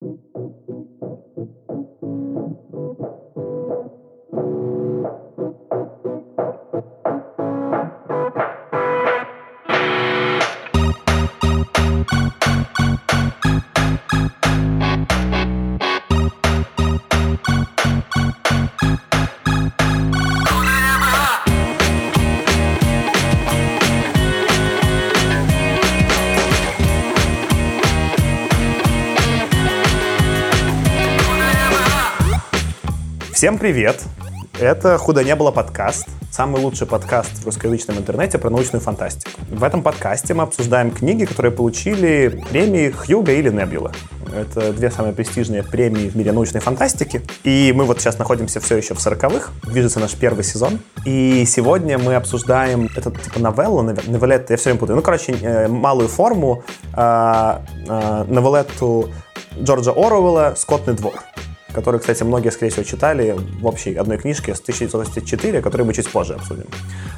Thank 0.00 0.14
you. 2.02 3.49
Всем 33.40 33.56
привет! 33.56 34.04
Это 34.60 34.98
«Худо 34.98 35.24
не 35.24 35.34
было» 35.34 35.50
подкаст, 35.50 36.06
самый 36.30 36.60
лучший 36.60 36.86
подкаст 36.86 37.38
в 37.38 37.46
русскоязычном 37.46 37.96
интернете 37.96 38.36
про 38.36 38.50
научную 38.50 38.82
фантастику. 38.82 39.30
В 39.48 39.64
этом 39.64 39.82
подкасте 39.82 40.34
мы 40.34 40.42
обсуждаем 40.42 40.90
книги, 40.90 41.24
которые 41.24 41.50
получили 41.50 42.44
премии 42.50 42.90
Хьюга 42.90 43.32
или 43.32 43.48
Небюла. 43.48 43.92
Это 44.30 44.74
две 44.74 44.90
самые 44.90 45.14
престижные 45.14 45.62
премии 45.62 46.10
в 46.10 46.16
мире 46.16 46.32
научной 46.32 46.60
фантастики. 46.60 47.22
И 47.42 47.72
мы 47.74 47.84
вот 47.84 47.98
сейчас 47.98 48.18
находимся 48.18 48.60
все 48.60 48.76
еще 48.76 48.92
в 48.92 49.00
сороковых. 49.00 49.52
Движется 49.62 50.00
наш 50.00 50.12
первый 50.16 50.44
сезон. 50.44 50.78
И 51.06 51.46
сегодня 51.46 51.96
мы 51.96 52.16
обсуждаем 52.16 52.90
этот 52.94 53.22
типа 53.22 53.38
новеллу, 53.38 53.80
новеллет, 53.80 54.50
я 54.50 54.58
все 54.58 54.64
время 54.64 54.80
путаю. 54.80 54.96
Ну, 54.96 55.02
короче, 55.02 55.32
э, 55.40 55.66
малую 55.66 56.08
форму, 56.08 56.62
э, 56.94 57.58
э, 57.88 58.24
новеллетту 58.28 59.08
Джорджа 59.58 59.92
Оруэлла 59.92 60.52
«Скотный 60.58 60.92
двор» 60.92 61.14
который, 61.72 62.00
кстати, 62.00 62.22
многие, 62.22 62.50
скорее 62.50 62.70
всего, 62.70 62.84
читали 62.84 63.36
в 63.60 63.66
общей 63.66 63.94
одной 63.94 64.18
книжке 64.18 64.54
с 64.54 64.60
1984, 64.60 65.62
которую 65.62 65.86
мы 65.86 65.94
чуть 65.94 66.08
позже 66.10 66.34
обсудим. 66.34 66.66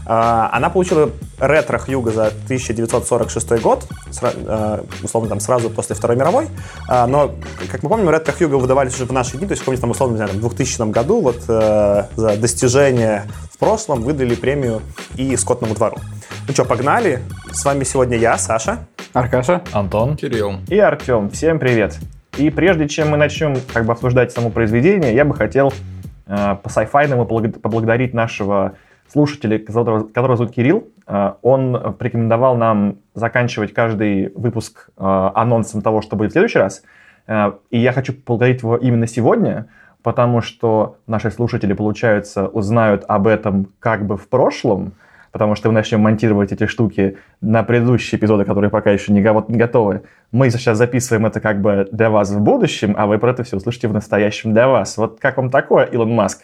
А, 0.07 0.51
она 0.53 0.71
получила 0.71 1.11
ретро 1.39 1.79
Хьюга 1.79 2.11
за 2.11 2.27
1946 2.27 3.61
год, 3.61 3.87
а, 4.23 4.85
условно, 5.03 5.29
там, 5.29 5.41
сразу 5.41 5.71
после 5.71 5.95
Второй 5.95 6.17
мировой, 6.17 6.49
а, 6.89 7.07
но, 7.07 7.35
как 7.71 7.83
мы 7.83 7.89
помним, 7.89 8.11
ретро 8.11 8.33
Хьюга 8.33 8.57
выдавались 8.57 8.95
уже 8.95 9.07
в 9.07 9.13
наши 9.13 9.37
дни, 9.37 9.47
то 9.47 9.53
есть, 9.53 9.65
помните, 9.65 9.81
там, 9.81 9.91
условно, 9.91 10.15
не 10.15 10.19
знаю, 10.19 10.33
в 10.33 10.41
2000 10.41 10.91
году 10.91 11.21
вот 11.21 11.39
э, 11.49 12.05
за 12.17 12.37
достижение 12.37 13.25
в 13.53 13.59
прошлом 13.59 14.03
выдали 14.03 14.35
премию 14.35 14.83
и 15.17 15.37
Скотному 15.37 15.75
двору. 15.75 15.97
Ну 16.47 16.55
что, 16.55 16.65
погнали? 16.65 17.23
С 17.53 17.65
вами 17.65 17.85
сегодня 17.85 18.17
я, 18.17 18.39
Саша. 18.39 18.87
Аркаша. 19.13 19.63
Антон. 19.73 20.17
Кирилл. 20.17 20.57
И 20.69 20.79
Артем. 20.79 21.31
Всем 21.31 21.59
привет. 21.59 21.99
И 22.39 22.49
прежде 22.49 22.89
чем 22.89 23.11
мы 23.11 23.19
начнем 23.19 23.57
как 23.73 23.85
бы 23.85 23.93
обсуждать 23.93 24.33
само 24.33 24.49
произведение, 24.49 25.15
я 25.15 25.25
бы 25.25 25.35
хотел 25.35 25.73
э, 26.27 26.57
по 26.63 26.71
сайфайному 26.71 27.27
поблагодарить 27.27 28.15
нашего 28.15 28.75
слушателя, 29.13 29.59
которого, 29.59 30.05
которого 30.05 30.37
зовут 30.39 30.55
Кирилл. 30.55 30.89
Э, 31.07 31.35
он 31.43 31.95
порекомендовал 31.99 32.57
нам 32.57 32.97
заканчивать 33.15 33.75
каждый 33.75 34.33
выпуск 34.35 34.89
э, 34.97 35.31
анонсом 35.35 35.83
того, 35.83 36.01
что 36.01 36.17
будет 36.17 36.31
в 36.31 36.33
следующий 36.33 36.59
раз. 36.59 36.83
Э, 37.27 37.53
и 37.71 37.79
я 37.79 37.93
хочу 37.93 38.15
поблагодарить 38.15 38.63
его 38.63 38.77
именно 38.79 39.07
сегодня, 39.07 39.67
потому 40.03 40.41
что 40.41 40.97
наши 41.07 41.31
слушатели, 41.31 41.75
получается, 41.75 42.49
узнают 42.49 43.05
об 43.09 43.27
этом 43.27 43.69
как 43.79 44.07
бы 44.07 44.17
в 44.17 44.27
прошлом, 44.29 44.95
потому 45.33 45.55
что 45.55 45.69
мы 45.69 45.75
начнем 45.75 46.01
монтировать 46.01 46.53
эти 46.53 46.67
штуки 46.67 47.17
на 47.41 47.63
предыдущие 47.63 48.19
эпизоды, 48.19 48.45
которые 48.45 48.71
пока 48.71 48.91
еще 48.91 49.13
не 49.13 49.23
готовы. 49.23 50.03
Мы 50.31 50.51
сейчас 50.51 50.79
записываем 50.79 51.27
это 51.27 51.41
как 51.41 51.61
бы 51.61 51.89
для 51.91 52.11
вас 52.11 52.31
в 52.31 52.41
будущем, 52.41 52.95
а 52.97 53.07
вы 53.07 53.19
про 53.19 53.33
это 53.33 53.43
все 53.43 53.57
услышите 53.57 53.89
в 53.89 53.93
настоящем 53.93 54.53
для 54.53 54.69
вас. 54.69 54.97
Вот 54.99 55.19
как 55.19 55.39
вам 55.39 55.51
такое, 55.51 55.85
Илон 55.87 56.15
Маск? 56.15 56.43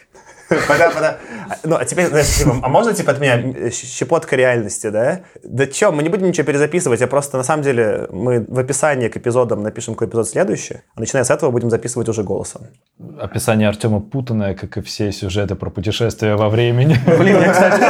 Пода, 0.49 0.89
пода. 0.89 1.17
Ну, 1.63 1.75
а 1.75 1.85
теперь, 1.85 2.07
знаешь, 2.07 2.27
типа, 2.27 2.57
а 2.61 2.69
можно, 2.69 2.93
типа, 2.93 3.11
от 3.11 3.19
меня 3.19 3.71
щепотка 3.71 4.35
реальности, 4.35 4.89
да? 4.89 5.21
Да 5.43 5.67
чё, 5.67 5.91
мы 5.91 6.03
не 6.03 6.09
будем 6.09 6.27
ничего 6.27 6.45
перезаписывать, 6.45 7.01
а 7.01 7.07
просто, 7.07 7.37
на 7.37 7.43
самом 7.43 7.63
деле, 7.63 8.07
мы 8.11 8.45
в 8.47 8.57
описании 8.57 9.09
к 9.09 9.17
эпизодам 9.17 9.61
напишем 9.61 9.93
какой 9.93 10.07
эпизод 10.07 10.27
следующий, 10.27 10.77
а 10.95 10.99
начиная 10.99 11.23
с 11.23 11.29
этого 11.29 11.51
будем 11.51 11.69
записывать 11.69 12.09
уже 12.09 12.23
голосом. 12.23 12.67
Описание 13.19 13.69
Артема 13.69 13.99
путанное, 13.99 14.55
как 14.55 14.77
и 14.77 14.81
все 14.81 15.11
сюжеты 15.11 15.55
про 15.55 15.69
путешествия 15.69 16.35
во 16.35 16.49
времени. 16.49 16.97
Блин, 17.05 17.41
я, 17.41 17.51
кстати, 17.51 17.81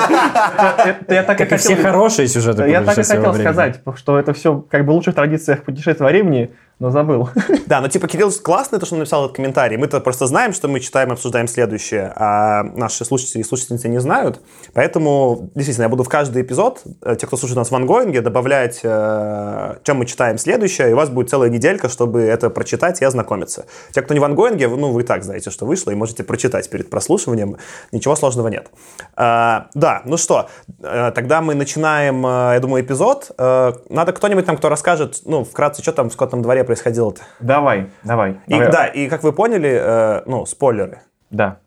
я 1.13 1.23
так 1.23 1.41
и 1.41 1.45
хотел... 1.45 1.57
все 1.57 1.75
хорошие 1.75 2.27
сюжеты 2.27 2.69
Я 2.69 2.81
так 2.81 2.97
и 2.97 3.03
хотел 3.03 3.33
сказать, 3.33 3.81
что 3.95 4.19
это 4.19 4.33
все 4.33 4.65
как 4.69 4.85
бы 4.85 4.91
в 4.91 4.95
лучших 4.95 5.15
традициях 5.15 5.63
путешествия 5.63 6.03
во 6.03 6.09
времени, 6.11 6.51
но 6.79 6.91
забыл. 6.91 7.29
Да, 7.67 7.81
но 7.81 7.87
типа 7.87 8.07
Кирилл 8.07 8.31
классный, 8.43 8.79
то, 8.79 8.85
что 8.85 8.95
он 8.95 8.99
написал 8.99 9.25
этот 9.25 9.35
комментарий. 9.35 9.77
Мы-то 9.77 9.99
просто 9.99 10.25
знаем, 10.25 10.53
что 10.53 10.67
мы 10.67 10.79
читаем 10.79 11.09
и 11.09 11.11
обсуждаем 11.13 11.47
следующее, 11.47 12.11
а 12.15 12.63
наши 12.63 13.05
слушатели 13.05 13.41
и 13.41 13.43
слушательницы 13.43 13.89
не 13.89 13.99
знают. 13.99 14.41
Поэтому, 14.73 15.51
действительно, 15.53 15.83
я 15.83 15.89
буду 15.89 16.03
в 16.03 16.09
каждый 16.09 16.41
эпизод, 16.41 16.81
э, 17.03 17.15
те, 17.15 17.27
кто 17.27 17.37
слушает 17.37 17.57
нас 17.57 17.69
в 17.69 17.75
ангоинге, 17.75 18.21
добавлять, 18.21 18.79
э, 18.81 19.75
чем 19.83 19.97
мы 19.97 20.05
читаем 20.07 20.39
следующее, 20.39 20.89
и 20.89 20.93
у 20.93 20.95
вас 20.95 21.09
будет 21.09 21.29
целая 21.29 21.49
неделька, 21.49 21.89
чтобы 21.89 22.21
это 22.21 22.49
прочитать 22.49 23.01
и 23.01 23.05
ознакомиться. 23.05 23.65
Те, 23.91 24.01
кто 24.01 24.15
не 24.15 24.19
в 24.19 24.23
ангоинге, 24.23 24.67
ну, 24.67 24.91
вы 24.91 25.01
и 25.01 25.05
так 25.05 25.23
знаете, 25.23 25.51
что 25.51 25.65
вышло, 25.65 25.91
и 25.91 25.95
можете 25.95 26.23
прочитать 26.23 26.69
перед 26.69 26.89
прослушиванием. 26.89 27.57
Ничего 27.91 28.15
сложного 28.15 28.47
нет. 28.47 28.71
А, 29.15 29.67
да, 29.75 30.01
ну 30.05 30.17
что, 30.17 30.49
э, 30.81 31.11
тогда 31.13 31.41
мы 31.41 31.53
начинаем, 31.53 32.23
я 32.23 32.59
думаю, 32.59 32.83
эпизод. 32.83 33.31
Надо 33.37 34.13
кто-нибудь 34.13 34.45
там, 34.45 34.57
кто 34.57 34.69
расскажет, 34.69 35.21
ну, 35.25 35.43
вкратце, 35.43 35.81
что 35.81 35.91
там 35.91 36.09
в 36.09 36.13
скотном 36.13 36.41
дворе 36.41 36.63
происходило-то? 36.69 37.23
Давай, 37.39 37.87
давай. 38.03 38.37
И, 38.45 38.51
давай. 38.51 38.71
Да, 38.71 38.85
и 38.85 39.09
как 39.09 39.23
вы 39.23 39.33
поняли, 39.33 39.71
э, 39.71 40.21
ну, 40.27 40.45
спойлеры. 40.45 40.99
Да. 41.31 41.57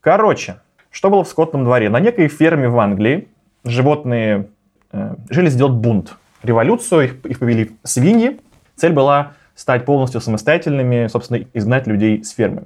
Короче, 0.00 0.56
что 0.90 1.10
было 1.10 1.24
в 1.24 1.28
скотном 1.28 1.64
дворе? 1.64 1.90
На 1.90 2.00
некой 2.00 2.28
ферме 2.28 2.70
в 2.70 2.78
Англии 2.78 3.28
животные 3.64 4.48
э, 4.92 5.14
жили 5.28 5.50
сделать 5.50 5.74
бунт. 5.74 6.16
Революцию, 6.42 7.02
их, 7.02 7.26
их 7.26 7.38
повели 7.38 7.76
свиньи. 7.82 8.40
Цель 8.76 8.94
была 8.94 9.32
стать 9.54 9.84
полностью 9.84 10.22
самостоятельными, 10.22 11.06
собственно, 11.08 11.44
изгнать 11.52 11.86
людей 11.86 12.24
с 12.24 12.30
фермы. 12.30 12.64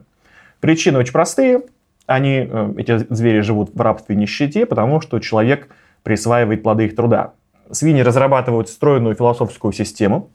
Причины 0.61 1.01
очень 1.01 1.13
простые. 1.13 1.63
Они, 2.07 2.49
э, 2.49 2.75
эти 2.77 3.13
звери 3.13 3.41
живут 3.41 3.75
в 3.75 3.81
рабстве 3.81 4.15
и 4.15 4.19
нищете, 4.19 4.65
потому 4.65 5.01
что 5.01 5.19
человек 5.19 5.67
присваивает 6.05 6.63
плоды 6.63 6.85
их 6.85 6.95
труда. 6.95 7.33
Свиньи 7.73 8.03
разрабатывают 8.03 8.69
стройную 8.69 9.17
философскую 9.17 9.73
систему, 9.73 10.31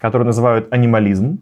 которую 0.00 0.26
называют 0.26 0.72
анимализм, 0.72 1.38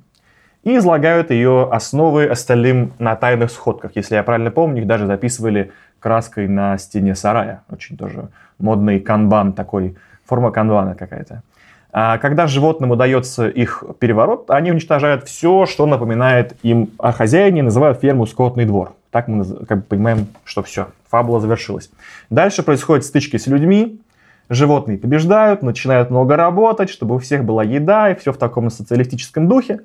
и 0.64 0.76
излагают 0.76 1.30
ее 1.30 1.68
основы 1.70 2.26
остальным 2.26 2.92
на 2.98 3.16
тайных 3.16 3.50
сходках. 3.50 3.92
Если 3.94 4.16
я 4.16 4.22
правильно 4.22 4.50
помню, 4.50 4.82
их 4.82 4.86
даже 4.86 5.06
записывали 5.06 5.72
краской 6.00 6.48
на 6.48 6.76
стене 6.78 7.14
сарая. 7.14 7.62
Очень 7.70 7.96
тоже 7.96 8.28
модный 8.58 9.00
канбан 9.00 9.52
такой, 9.52 9.96
форма 10.26 10.50
канбана 10.50 10.94
какая-то. 10.94 11.42
А 11.90 12.18
когда 12.18 12.46
животным 12.46 12.90
удается 12.90 13.48
их 13.48 13.82
переворот, 13.98 14.50
они 14.50 14.70
уничтожают 14.70 15.24
все, 15.24 15.64
что 15.64 15.86
напоминает 15.86 16.54
им 16.62 16.90
о 16.98 17.12
хозяине, 17.12 17.62
называют 17.62 18.00
ферму 18.00 18.26
скотный 18.26 18.66
двор. 18.66 18.92
Так 19.10 19.26
мы 19.26 19.44
как 19.66 19.78
бы, 19.78 19.84
понимаем, 19.84 20.26
что 20.44 20.62
все, 20.62 20.88
фабула 21.08 21.40
завершилась. 21.40 21.90
Дальше 22.28 22.62
происходят 22.62 23.06
стычки 23.06 23.38
с 23.38 23.46
людьми, 23.46 24.00
Животные 24.48 24.96
побеждают, 24.96 25.62
начинают 25.62 26.10
много 26.10 26.36
работать, 26.36 26.88
чтобы 26.88 27.16
у 27.16 27.18
всех 27.18 27.44
была 27.44 27.62
еда, 27.62 28.10
и 28.10 28.14
все 28.14 28.32
в 28.32 28.38
таком 28.38 28.70
социалистическом 28.70 29.46
духе. 29.46 29.80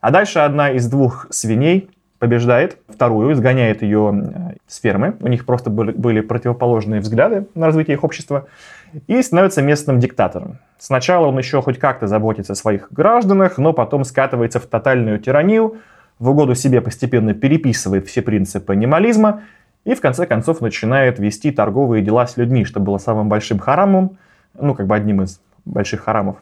А 0.00 0.10
дальше 0.10 0.40
одна 0.40 0.70
из 0.70 0.88
двух 0.88 1.28
свиней 1.30 1.88
побеждает 2.18 2.78
вторую, 2.88 3.32
изгоняет 3.32 3.82
ее 3.82 4.54
с 4.66 4.80
фермы. 4.80 5.16
У 5.20 5.28
них 5.28 5.46
просто 5.46 5.70
были 5.70 6.20
противоположные 6.20 7.00
взгляды 7.00 7.46
на 7.54 7.66
развитие 7.66 7.96
их 7.96 8.04
общества. 8.04 8.46
И 9.06 9.22
становится 9.22 9.62
местным 9.62 10.00
диктатором. 10.00 10.58
Сначала 10.78 11.26
он 11.26 11.38
еще 11.38 11.62
хоть 11.62 11.78
как-то 11.78 12.06
заботится 12.06 12.52
о 12.52 12.56
своих 12.56 12.92
гражданах, 12.92 13.58
но 13.58 13.72
потом 13.72 14.04
скатывается 14.04 14.60
в 14.60 14.66
тотальную 14.66 15.18
тиранию, 15.18 15.78
в 16.18 16.30
угоду 16.30 16.54
себе 16.54 16.80
постепенно 16.80 17.34
переписывает 17.34 18.06
все 18.06 18.22
принципы 18.22 18.72
анимализма 18.72 19.42
и 19.84 19.94
в 19.94 20.00
конце 20.00 20.26
концов 20.26 20.60
начинает 20.60 21.18
вести 21.18 21.50
торговые 21.50 22.02
дела 22.02 22.26
с 22.26 22.36
людьми, 22.36 22.64
что 22.64 22.80
было 22.80 22.98
самым 22.98 23.28
большим 23.28 23.58
харамом, 23.58 24.18
ну, 24.54 24.74
как 24.74 24.86
бы 24.86 24.94
одним 24.94 25.22
из 25.22 25.40
больших 25.64 26.02
харамов. 26.02 26.36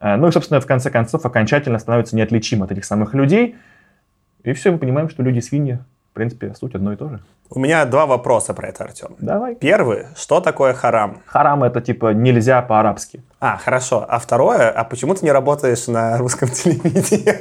Э, 0.00 0.16
ну 0.16 0.28
и, 0.28 0.32
собственно, 0.32 0.60
в 0.60 0.66
конце 0.66 0.90
концов 0.90 1.24
окончательно 1.24 1.78
становится 1.78 2.16
неотличим 2.16 2.62
от 2.62 2.72
этих 2.72 2.84
самых 2.84 3.14
людей. 3.14 3.56
И 4.42 4.52
все, 4.52 4.72
мы 4.72 4.78
понимаем, 4.78 5.08
что 5.08 5.22
люди 5.22 5.40
свиньи, 5.40 5.78
в 6.10 6.14
принципе, 6.14 6.54
суть 6.54 6.74
одно 6.74 6.92
и 6.92 6.96
то 6.96 7.08
же. 7.08 7.20
У 7.48 7.58
меня 7.58 7.84
два 7.84 8.06
вопроса 8.06 8.54
про 8.54 8.68
это, 8.68 8.84
Артем. 8.84 9.14
Давай. 9.18 9.54
Первый, 9.54 10.06
что 10.16 10.40
такое 10.40 10.72
харам? 10.72 11.20
Харам 11.26 11.64
это 11.64 11.80
типа 11.80 12.14
нельзя 12.14 12.62
по-арабски. 12.62 13.22
А, 13.40 13.58
хорошо. 13.58 14.06
А 14.08 14.18
второе, 14.18 14.70
а 14.70 14.84
почему 14.84 15.14
ты 15.14 15.24
не 15.24 15.32
работаешь 15.32 15.86
на 15.86 16.16
русском 16.18 16.48
телевидении? 16.52 17.34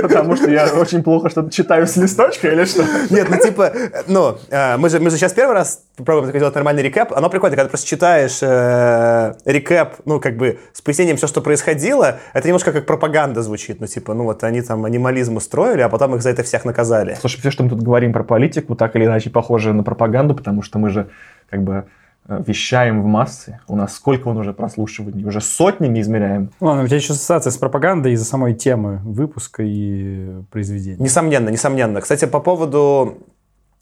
Потому 0.00 0.36
что 0.36 0.50
я 0.50 0.66
очень 0.74 1.02
плохо 1.02 1.30
что-то 1.30 1.50
читаю 1.50 1.86
с 1.86 1.96
листочка 1.96 2.48
или 2.48 2.64
что? 2.64 2.84
Нет, 3.10 3.28
ну 3.30 3.36
типа, 3.38 3.72
ну, 4.06 4.38
э, 4.50 4.76
мы 4.76 4.88
же, 4.88 5.00
мы 5.00 5.10
же 5.10 5.16
сейчас 5.16 5.32
первый 5.32 5.54
раз 5.54 5.82
пробуем 5.96 6.26
такой 6.26 6.40
делать 6.40 6.54
нормальный 6.54 6.82
рекэп. 6.82 7.12
Оно 7.12 7.28
прикольно, 7.28 7.56
когда 7.56 7.64
ты 7.64 7.70
просто 7.70 7.86
читаешь 7.86 8.38
э, 8.42 9.34
рекэп, 9.44 9.94
ну, 10.04 10.20
как 10.20 10.36
бы, 10.36 10.58
с 10.72 10.80
пояснением 10.80 11.16
все, 11.16 11.26
что 11.26 11.40
происходило, 11.40 12.18
это 12.32 12.48
немножко 12.48 12.72
как 12.72 12.86
пропаганда 12.86 13.42
звучит. 13.42 13.80
Ну, 13.80 13.86
типа, 13.86 14.14
ну, 14.14 14.24
вот 14.24 14.44
они 14.44 14.62
там 14.62 14.84
анимализм 14.84 15.36
устроили, 15.36 15.82
а 15.82 15.88
потом 15.88 16.14
их 16.14 16.22
за 16.22 16.30
это 16.30 16.42
всех 16.42 16.64
наказали. 16.64 17.16
Слушай, 17.20 17.40
все, 17.40 17.50
что 17.50 17.62
мы 17.62 17.70
тут 17.70 17.82
говорим 17.82 18.12
про 18.12 18.24
политику, 18.24 18.74
так 18.74 18.96
или 18.96 19.04
иначе 19.04 19.30
похоже 19.30 19.72
на 19.72 19.82
пропаганду, 19.82 20.34
потому 20.34 20.62
что 20.62 20.78
мы 20.78 20.90
же, 20.90 21.08
как 21.50 21.62
бы, 21.62 21.84
вещаем 22.28 23.02
в 23.02 23.06
массы. 23.06 23.60
У 23.66 23.76
нас 23.76 23.94
сколько 23.94 24.28
он 24.28 24.36
уже 24.38 24.52
прослушиваний? 24.52 25.24
Уже 25.24 25.40
сотнями 25.40 26.00
измеряем. 26.00 26.50
Ладно, 26.60 26.84
у 26.84 26.86
тебя 26.86 26.96
еще 26.96 27.12
ассоциация 27.12 27.50
с 27.50 27.56
пропагандой 27.56 28.12
из-за 28.12 28.24
самой 28.24 28.54
темы 28.54 29.00
выпуска 29.04 29.62
и 29.62 30.42
произведения. 30.50 31.02
Несомненно, 31.02 31.48
несомненно. 31.48 32.00
Кстати, 32.00 32.26
по 32.26 32.40
поводу 32.40 33.18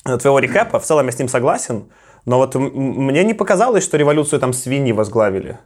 э, 0.05 0.17
твоего 0.19 0.39
рекэпа, 0.39 0.79
в 0.81 0.85
целом 0.85 1.07
я 1.07 1.13
с 1.13 1.19
ним 1.19 1.29
согласен, 1.29 1.85
но 2.25 2.39
вот 2.39 2.55
мне 2.55 3.25
не 3.25 3.35
показалось, 3.35 3.85
что 3.85 3.97
революцию 3.97 4.41
там 4.41 4.53
свиньи 4.53 4.93
возглавили. 4.93 5.59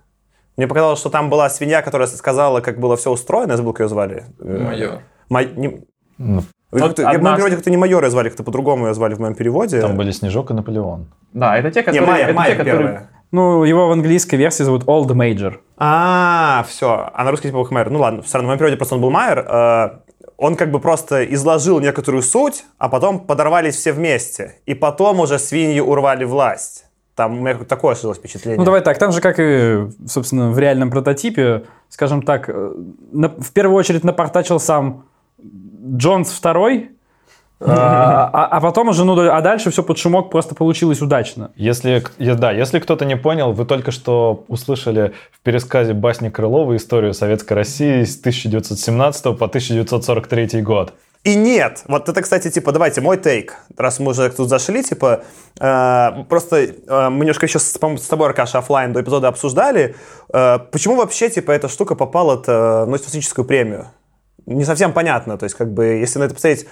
Мне 0.56 0.66
показалось, 0.66 0.98
что 0.98 1.08
там 1.08 1.30
была 1.30 1.48
свинья, 1.48 1.82
которая 1.82 2.06
сказала, 2.08 2.60
как 2.60 2.78
было 2.78 2.96
все 2.96 3.10
устроено, 3.10 3.52
я 3.52 3.56
забыл, 3.56 3.72
как 3.72 3.80
ее 3.86 3.88
звали. 3.88 4.24
Э, 4.40 4.58
Майор. 4.64 5.00
Май- 5.28 5.52
не- 5.56 5.84
Ну, 6.18 6.42
Как-то- 6.80 7.02
одна- 7.02 7.12
Я 7.12 7.18
в 7.18 7.22
моем 7.22 7.36
переводе 7.36 7.56
как-то 7.56 7.70
не 7.70 7.76
майора 7.76 8.10
звали, 8.10 8.28
как-то 8.28 8.42
по-другому 8.44 8.86
ее 8.88 8.94
звали 8.94 9.14
в 9.14 9.18
моем 9.20 9.34
переводе. 9.34 9.80
Там 9.80 9.96
были 9.96 10.10
Снежок 10.10 10.50
и 10.50 10.54
Наполеон. 10.54 11.06
Да, 11.32 11.56
это 11.58 11.70
те, 11.70 11.80
Не, 11.80 11.84
которые... 11.84 12.06
Майя, 12.06 12.24
это 12.24 12.34
Майя 12.34 12.50
те, 12.52 12.56
которые... 12.58 12.78
первая. 12.78 13.08
Ну, 13.30 13.64
его 13.64 13.88
в 13.88 13.92
английской 13.92 14.36
версии 14.36 14.62
зовут 14.62 14.84
Old 14.84 15.08
Major. 15.08 15.54
А, 15.78 16.64
все. 16.68 17.10
А 17.14 17.24
на 17.24 17.30
русский 17.30 17.48
типа 17.48 17.66
Майер. 17.70 17.90
Ну 17.90 17.98
ладно, 17.98 18.22
все 18.22 18.34
равно 18.38 18.46
в 18.46 18.48
моем 18.50 18.58
переводе 18.58 18.76
просто 18.76 18.94
он 18.94 19.00
был 19.00 19.10
Майер. 19.10 19.38
Э, 19.48 19.90
Он 20.38 20.56
как 20.56 20.70
бы 20.70 20.80
просто 20.80 21.24
изложил 21.34 21.78
некоторую 21.80 22.22
суть, 22.22 22.64
а 22.78 22.88
потом 22.88 23.20
подорвались 23.20 23.76
все 23.76 23.92
вместе. 23.92 24.56
И 24.66 24.74
потом 24.74 25.20
уже 25.20 25.38
свиньи 25.38 25.80
урвали 25.80 26.24
власть. 26.24 26.86
Там 27.14 27.38
у 27.38 27.40
меня 27.42 27.54
такое 27.54 27.94
сложилось 27.94 28.18
впечатление. 28.18 28.58
Ну, 28.58 28.64
давай 28.64 28.80
так, 28.80 28.98
там 28.98 29.12
же, 29.12 29.20
как 29.20 29.36
и, 29.38 29.86
собственно, 30.06 30.50
в 30.50 30.58
реальном 30.58 30.90
прототипе, 30.90 31.62
скажем 31.90 32.22
так, 32.22 32.48
э, 32.48 32.72
на- 33.12 33.28
в 33.28 33.52
первую 33.52 33.76
очередь 33.78 34.02
напортачил 34.04 34.58
сам 34.58 35.04
Джонс 35.96 36.30
второй, 36.30 36.90
а, 37.64 38.30
а- 38.32 38.46
а 38.46 38.60
потом 38.60 38.88
уже, 38.88 39.04
ну, 39.04 39.18
а 39.30 39.40
дальше 39.40 39.70
все 39.70 39.82
под 39.82 39.98
шумок 39.98 40.30
просто 40.30 40.54
получилось 40.54 41.00
удачно. 41.00 41.52
Если, 41.54 42.04
да, 42.18 42.50
если 42.50 42.80
кто-то 42.80 43.04
не 43.04 43.16
понял, 43.16 43.52
вы 43.52 43.64
только 43.64 43.92
что 43.92 44.44
услышали 44.48 45.12
в 45.30 45.40
пересказе 45.40 45.92
басни 45.92 46.28
Крылова 46.28 46.76
историю 46.76 47.14
Советской 47.14 47.52
России 47.54 48.02
с 48.02 48.18
1917 48.18 49.38
по 49.38 49.46
1943 49.46 50.62
год. 50.62 50.94
И 51.24 51.36
нет, 51.36 51.84
вот 51.86 52.08
это, 52.08 52.20
кстати, 52.20 52.50
типа, 52.50 52.72
давайте 52.72 53.00
мой 53.00 53.16
take, 53.16 53.54
раз 53.78 54.00
мы 54.00 54.10
уже 54.10 54.28
тут 54.30 54.48
зашли, 54.48 54.82
типа, 54.82 55.22
э, 55.60 56.24
просто 56.28 56.56
э, 56.56 57.08
мы 57.10 57.20
немножко 57.20 57.46
еще, 57.46 57.60
с, 57.60 57.72
с 57.72 58.08
тобой, 58.08 58.26
Аркаша, 58.26 58.58
оффлайн 58.58 58.92
до 58.92 59.02
эпизода 59.02 59.28
обсуждали, 59.28 59.94
э, 60.34 60.58
почему 60.72 60.96
вообще, 60.96 61.28
типа, 61.30 61.52
эта 61.52 61.68
штука 61.68 61.94
попала 61.94 62.42
на 62.44 62.86
Нобелевскую 62.86 63.44
премию. 63.44 63.86
Не 64.46 64.64
совсем 64.64 64.92
понятно, 64.92 65.38
то 65.38 65.44
есть, 65.44 65.56
как 65.56 65.72
бы, 65.72 65.84
если 65.84 66.18
на 66.18 66.24
это 66.24 66.34
посмотреть, 66.34 66.66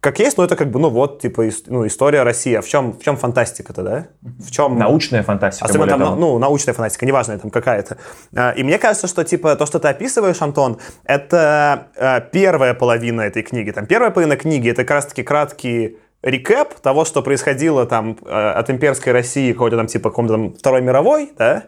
как 0.00 0.18
есть, 0.18 0.38
ну, 0.38 0.44
это 0.44 0.56
как 0.56 0.70
бы, 0.70 0.80
ну, 0.80 0.88
вот, 0.88 1.20
типа, 1.20 1.44
ну, 1.66 1.86
история 1.86 2.22
России. 2.22 2.54
А 2.54 2.62
в 2.62 2.66
чем, 2.66 2.94
в 2.94 3.02
чем 3.02 3.18
фантастика-то, 3.18 3.82
да? 3.82 4.06
В 4.22 4.50
чем... 4.50 4.78
Научная 4.78 5.22
фантастика, 5.22 5.66
Особенно 5.66 5.88
там, 5.88 6.00
того. 6.00 6.16
ну, 6.16 6.38
научная 6.38 6.72
фантастика, 6.72 7.04
неважно, 7.04 7.38
там 7.38 7.50
какая-то. 7.50 7.98
А, 8.34 8.52
И 8.52 8.62
мне 8.62 8.78
кажется, 8.78 9.06
что, 9.08 9.24
типа, 9.24 9.56
то, 9.56 9.66
что 9.66 9.78
ты 9.78 9.88
описываешь, 9.88 10.40
Антон, 10.40 10.78
это 11.04 11.88
а, 11.98 12.20
первая 12.20 12.72
половина 12.72 13.20
этой 13.20 13.42
книги. 13.42 13.72
Там 13.72 13.84
первая 13.84 14.10
половина 14.10 14.38
книги— 14.38 14.70
это 14.70 14.84
как 14.84 14.92
раз-таки 14.92 15.22
краткий 15.22 15.98
рекэп 16.22 16.80
того, 16.80 17.04
что 17.04 17.20
происходило 17.20 17.84
там 17.84 18.16
а, 18.24 18.54
от 18.54 18.70
имперской 18.70 19.12
России 19.12 19.52
какой-то 19.52 19.76
там, 19.76 19.86
типа, 19.86 20.08
каком-то 20.08 20.32
там 20.32 20.54
Второй 20.54 20.80
мировой, 20.80 21.30
да? 21.36 21.64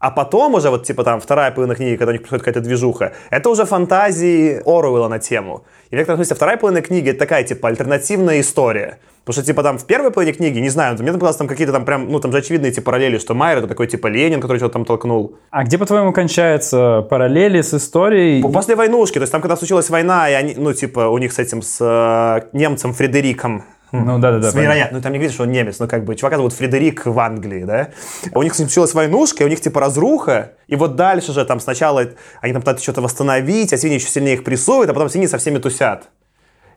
А 0.00 0.10
потом 0.10 0.54
уже 0.54 0.70
вот, 0.70 0.84
типа, 0.84 1.02
там, 1.02 1.20
вторая 1.20 1.50
половина 1.50 1.74
книги, 1.74 1.96
когда 1.96 2.10
у 2.10 2.12
них 2.12 2.20
происходит 2.20 2.44
какая-то 2.44 2.60
движуха, 2.60 3.12
это 3.30 3.50
уже 3.50 3.64
фантазии 3.64 4.62
Оруэлла 4.64 5.08
на 5.08 5.18
тему. 5.18 5.64
И 5.90 5.94
в 5.94 5.98
некотором 5.98 6.18
смысле 6.18 6.36
вторая 6.36 6.56
половина 6.56 6.82
книги— 6.82 7.08
это 7.10 7.18
такая, 7.18 7.42
типа, 7.42 7.68
альтернативная 7.68 8.40
история. 8.40 8.98
Потому 9.24 9.42
что, 9.42 9.52
типа, 9.52 9.62
там, 9.62 9.76
в 9.76 9.84
первой 9.84 10.10
половине 10.10 10.36
книги, 10.36 10.58
не 10.58 10.68
знаю, 10.68 10.96
мне 11.00 11.12
показалось, 11.12 11.36
там 11.36 11.48
какие-то 11.48 11.72
там 11.72 11.84
прям, 11.84 12.10
ну, 12.10 12.20
там 12.20 12.30
же 12.32 12.38
очевидные 12.38 12.70
эти 12.70 12.80
параллели, 12.80 13.18
что 13.18 13.34
Майер— 13.34 13.58
это 13.58 13.66
такой, 13.66 13.88
типа, 13.88 14.06
Ленин, 14.06 14.40
который 14.40 14.58
что-то 14.58 14.74
там 14.74 14.84
толкнул. 14.84 15.36
А 15.50 15.64
где, 15.64 15.78
по-твоему, 15.78 16.12
кончаются 16.12 17.04
параллели 17.10 17.60
с 17.60 17.74
историей? 17.74 18.40
После 18.42 18.76
войнушки, 18.76 19.14
то 19.14 19.22
есть 19.22 19.32
там, 19.32 19.42
когда 19.42 19.56
случилась 19.56 19.90
война, 19.90 20.30
и 20.30 20.32
они, 20.32 20.54
ну, 20.56 20.72
типа, 20.72 21.08
у 21.08 21.18
них 21.18 21.32
с 21.32 21.38
этим, 21.40 21.60
с 21.60 21.78
э, 21.80 22.56
немцем 22.56 22.94
Фредериком, 22.94 23.64
Ну, 23.92 24.18
да-да-да. 24.18 24.50
С 24.50 24.54
вероятно, 24.54 24.98
ну 24.98 25.02
там 25.02 25.12
не 25.12 25.18
говорит, 25.18 25.34
что 25.34 25.44
он 25.44 25.50
немец, 25.50 25.78
но 25.78 25.86
как 25.86 26.04
бы 26.04 26.14
чувака 26.14 26.36
зовут 26.36 26.52
Фредерик 26.52 27.06
в 27.06 27.18
Англии, 27.18 27.64
да? 27.64 27.88
У 28.34 28.42
них 28.42 28.54
с 28.54 28.58
ним 28.58 28.68
случилась 28.68 28.94
войнушка, 28.94 29.42
и 29.42 29.46
у 29.46 29.48
них 29.48 29.60
типа 29.60 29.80
разруха, 29.80 30.52
и 30.66 30.76
вот 30.76 30.96
дальше 30.96 31.32
же 31.32 31.44
там 31.44 31.60
сначала 31.60 32.04
они 32.40 32.52
там 32.52 32.62
пытаются 32.62 32.82
что-то 32.82 33.00
восстановить, 33.00 33.72
а 33.72 33.78
свиньи 33.78 33.98
еще 33.98 34.08
сильнее 34.08 34.34
их 34.34 34.44
прессуют, 34.44 34.90
а 34.90 34.94
потом 34.94 35.08
свиньи 35.08 35.26
со 35.26 35.38
всеми 35.38 35.58
тусят. 35.58 36.08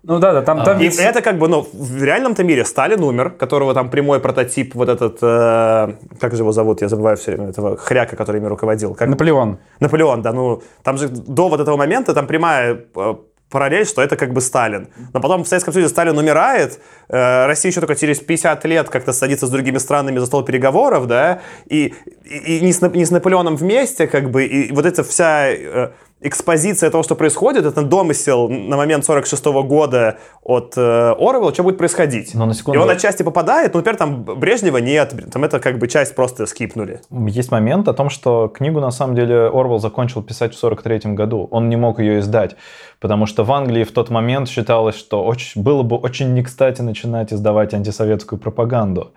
Ну, 0.03 0.17
да-да, 0.17 0.41
там, 0.41 0.63
там 0.63 0.79
И 0.79 0.85
ведь- 0.85 0.97
это 0.97 1.21
как 1.21 1.37
бы, 1.37 1.47
ну, 1.47 1.67
в 1.73 2.03
реальном-то 2.03 2.43
мире 2.43 2.65
Сталин 2.65 3.03
умер, 3.03 3.31
которого 3.31 3.75
там 3.75 3.89
прямой 3.89 4.19
прототип, 4.19 4.73
вот 4.73 4.89
этот, 4.89 5.19
э, 5.21 5.93
как 6.19 6.33
же 6.33 6.41
его 6.41 6.51
зовут, 6.51 6.81
я 6.81 6.87
забываю 6.89 7.17
все 7.17 7.33
время, 7.33 7.49
этого 7.49 7.77
хряка, 7.77 8.15
который 8.15 8.37
ими 8.37 8.47
руководил. 8.47 8.95
Как... 8.95 9.07
Наполеон. 9.07 9.59
Наполеон, 9.79 10.23
да, 10.23 10.33
ну, 10.33 10.63
там 10.81 10.97
же 10.97 11.07
до 11.07 11.49
вот 11.49 11.59
этого 11.59 11.77
момента 11.77 12.15
там 12.15 12.25
прямая 12.25 12.79
э, 12.95 13.15
параллель, 13.51 13.85
что 13.85 14.01
это 14.01 14.15
как 14.15 14.33
бы 14.33 14.41
Сталин. 14.41 14.87
Но 15.13 15.21
потом 15.21 15.43
в 15.43 15.47
Советском 15.47 15.73
Союзе 15.73 15.89
Сталин 15.89 16.17
умирает, 16.17 16.79
э, 17.09 17.45
Россия 17.45 17.71
еще 17.71 17.81
только 17.81 17.95
через 17.95 18.19
50 18.19 18.65
лет 18.65 18.89
как-то 18.89 19.13
садится 19.13 19.45
с 19.45 19.49
другими 19.49 19.77
странами 19.77 20.17
за 20.19 20.25
стол 20.25 20.43
переговоров, 20.43 21.07
да, 21.07 21.41
и, 21.67 21.93
и, 22.23 22.57
и 22.57 22.61
не, 22.61 22.73
с, 22.73 22.81
не 22.81 23.05
с 23.05 23.11
Наполеоном 23.11 23.57
вместе, 23.57 24.07
как 24.07 24.31
бы, 24.31 24.45
и 24.45 24.71
вот 24.71 24.85
эта 24.85 25.03
вся 25.03 25.49
э, 25.49 25.91
экспозиция 26.21 26.91
того, 26.91 27.03
что 27.03 27.15
происходит, 27.15 27.65
это 27.65 27.81
домысел 27.81 28.47
на 28.47 28.77
момент 28.77 29.03
46 29.05 29.45
года 29.45 30.19
от 30.43 30.77
э, 30.77 30.81
Орвелла, 31.17 31.51
что 31.53 31.63
будет 31.63 31.77
происходить. 31.77 32.35
Но 32.35 32.45
на 32.45 32.53
секунду- 32.53 32.79
И 32.79 32.81
он 32.81 32.89
отчасти 32.89 33.23
попадает, 33.23 33.73
но, 33.73 33.79
например, 33.79 33.97
там 33.97 34.23
Брежнева 34.23 34.77
нет, 34.77 35.13
там 35.31 35.43
это 35.43 35.59
как 35.59 35.79
бы 35.79 35.87
часть 35.87 36.15
просто 36.15 36.45
скипнули. 36.45 37.01
Есть 37.27 37.51
момент 37.51 37.87
о 37.87 37.93
том, 37.93 38.09
что 38.09 38.47
книгу 38.47 38.79
на 38.79 38.91
самом 38.91 39.15
деле 39.15 39.47
Орвел 39.47 39.79
закончил 39.79 40.21
писать 40.21 40.53
в 40.53 40.59
43 40.59 41.13
году. 41.15 41.47
Он 41.51 41.69
не 41.69 41.75
мог 41.75 41.99
ее 41.99 42.19
издать, 42.19 42.55
потому 42.99 43.25
что 43.25 43.43
в 43.43 43.51
Англии 43.51 43.83
в 43.83 43.91
тот 43.91 44.09
момент 44.11 44.47
считалось, 44.47 44.95
что 44.95 45.23
очень, 45.23 45.63
было 45.63 45.81
бы 45.81 45.95
очень 45.95 46.33
не 46.33 46.43
кстати 46.43 46.81
начинать 46.81 47.33
издавать 47.33 47.73
антисоветскую 47.73 48.39
пропаганду. 48.39 49.13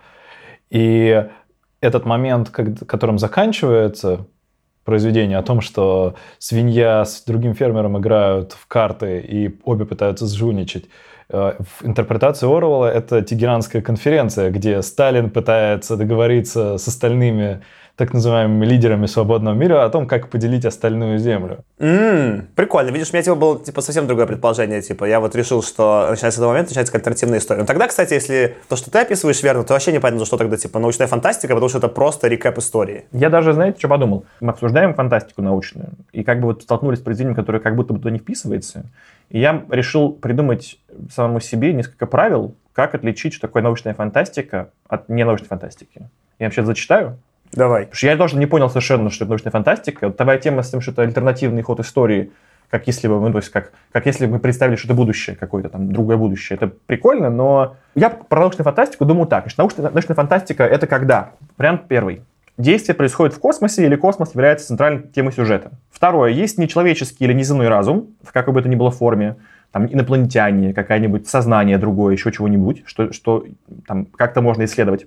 И 0.71 1.25
этот 1.81 2.07
момент, 2.07 2.49
которым 2.49 3.19
заканчивается 3.19 4.27
произведение 4.85 5.39
о 5.39 5.43
том, 5.43 5.61
что 5.61 6.15
свинья 6.39 7.05
с 7.05 7.23
другим 7.25 7.55
фермером 7.55 7.99
играют 7.99 8.53
в 8.53 8.67
карты 8.67 9.21
и 9.21 9.59
обе 9.65 9.85
пытаются 9.85 10.27
сжульничать. 10.27 10.87
Э, 11.31 11.55
В 11.59 11.87
интерпретации 11.87 12.47
Орвелла 12.47 12.87
это 12.87 13.23
Тегеранская 13.23 13.83
конференция, 13.83 14.51
где 14.51 14.83
Сталин 14.83 15.31
пытается 15.31 15.97
договориться 15.97 16.79
с 16.79 16.89
остальными 16.89 17.63
так 17.97 18.13
называемыми 18.13 18.67
лидерами 18.67 19.07
свободного 19.07 19.55
мира 19.55 19.85
о 19.85 19.89
том, 19.89 20.07
как 20.07 20.29
поделить 20.29 20.65
остальную 20.65 21.19
землю. 21.19 21.65
М, 21.81 22.47
прикольно. 22.55 22.91
Видишь, 22.91 23.11
у 23.11 23.15
меня 23.15 23.25
типа 23.25 23.35
было 23.35 23.59
типа 23.63 23.81
совсем 23.81 24.07
другое 24.07 24.27
предположение. 24.27 24.81
Типа 24.81 25.07
я 25.07 25.19
вот 25.19 25.35
решил, 25.35 25.61
что 25.61 26.07
начиная 26.09 26.31
с 26.31 26.37
этого 26.37 26.51
момента 26.51 26.71
начинается 26.71 26.97
альтернативная 26.97 27.39
история. 27.41 27.61
Но 27.63 27.67
тогда, 27.67 27.89
кстати, 27.89 28.15
если 28.15 28.57
то, 28.69 28.77
что 28.77 28.93
ты 28.93 29.01
описываешь 29.01 29.43
верно, 29.43 29.65
то 29.65 29.73
вообще 29.73 29.91
непонятно, 29.91 30.21
за 30.21 30.27
что 30.27 30.37
тогда 30.37 30.57
типа 30.57 30.79
научная 30.79 31.09
фантастика, 31.09 31.53
потому 31.53 31.69
что 31.69 31.79
это 31.79 31.89
просто 31.89 32.29
рекэп 32.29 32.59
истории. 32.59 33.07
Я 33.11 33.29
даже, 33.29 33.55
знаете, 33.55 33.79
что 33.81 33.89
подумал? 33.89 34.25
Мы 34.41 34.51
обсуждаем 34.51 34.95
фантастику 34.95 35.43
научную, 35.43 35.89
и 36.13 36.23
как 36.23 36.41
бы 36.41 36.47
вот 36.47 36.63
столкнулись 36.63 37.01
с 37.01 37.03
произведением, 37.03 37.35
которое 37.35 37.59
как 37.59 37.75
будто 37.75 37.93
бы 37.93 37.99
туда 37.99 38.11
не 38.11 38.21
вписывается. 38.21 38.85
И 39.31 39.41
я 39.41 39.65
решил 39.69 40.13
придумать 40.13 40.79
самому 41.13 41.41
себе 41.41 41.73
несколько 41.73 42.07
правил, 42.07 42.55
как 42.73 42.95
отличить, 42.95 43.33
что 43.35 43.49
такое 43.49 43.65
научная 43.65 43.95
фантастика 43.95 44.71
от 44.89 45.09
ненаучной 45.09 45.49
фантастики. 45.49 46.09
Я 46.39 46.47
вообще 46.47 46.65
зачитаю. 46.65 47.19
Давай. 47.53 47.83
Потому 47.83 47.97
что 47.97 48.07
я 48.07 48.17
тоже 48.17 48.37
не 48.37 48.47
понял 48.47 48.69
совершенно, 48.69 49.11
что 49.11 49.25
это 49.25 49.31
научная 49.31 49.51
фантастика. 49.51 50.07
Вот 50.07 50.17
твоя 50.17 50.39
тема 50.39 50.63
с 50.63 50.71
тем, 50.71 50.81
что 50.81 50.93
это 50.93 51.03
альтернативный 51.03 51.63
ход 51.63 51.81
истории, 51.81 52.33
как 52.71 52.87
если 52.87 53.07
бы, 53.07 53.21
ну, 53.21 53.31
то 53.31 53.39
есть 53.39 53.51
как, 53.51 53.73
как 53.93 54.07
если 54.07 54.27
бы 54.27 54.33
мы 54.33 54.39
представили, 54.41 54.77
что 54.77 54.89
это 54.89 54.95
будущее 54.95 55.37
какое-то, 55.37 55.69
там, 55.69 55.93
другое 55.93 56.17
будущее. 56.17 56.57
Это 56.57 56.73
прикольно, 56.87 57.31
но 57.31 57.77
я 57.95 58.11
про 58.11 58.41
научную 58.41 58.65
фантастику 58.65 59.05
думаю 59.05 59.27
так. 59.27 59.49
Что 59.49 59.63
научная, 59.63 59.91
научная 59.91 60.17
фантастика— 60.17 60.65
это 60.65 60.87
когда? 60.87 61.33
Вариант 61.57 61.83
первый. 61.87 62.23
Действие 62.57 62.95
происходит 62.95 63.35
в 63.35 63.41
космосе, 63.41 63.85
или 63.85 63.97
космос 63.97 64.35
является 64.35 64.69
центральной 64.69 65.03
темой 65.03 65.33
сюжета. 65.33 65.73
Второе. 65.91 66.31
Есть 66.31 66.57
нечеловеческий 66.57 67.27
или 67.27 67.33
неземной 67.33 67.69
разум, 67.69 68.09
в 68.23 68.33
какой 68.33 68.55
бы 68.55 68.63
то 68.63 68.69
ни 68.69 68.77
было 68.77 68.93
форме, 68.93 69.37
там, 69.73 69.87
инопланетяне, 69.87 70.73
какое-нибудь 70.73 71.27
сознание 71.27 71.79
другое, 71.79 72.15
еще 72.15 72.31
чего-нибудь, 72.31 72.85
что, 72.87 73.13
что 73.13 73.45
там 73.89 74.07
как-то 74.07 74.41
можно 74.41 74.65
исследовать. 74.65 75.07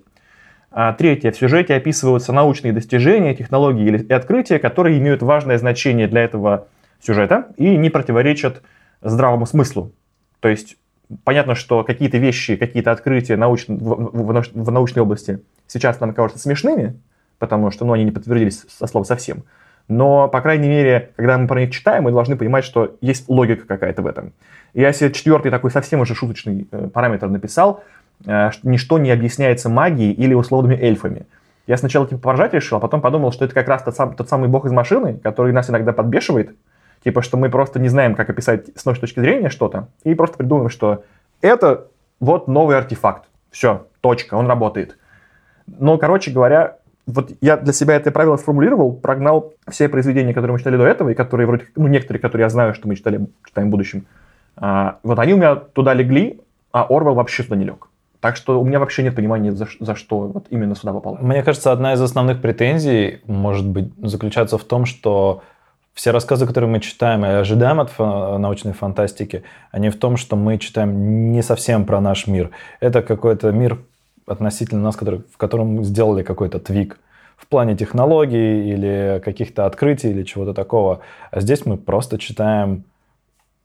А 0.79 0.93
третье. 0.93 1.31
В 1.31 1.35
сюжете 1.35 1.73
описываются 1.73 2.31
научные 2.31 2.71
достижения, 2.71 3.33
технологии 3.33 3.99
и 3.99 4.13
открытия, 4.13 4.59
которые 4.59 4.99
имеют 4.99 5.23
важное 5.23 5.57
значение 5.57 6.07
для 6.07 6.21
этого 6.21 6.67
сюжета 7.01 7.47
и 7.57 7.75
не 7.75 7.89
противоречат 7.89 8.61
здравому 9.01 9.47
смыслу. 9.47 9.91
То 10.39 10.49
есть 10.49 10.77
понятно, 11.23 11.55
что 11.55 11.83
какие-то 11.83 12.19
вещи, 12.19 12.57
какие-то 12.57 12.91
открытия 12.91 13.37
науч... 13.37 13.65
в, 13.67 13.73
в, 13.73 14.43
в 14.53 14.71
научной 14.71 14.99
области 14.99 15.39
сейчас 15.65 15.99
нам 15.99 16.13
кажутся 16.13 16.43
смешными, 16.43 17.01
потому 17.39 17.71
что 17.71 17.83
ну, 17.83 17.93
они 17.93 18.03
не 18.03 18.11
подтвердились 18.11 18.63
со 18.69 18.85
слов 18.85 19.07
совсем. 19.07 19.45
Но, 19.87 20.27
по 20.27 20.41
крайней 20.41 20.67
мере, 20.67 21.09
когда 21.15 21.39
мы 21.39 21.47
про 21.47 21.59
них 21.59 21.71
читаем, 21.71 22.03
мы 22.03 22.11
должны 22.11 22.35
понимать, 22.35 22.63
что 22.63 22.97
есть 23.01 23.27
логика 23.29 23.65
какая-то 23.65 24.03
в 24.03 24.05
этом. 24.05 24.31
Я 24.75 24.93
себе 24.93 25.11
четвертый 25.11 25.49
такой 25.49 25.71
совсем 25.71 26.01
уже 26.01 26.13
шуточный 26.13 26.67
э, 26.69 26.89
параметр 26.93 27.29
написал. 27.29 27.83
Э, 28.25 28.49
ничто 28.63 28.97
не 28.97 29.11
объясняется 29.11 29.69
магией 29.69 30.11
или 30.11 30.33
условными 30.33 30.75
эльфами. 30.75 31.25
Я 31.67 31.77
сначала 31.77 32.07
типа 32.07 32.21
поржать 32.21 32.53
решил, 32.53 32.77
а 32.77 32.79
потом 32.79 33.01
подумал, 33.01 33.31
что 33.31 33.45
это 33.45 33.53
как 33.53 33.67
раз 33.67 33.83
тот, 33.83 33.95
сам, 33.95 34.15
тот 34.15 34.29
самый 34.29 34.49
бог 34.49 34.65
из 34.65 34.71
машины, 34.71 35.19
который 35.21 35.51
нас 35.51 35.69
иногда 35.69 35.93
подбешивает. 35.93 36.55
Типа, 37.03 37.21
что 37.21 37.37
мы 37.37 37.49
просто 37.49 37.79
не 37.79 37.89
знаем, 37.89 38.15
как 38.15 38.29
описать 38.29 38.69
с 38.75 38.85
нашей 38.85 39.01
точки 39.01 39.19
зрения 39.19 39.49
что-то, 39.49 39.89
и 40.03 40.15
просто 40.15 40.37
придумаем, 40.37 40.69
что 40.69 41.03
это 41.41 41.87
вот 42.19 42.47
новый 42.47 42.77
артефакт. 42.77 43.25
Все, 43.51 43.85
точка, 44.01 44.35
он 44.35 44.47
работает. 44.47 44.97
Но, 45.67 45.97
короче 45.97 46.31
говоря, 46.31 46.77
вот 47.05 47.31
я 47.39 47.57
для 47.57 47.73
себя 47.73 47.95
это 47.95 48.11
правило 48.11 48.37
сформулировал, 48.37 48.93
прогнал 48.93 49.53
все 49.69 49.89
произведения, 49.89 50.33
которые 50.33 50.53
мы 50.53 50.59
читали 50.59 50.77
до 50.77 50.85
этого, 50.85 51.09
и 51.09 51.13
которые 51.13 51.47
вроде, 51.47 51.65
ну, 51.75 51.87
некоторые, 51.87 52.21
которые 52.21 52.45
я 52.45 52.49
знаю, 52.49 52.73
что 52.73 52.87
мы 52.87 52.95
читали, 52.95 53.27
читаем 53.45 53.67
в 53.67 53.71
будущем, 53.71 54.07
а, 54.55 54.99
вот 55.03 55.19
они 55.19 55.33
у 55.33 55.37
меня 55.37 55.55
туда 55.55 55.93
легли, 55.93 56.41
а 56.71 56.85
Орвел 56.89 57.13
вообще 57.13 57.43
сюда 57.43 57.55
не 57.55 57.65
лег. 57.65 57.86
Так 58.19 58.35
что 58.35 58.59
у 58.59 58.65
меня 58.65 58.79
вообще 58.79 59.03
нет 59.03 59.15
понимания, 59.15 59.51
за, 59.51 59.67
за 59.79 59.95
что 59.95 60.19
вот 60.19 60.47
именно 60.49 60.75
сюда 60.75 60.93
попало. 60.93 61.17
Мне 61.21 61.43
кажется, 61.43 61.71
одна 61.71 61.93
из 61.93 62.01
основных 62.01 62.41
претензий, 62.41 63.21
может 63.25 63.67
быть, 63.67 63.91
заключается 64.01 64.57
в 64.57 64.63
том, 64.63 64.85
что 64.85 65.43
все 65.93 66.11
рассказы, 66.11 66.45
которые 66.45 66.69
мы 66.69 66.79
читаем 66.79 67.25
и 67.25 67.29
ожидаем 67.29 67.79
от 67.79 67.97
научной 67.97 68.73
фантастики, 68.73 69.43
они 69.71 69.89
в 69.89 69.97
том, 69.97 70.17
что 70.17 70.35
мы 70.35 70.57
читаем 70.59 71.31
не 71.31 71.41
совсем 71.41 71.85
про 71.85 71.99
наш 71.99 72.27
мир. 72.27 72.51
Это 72.79 73.01
какой-то 73.01 73.51
мир 73.51 73.79
относительно 74.27 74.81
нас, 74.81 74.95
который, 74.95 75.23
в 75.33 75.37
котором 75.37 75.83
сделали 75.83 76.21
какой-то 76.21 76.59
твик 76.59 76.99
в 77.35 77.47
плане 77.47 77.75
технологий 77.75 78.71
или 78.71 79.21
каких-то 79.23 79.65
открытий 79.65 80.09
или 80.09 80.23
чего-то 80.23 80.53
такого. 80.53 80.99
А 81.31 81.39
здесь 81.39 81.65
мы 81.65 81.77
просто 81.77 82.17
читаем 82.17 82.83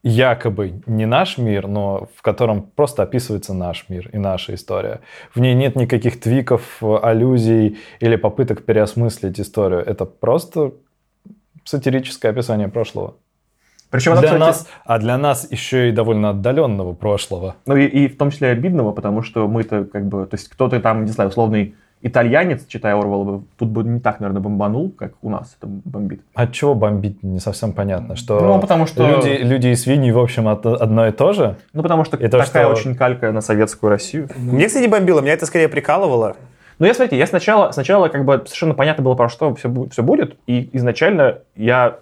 якобы 0.02 0.82
не 0.86 1.06
наш 1.06 1.38
мир, 1.38 1.68
но 1.68 2.08
в 2.16 2.22
котором 2.22 2.62
просто 2.62 3.02
описывается 3.02 3.54
наш 3.54 3.88
мир 3.88 4.10
и 4.12 4.18
наша 4.18 4.54
история. 4.54 5.00
В 5.34 5.40
ней 5.40 5.54
нет 5.54 5.76
никаких 5.76 6.20
твиков, 6.20 6.82
аллюзий 6.82 7.78
или 8.00 8.16
попыток 8.16 8.64
переосмыслить 8.64 9.40
историю. 9.40 9.80
Это 9.80 10.04
просто 10.04 10.72
сатирическое 11.64 12.32
описание 12.32 12.68
прошлого. 12.68 13.14
Причем 13.90 14.12
для 14.12 14.22
кстати, 14.22 14.40
нас, 14.40 14.68
а 14.86 14.98
для 14.98 15.18
нас 15.18 15.46
еще 15.50 15.90
и 15.90 15.92
довольно 15.92 16.30
отдаленного 16.30 16.94
прошлого. 16.94 17.56
Ну 17.66 17.76
и, 17.76 17.84
и 17.84 18.08
в 18.08 18.16
том 18.16 18.30
числе 18.30 18.48
обидного, 18.48 18.92
потому 18.92 19.22
что 19.22 19.46
мы-то 19.46 19.84
как 19.84 20.06
бы, 20.06 20.26
то 20.26 20.34
есть 20.34 20.48
кто-то 20.48 20.80
там, 20.80 21.04
не 21.04 21.12
знаю, 21.12 21.28
условный 21.28 21.76
итальянец, 22.02 22.66
читая 22.66 22.96
Орвелла, 22.96 23.42
тут 23.58 23.68
бы 23.68 23.84
не 23.84 24.00
так, 24.00 24.20
наверное, 24.20 24.42
бомбанул, 24.42 24.90
как 24.90 25.12
у 25.22 25.30
нас 25.30 25.56
это 25.58 25.66
бомбит. 25.66 26.22
От 26.34 26.52
чего 26.52 26.74
бомбить, 26.74 27.22
не 27.22 27.38
совсем 27.38 27.72
понятно. 27.72 28.16
Что 28.16 28.40
ну, 28.40 28.60
потому 28.60 28.86
что... 28.86 29.06
Люди, 29.06 29.42
люди 29.42 29.68
и 29.68 29.74
свиньи, 29.74 30.10
в 30.10 30.18
общем, 30.18 30.48
одно 30.48 31.06
и 31.06 31.12
то 31.12 31.32
же. 31.32 31.56
Ну, 31.72 31.82
потому 31.82 32.04
что 32.04 32.16
и 32.16 32.28
такая 32.28 32.64
что... 32.64 32.68
очень 32.68 32.94
калька 32.94 33.32
на 33.32 33.40
советскую 33.40 33.90
Россию. 33.90 34.28
Мне, 34.36 34.66
кстати, 34.66 34.82
не 34.82 34.88
бомбило, 34.88 35.20
меня 35.20 35.32
это 35.32 35.46
скорее 35.46 35.68
прикалывало. 35.68 36.36
Ну, 36.78 36.86
я, 36.86 36.94
смотрите, 36.94 37.16
я 37.16 37.26
сначала, 37.26 37.70
сначала 37.70 38.08
как 38.08 38.24
бы 38.24 38.42
совершенно 38.44 38.74
понятно 38.74 39.04
было, 39.04 39.14
про 39.14 39.28
что 39.28 39.54
все, 39.54 39.72
все 39.90 40.02
будет, 40.02 40.36
и 40.46 40.68
изначально 40.72 41.38
я 41.54 41.98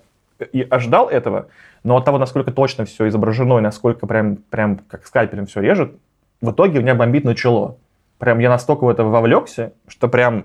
и 0.53 0.63
ожидал 0.63 1.09
этого, 1.09 1.49
но 1.85 1.97
от 1.97 2.05
того, 2.05 2.17
насколько 2.17 2.51
точно 2.51 2.87
все 2.87 3.09
изображено 3.09 3.59
и 3.59 3.61
насколько 3.61 4.07
прям, 4.07 4.37
прям 4.37 4.81
как 4.89 5.07
скальпелем 5.07 5.47
все 5.47 5.61
режет, 5.61 5.93
в 6.41 6.53
итоге 6.53 6.79
у 6.79 6.83
меня 6.83 6.95
бомбить 6.95 7.25
начало 7.25 7.77
прям 8.21 8.39
я 8.39 8.49
настолько 8.51 8.85
в 8.85 8.89
это 8.89 9.03
вовлекся, 9.03 9.73
что 9.89 10.09
прям... 10.09 10.45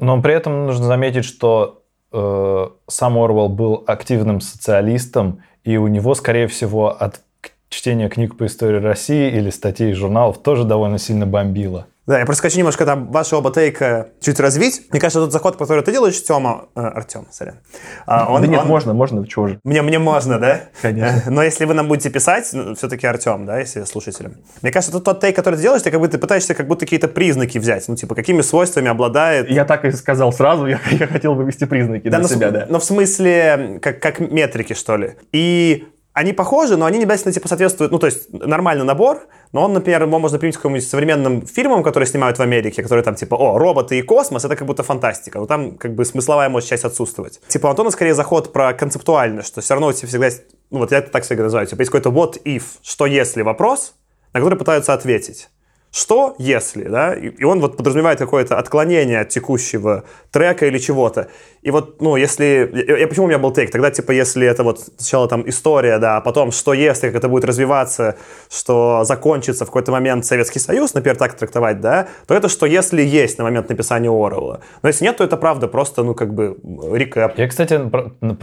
Но 0.00 0.20
при 0.22 0.34
этом 0.34 0.64
нужно 0.66 0.86
заметить, 0.86 1.26
что 1.26 1.82
э, 2.10 2.66
сам 2.88 3.18
Орвел 3.18 3.50
был 3.50 3.84
активным 3.86 4.40
социалистом, 4.40 5.42
и 5.62 5.76
у 5.76 5.88
него, 5.88 6.14
скорее 6.14 6.46
всего, 6.46 6.88
от 6.88 7.20
чтения 7.68 8.08
книг 8.08 8.38
по 8.38 8.46
истории 8.46 8.80
России 8.80 9.30
или 9.30 9.50
статей 9.50 9.92
журналов 9.92 10.38
тоже 10.38 10.64
довольно 10.64 10.98
сильно 10.98 11.26
бомбило. 11.26 11.86
Да, 12.10 12.18
я 12.18 12.26
просто 12.26 12.42
хочу 12.42 12.58
немножко 12.58 12.84
там 12.84 13.06
вашего 13.12 13.38
оба 13.38 13.52
тейка 13.52 14.08
чуть 14.20 14.40
развить. 14.40 14.82
Мне 14.90 15.00
кажется, 15.00 15.20
тот 15.20 15.30
заход, 15.30 15.56
который 15.56 15.84
ты 15.84 15.92
делаешь, 15.92 16.20
Тёма... 16.24 16.66
Э, 16.74 16.80
Артем, 16.80 17.28
сорян. 17.30 17.60
А, 18.04 18.26
он, 18.28 18.42
да 18.42 18.48
нет, 18.48 18.62
он... 18.62 18.66
можно, 18.66 18.92
можно, 18.92 19.24
чего 19.28 19.46
же. 19.46 19.60
Мне, 19.62 19.80
мне 19.82 20.00
можно, 20.00 20.40
да? 20.40 20.62
Конечно. 20.82 21.30
Но 21.30 21.40
если 21.40 21.66
вы 21.66 21.74
нам 21.74 21.86
будете 21.86 22.10
писать, 22.10 22.50
ну, 22.52 22.74
все-таки 22.74 23.06
Артем, 23.06 23.46
да, 23.46 23.60
если 23.60 23.84
слушателям. 23.84 24.38
Мне 24.60 24.72
кажется, 24.72 24.90
тот, 24.90 25.04
тот 25.04 25.20
тейк, 25.20 25.36
который 25.36 25.54
ты 25.54 25.62
делаешь, 25.62 25.82
ты 25.82 25.92
как 25.92 26.10
ты 26.10 26.18
пытаешься 26.18 26.54
как 26.56 26.66
будто 26.66 26.80
какие-то 26.80 27.06
признаки 27.06 27.58
взять. 27.58 27.86
Ну, 27.86 27.94
типа, 27.94 28.16
какими 28.16 28.40
свойствами 28.40 28.88
обладает... 28.88 29.48
Я 29.48 29.64
так 29.64 29.84
и 29.84 29.92
сказал 29.92 30.32
сразу, 30.32 30.66
я, 30.66 30.80
я 30.90 31.06
хотел 31.06 31.34
вывести 31.34 31.64
признаки 31.64 32.08
да, 32.08 32.18
для 32.18 32.26
себя, 32.26 32.48
в, 32.48 32.52
да. 32.52 32.66
Но 32.68 32.80
в 32.80 32.84
смысле, 32.84 33.78
как, 33.80 34.00
как 34.02 34.18
метрики, 34.18 34.72
что 34.72 34.96
ли. 34.96 35.14
И 35.30 35.86
они 36.12 36.32
похожи, 36.32 36.76
но 36.76 36.86
они 36.86 36.98
не 36.98 37.04
обязательно 37.04 37.32
типа 37.32 37.48
соответствуют, 37.48 37.92
ну, 37.92 37.98
то 37.98 38.06
есть 38.06 38.32
нормальный 38.32 38.84
набор, 38.84 39.28
но 39.52 39.64
он, 39.64 39.72
например, 39.72 40.02
его 40.02 40.18
можно 40.18 40.38
применить 40.38 40.56
к 40.56 40.60
каким-нибудь 40.60 40.88
современным 40.88 41.46
фильмам, 41.46 41.82
которые 41.82 42.06
снимают 42.06 42.38
в 42.38 42.42
Америке, 42.42 42.82
которые 42.82 43.04
там 43.04 43.14
типа, 43.14 43.34
о, 43.36 43.58
роботы 43.58 43.98
и 43.98 44.02
космос, 44.02 44.44
это 44.44 44.56
как 44.56 44.66
будто 44.66 44.82
фантастика, 44.82 45.38
но 45.38 45.46
там 45.46 45.76
как 45.76 45.94
бы 45.94 46.04
смысловая 46.04 46.48
может 46.48 46.68
часть 46.68 46.84
отсутствовать. 46.84 47.40
Типа 47.48 47.70
Антона 47.70 47.90
скорее 47.90 48.14
заход 48.14 48.52
про 48.52 48.72
концептуальность, 48.72 49.48
что 49.48 49.60
все 49.60 49.74
равно 49.74 49.88
у 49.88 49.92
тебя 49.92 50.08
всегда 50.08 50.26
есть, 50.26 50.42
ну 50.70 50.80
вот 50.80 50.90
я 50.90 50.98
это 50.98 51.10
так 51.10 51.22
всегда 51.22 51.44
называю, 51.44 51.66
типа 51.66 51.80
есть 51.80 51.90
какой-то 51.90 52.10
what 52.10 52.42
if, 52.44 52.62
что 52.82 53.06
если 53.06 53.42
вопрос, 53.42 53.94
на 54.32 54.40
который 54.40 54.58
пытаются 54.58 54.92
ответить. 54.94 55.48
Что, 55.92 56.36
если, 56.38 56.84
да, 56.84 57.14
и 57.14 57.42
он 57.42 57.60
вот 57.60 57.76
подразумевает 57.76 58.20
какое-то 58.20 58.56
отклонение 58.56 59.20
от 59.20 59.28
текущего 59.30 60.04
трека 60.30 60.66
или 60.66 60.78
чего-то. 60.78 61.28
И 61.62 61.72
вот, 61.72 62.00
ну, 62.00 62.14
если, 62.14 62.70
я, 62.86 62.96
я, 62.96 63.08
почему 63.08 63.24
у 63.24 63.28
меня 63.28 63.40
был 63.40 63.52
тейк? 63.52 63.72
Тогда, 63.72 63.90
типа, 63.90 64.12
если 64.12 64.46
это 64.46 64.62
вот 64.62 64.78
сначала 64.98 65.26
там 65.26 65.48
история, 65.48 65.98
да, 65.98 66.18
а 66.18 66.20
потом, 66.20 66.52
что 66.52 66.74
если, 66.74 67.08
как 67.08 67.16
это 67.16 67.28
будет 67.28 67.44
развиваться, 67.44 68.16
что 68.48 69.02
закончится 69.02 69.64
в 69.64 69.68
какой-то 69.68 69.90
момент 69.90 70.24
Советский 70.24 70.60
Союз, 70.60 70.94
например, 70.94 71.16
так 71.16 71.34
трактовать, 71.34 71.80
да, 71.80 72.06
то 72.28 72.34
это 72.34 72.48
что 72.48 72.66
если 72.66 73.02
есть 73.02 73.38
на 73.38 73.44
момент 73.44 73.68
написания 73.68 74.10
Орелла. 74.10 74.60
Но 74.82 74.88
если 74.88 75.04
нет, 75.04 75.16
то 75.16 75.24
это 75.24 75.36
правда 75.36 75.66
просто, 75.66 76.04
ну, 76.04 76.14
как 76.14 76.32
бы, 76.34 76.56
рекэп. 76.92 77.36
Я, 77.36 77.48
кстати, 77.48 77.80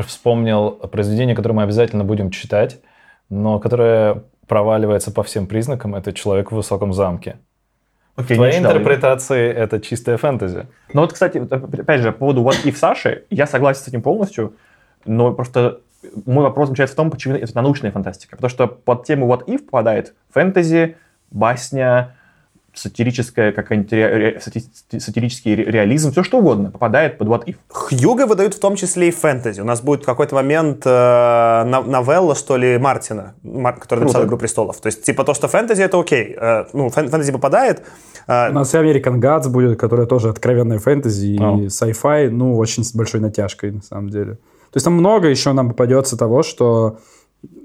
вспомнил 0.06 0.72
произведение, 0.72 1.34
которое 1.34 1.56
мы 1.56 1.64
обязательно 1.64 2.04
будем 2.04 2.30
читать, 2.30 2.82
но 3.30 3.60
которое 3.60 4.24
проваливается 4.48 5.12
по 5.12 5.24
всем 5.24 5.48
признакам, 5.48 5.96
это 5.96 6.14
человек 6.14 6.52
в 6.52 6.56
высоком 6.56 6.94
замке. 6.94 7.38
Okay, 8.16 8.34
в 8.34 8.36
твоей 8.36 8.58
интерпретации 8.58 9.50
его. 9.50 9.60
это 9.60 9.80
чистая 9.80 10.18
фэнтези. 10.18 10.66
Ну 10.94 11.02
вот, 11.02 11.14
кстати, 11.14 11.38
опять 11.38 12.02
же, 12.02 12.12
по 12.12 12.20
поводу 12.20 12.42
What 12.42 12.64
If 12.64 12.76
Саши, 12.76 13.26
я 13.30 13.46
согласен 13.46 13.84
с 13.84 13.88
этим 13.88 14.02
полностью, 14.02 14.56
но 15.06 15.34
просто 15.34 15.82
мой 16.26 16.44
вопрос 16.44 16.70
заключается 16.70 16.96
в 16.96 16.98
том, 16.98 17.12
почему 17.12 17.36
это 17.36 17.62
научная 17.62 17.92
фантастика. 17.92 18.36
Потому 18.36 18.50
что 18.50 18.68
под 18.68 19.06
тему 19.06 19.32
What 19.32 19.46
If 19.46 19.66
попадает 19.66 20.16
фэнтези, 20.32 20.96
басня, 21.30 22.17
сатирическая, 22.78 23.52
какая-нибудь 23.52 23.92
ре, 23.92 24.40
сатирический 24.40 25.56
реализм, 25.56 26.12
все 26.12 26.24
что 26.24 26.40
угодно 26.40 26.72
попадает 26.72 27.18
под 27.18 27.28
what 27.28 27.46
if. 27.46 27.56
Хьюга 27.70 28.26
выдают 28.28 28.54
в 28.54 28.60
том 28.60 28.76
числе 28.76 29.10
и 29.10 29.12
фэнтези. 29.12 29.62
У 29.62 29.66
нас 29.66 29.82
будет 29.82 30.06
какой-то 30.06 30.36
момент 30.36 30.84
э, 30.86 31.64
новелла, 31.64 32.36
что 32.36 32.58
ли, 32.58 32.78
Мартина, 32.78 33.34
Мар, 33.44 33.78
который 33.80 34.02
написал 34.02 34.26
«Игру 34.26 34.38
престолов». 34.38 34.80
То 34.80 34.88
есть, 34.88 35.04
типа, 35.04 35.24
то, 35.24 35.34
что 35.34 35.48
фэнтези, 35.48 35.82
это 35.82 36.00
окей. 36.00 36.36
Э, 36.40 36.66
ну, 36.74 36.90
фэн, 36.90 37.10
фэнтези 37.10 37.32
попадает. 37.32 37.84
Э, 38.28 38.50
У 38.50 38.54
нас 38.54 38.74
и 38.74 38.78
American 38.78 39.20
Gods 39.20 39.50
будет, 39.50 39.80
которая 39.80 40.06
тоже 40.06 40.30
откровенная 40.30 40.80
фэнтези 40.80 41.38
oh. 41.38 41.64
и 41.64 41.68
sci-fi, 41.68 42.30
ну, 42.30 42.58
очень 42.58 42.84
с 42.84 42.94
большой 42.94 43.22
натяжкой, 43.22 43.72
на 43.72 43.82
самом 43.82 44.10
деле. 44.10 44.36
То 44.72 44.78
есть 44.78 44.84
там 44.84 44.94
много 44.94 45.28
еще 45.30 45.54
нам 45.54 45.70
попадется 45.70 46.18
того, 46.18 46.44
что 46.44 47.00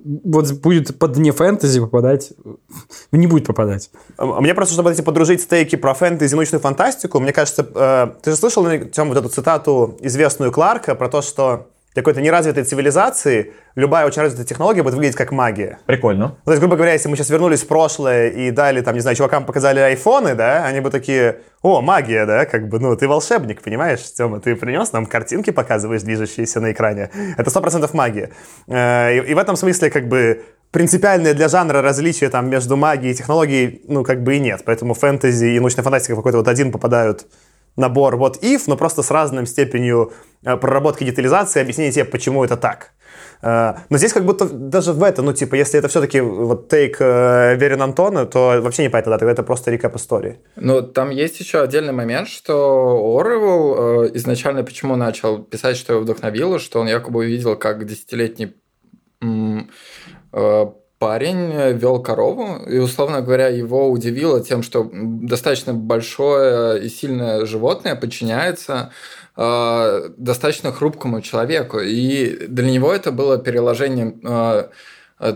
вот 0.05 0.51
будет 0.53 0.99
под 0.99 1.17
не 1.17 1.31
фэнтези 1.31 1.81
попадать, 1.81 2.33
не 3.13 3.27
будет 3.27 3.47
попадать. 3.47 3.91
А 4.17 4.41
мне 4.41 4.55
просто, 4.55 4.75
чтобы 4.75 4.93
эти 4.93 5.03
подружить 5.03 5.43
стейки 5.43 5.77
про 5.77 5.95
фэнтези, 5.95 6.35
научную 6.35 6.61
фантастику, 6.61 7.21
мне 7.21 7.33
кажется, 7.33 7.67
э, 7.75 8.09
ты 8.23 8.31
же 8.31 8.37
слышал, 8.37 8.67
Тем, 8.91 9.09
вот 9.09 9.19
эту 9.19 9.29
цитату 9.29 9.97
известную 10.01 10.53
Кларка 10.53 10.95
про 10.95 11.09
то, 11.09 11.23
что 11.23 11.69
какой-то 11.95 12.21
неразвитой 12.21 12.65
цивилизации 12.65 13.53
любая 13.75 14.07
очень 14.07 14.23
развитая 14.23 14.47
технология 14.47 14.83
будет 14.83 14.95
выглядеть 14.95 15.17
как 15.17 15.33
магия. 15.33 15.79
Прикольно. 15.87 16.29
Ну, 16.29 16.45
то 16.45 16.53
есть, 16.53 16.61
грубо 16.61 16.77
говоря, 16.77 16.93
если 16.93 17.09
мы 17.09 17.17
сейчас 17.17 17.31
вернулись 17.31 17.63
в 17.63 17.67
прошлое 17.67 18.29
и 18.29 18.51
дали, 18.51 18.81
там, 18.81 18.95
не 18.95 19.01
знаю, 19.01 19.17
чувакам 19.17 19.45
показали 19.45 19.81
айфоны, 19.81 20.35
да, 20.35 20.65
они 20.65 20.81
бы 20.81 20.91
такие, 20.91 21.41
о, 21.63 21.81
магия, 21.81 22.27
да, 22.27 22.47
как 22.47 22.69
бы, 22.69 22.79
ну, 22.79 22.97
ты 22.97 23.09
волшебник, 23.09 23.63
понимаешь, 23.63 24.01
Тёма, 24.17 24.41
ты 24.41 24.57
принес 24.57 24.93
нам 24.93 25.07
картинки, 25.07 25.51
показываешь, 25.51 26.03
движущиеся 26.03 26.61
на 26.61 26.73
экране. 26.73 27.11
Это 27.37 27.51
сто 27.51 27.61
процентов 27.61 27.95
магия. 27.95 28.31
Э, 28.67 29.15
и, 29.15 29.31
и 29.31 29.35
в 29.35 29.39
этом 29.39 29.57
смысле, 29.57 29.91
как 29.91 30.09
бы, 30.09 30.43
принципиальное 30.71 31.35
для 31.35 31.49
жанра 31.49 31.83
различие 31.83 32.31
там 32.31 32.49
между 32.49 32.77
магией 32.77 33.13
и 33.13 33.15
технологией, 33.15 33.83
ну, 33.87 34.03
как 34.03 34.23
бы 34.23 34.37
и 34.37 34.41
нет. 34.41 34.63
Поэтому 34.65 34.95
фэнтези 34.95 35.45
и 35.45 35.61
научная 35.61 35.83
фантастика 35.83 36.15
в 36.15 36.17
какой-то 36.17 36.39
вот 36.39 36.49
один 36.49 36.73
попадают 36.73 37.27
набор 37.77 38.17
вот 38.17 38.43
if, 38.43 38.63
но 38.67 38.77
просто 38.77 39.03
с 39.03 39.11
разным 39.11 39.47
степенью 39.47 40.13
э, 40.45 40.57
проработки 40.57 41.05
детализации, 41.05 41.63
объяснения 41.63 41.93
тебе, 41.93 42.05
почему 42.05 42.45
это 42.45 42.57
так. 42.57 42.93
Э, 43.43 43.75
Но 43.89 43.99
здесь 43.99 44.13
как 44.13 44.25
будто 44.25 44.49
даже 44.49 44.93
в 44.93 45.03
это, 45.03 45.23
ну, 45.23 45.33
типа, 45.33 45.55
если 45.57 45.79
это 45.79 45.89
все-таки 45.89 46.21
вот 46.21 46.69
тейк 46.69 46.97
э, 47.01 47.57
Верин 47.57 47.83
Антона, 47.83 48.27
то 48.27 48.61
вообще 48.61 48.83
не 48.83 48.91
понятно, 48.91 49.13
да, 49.13 49.19
тогда 49.19 49.33
это 49.33 49.43
просто 49.43 49.71
рекап 49.71 49.97
истории. 49.97 50.39
Но 50.57 50.83
там 50.83 51.11
есть 51.11 51.41
еще 51.41 51.63
отдельный 51.63 51.93
момент, 51.93 52.29
что 52.29 53.17
Орвел 53.19 54.05
э, 54.05 54.11
изначально 54.15 54.65
почему 54.65 54.97
начал 54.97 55.43
писать, 55.43 55.77
что 55.77 55.95
его 55.95 56.03
вдохновило, 56.03 56.59
что 56.59 56.81
он 56.81 56.89
якобы 56.89 57.21
увидел, 57.21 57.57
как 57.57 57.87
десятилетний 57.87 58.55
э, 59.23 60.67
парень 61.03 61.73
вел 61.73 62.01
корову, 62.01 62.63
и, 62.65 62.79
условно 62.79 63.23
говоря, 63.23 63.49
его 63.49 63.91
удивило 63.91 64.41
тем, 64.41 64.63
что 64.63 64.89
достаточно 64.93 65.75
большое 65.75 66.81
и 66.81 66.89
сильное 66.89 67.45
животное 67.45 67.97
подчиняется 67.97 68.93
э, 69.37 70.11
достаточно 70.17 70.71
хрупкому 70.71 71.21
человеку. 71.21 71.81
И 71.81 72.47
для 72.47 72.71
него 72.71 72.93
это 72.95 73.11
было 73.11 73.37
переложением 73.37 74.21
э, 74.23 74.69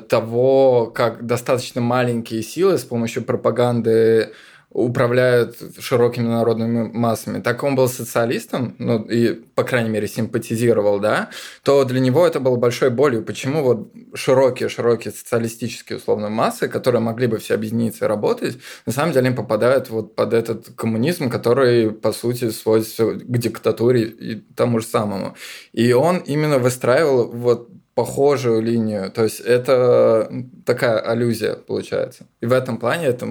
того, 0.09 0.87
как 0.95 1.27
достаточно 1.27 1.81
маленькие 1.81 2.45
силы 2.45 2.79
с 2.79 2.85
помощью 2.85 3.25
пропаганды 3.25 4.35
управляют 4.77 5.57
широкими 5.79 6.27
народными 6.27 6.91
массами, 6.93 7.41
так 7.41 7.63
он 7.63 7.77
был 7.77 7.89
социалистом, 7.89 8.77
ну 8.79 9.03
и, 9.05 9.33
по 9.33 9.65
крайней 9.65 9.89
мере, 9.89 10.07
симпатизировал, 10.07 11.01
да, 11.01 11.31
то 11.63 11.85
для 11.85 11.99
него 11.99 12.27
это 12.27 12.41
было 12.41 12.57
большой 12.57 12.91
болью. 12.91 13.25
Почему 13.25 13.63
вот 13.63 13.91
широкие-широкие 14.15 15.13
социалистические, 15.13 15.97
условно, 15.97 16.29
массы, 16.29 16.69
которые 16.69 17.01
могли 17.01 17.27
бы 17.27 17.39
все 17.39 17.55
объединиться 17.55 18.05
и 18.05 18.09
работать, 18.09 18.59
на 18.85 18.93
самом 18.93 19.13
деле 19.13 19.31
попадают 19.31 19.89
вот 19.89 20.15
под 20.15 20.35
этот 20.35 20.69
коммунизм, 20.77 21.31
который, 21.31 21.91
по 21.91 22.13
сути, 22.13 22.51
сводится 22.51 23.07
к 23.07 23.39
диктатуре 23.39 24.03
и 24.03 24.35
тому 24.55 24.81
же 24.81 24.87
самому. 24.87 25.37
И 25.73 25.93
он 25.95 26.19
именно 26.19 26.59
выстраивал 26.59 27.33
вот 27.33 27.71
похожую 27.97 28.61
линию. 28.61 29.11
То 29.11 29.25
есть 29.25 29.41
это 29.41 30.31
такая 30.67 30.99
аллюзия 30.99 31.55
получается. 31.55 32.27
И 32.43 32.47
в 32.47 32.53
этом 32.53 32.77
плане 32.77 33.07
это 33.07 33.27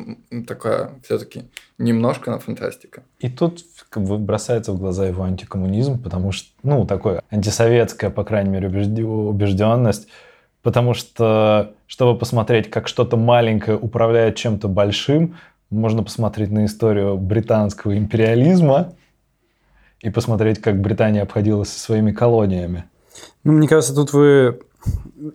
такая 0.48 0.90
все-таки 1.04 1.44
немножко 1.78 2.32
на 2.32 2.40
фантастика. 2.40 3.04
И 3.20 3.30
тут 3.30 3.64
как 3.90 4.04
бы 4.04 4.18
бросается 4.18 4.72
в 4.72 4.80
глаза 4.80 5.06
его 5.06 5.24
антикоммунизм, 5.24 6.02
потому 6.02 6.32
что, 6.32 6.50
ну, 6.64 6.84
такое 6.88 7.22
антисоветская, 7.30 8.10
по 8.10 8.24
крайней 8.24 8.50
мере, 8.50 8.68
убежденность, 8.68 10.08
потому 10.64 10.96
что, 10.96 11.76
чтобы 11.86 12.18
посмотреть, 12.18 12.72
как 12.72 12.88
что-то 12.88 13.18
маленькое 13.18 13.78
управляет 13.78 14.36
чем-то 14.36 14.68
большим, 14.68 15.38
можно 15.70 16.02
посмотреть 16.02 16.50
на 16.50 16.66
историю 16.66 17.18
британского 17.18 17.96
империализма 17.96 18.96
и 20.00 20.10
посмотреть, 20.10 20.60
как 20.60 20.82
Британия 20.82 21.22
обходилась 21.22 21.70
со 21.70 21.80
своими 21.80 22.12
колониями. 22.12 22.86
Ну, 23.44 23.54
мне 23.54 23.68
кажется, 23.68 23.94
тут 23.94 24.14
вы... 24.14 24.60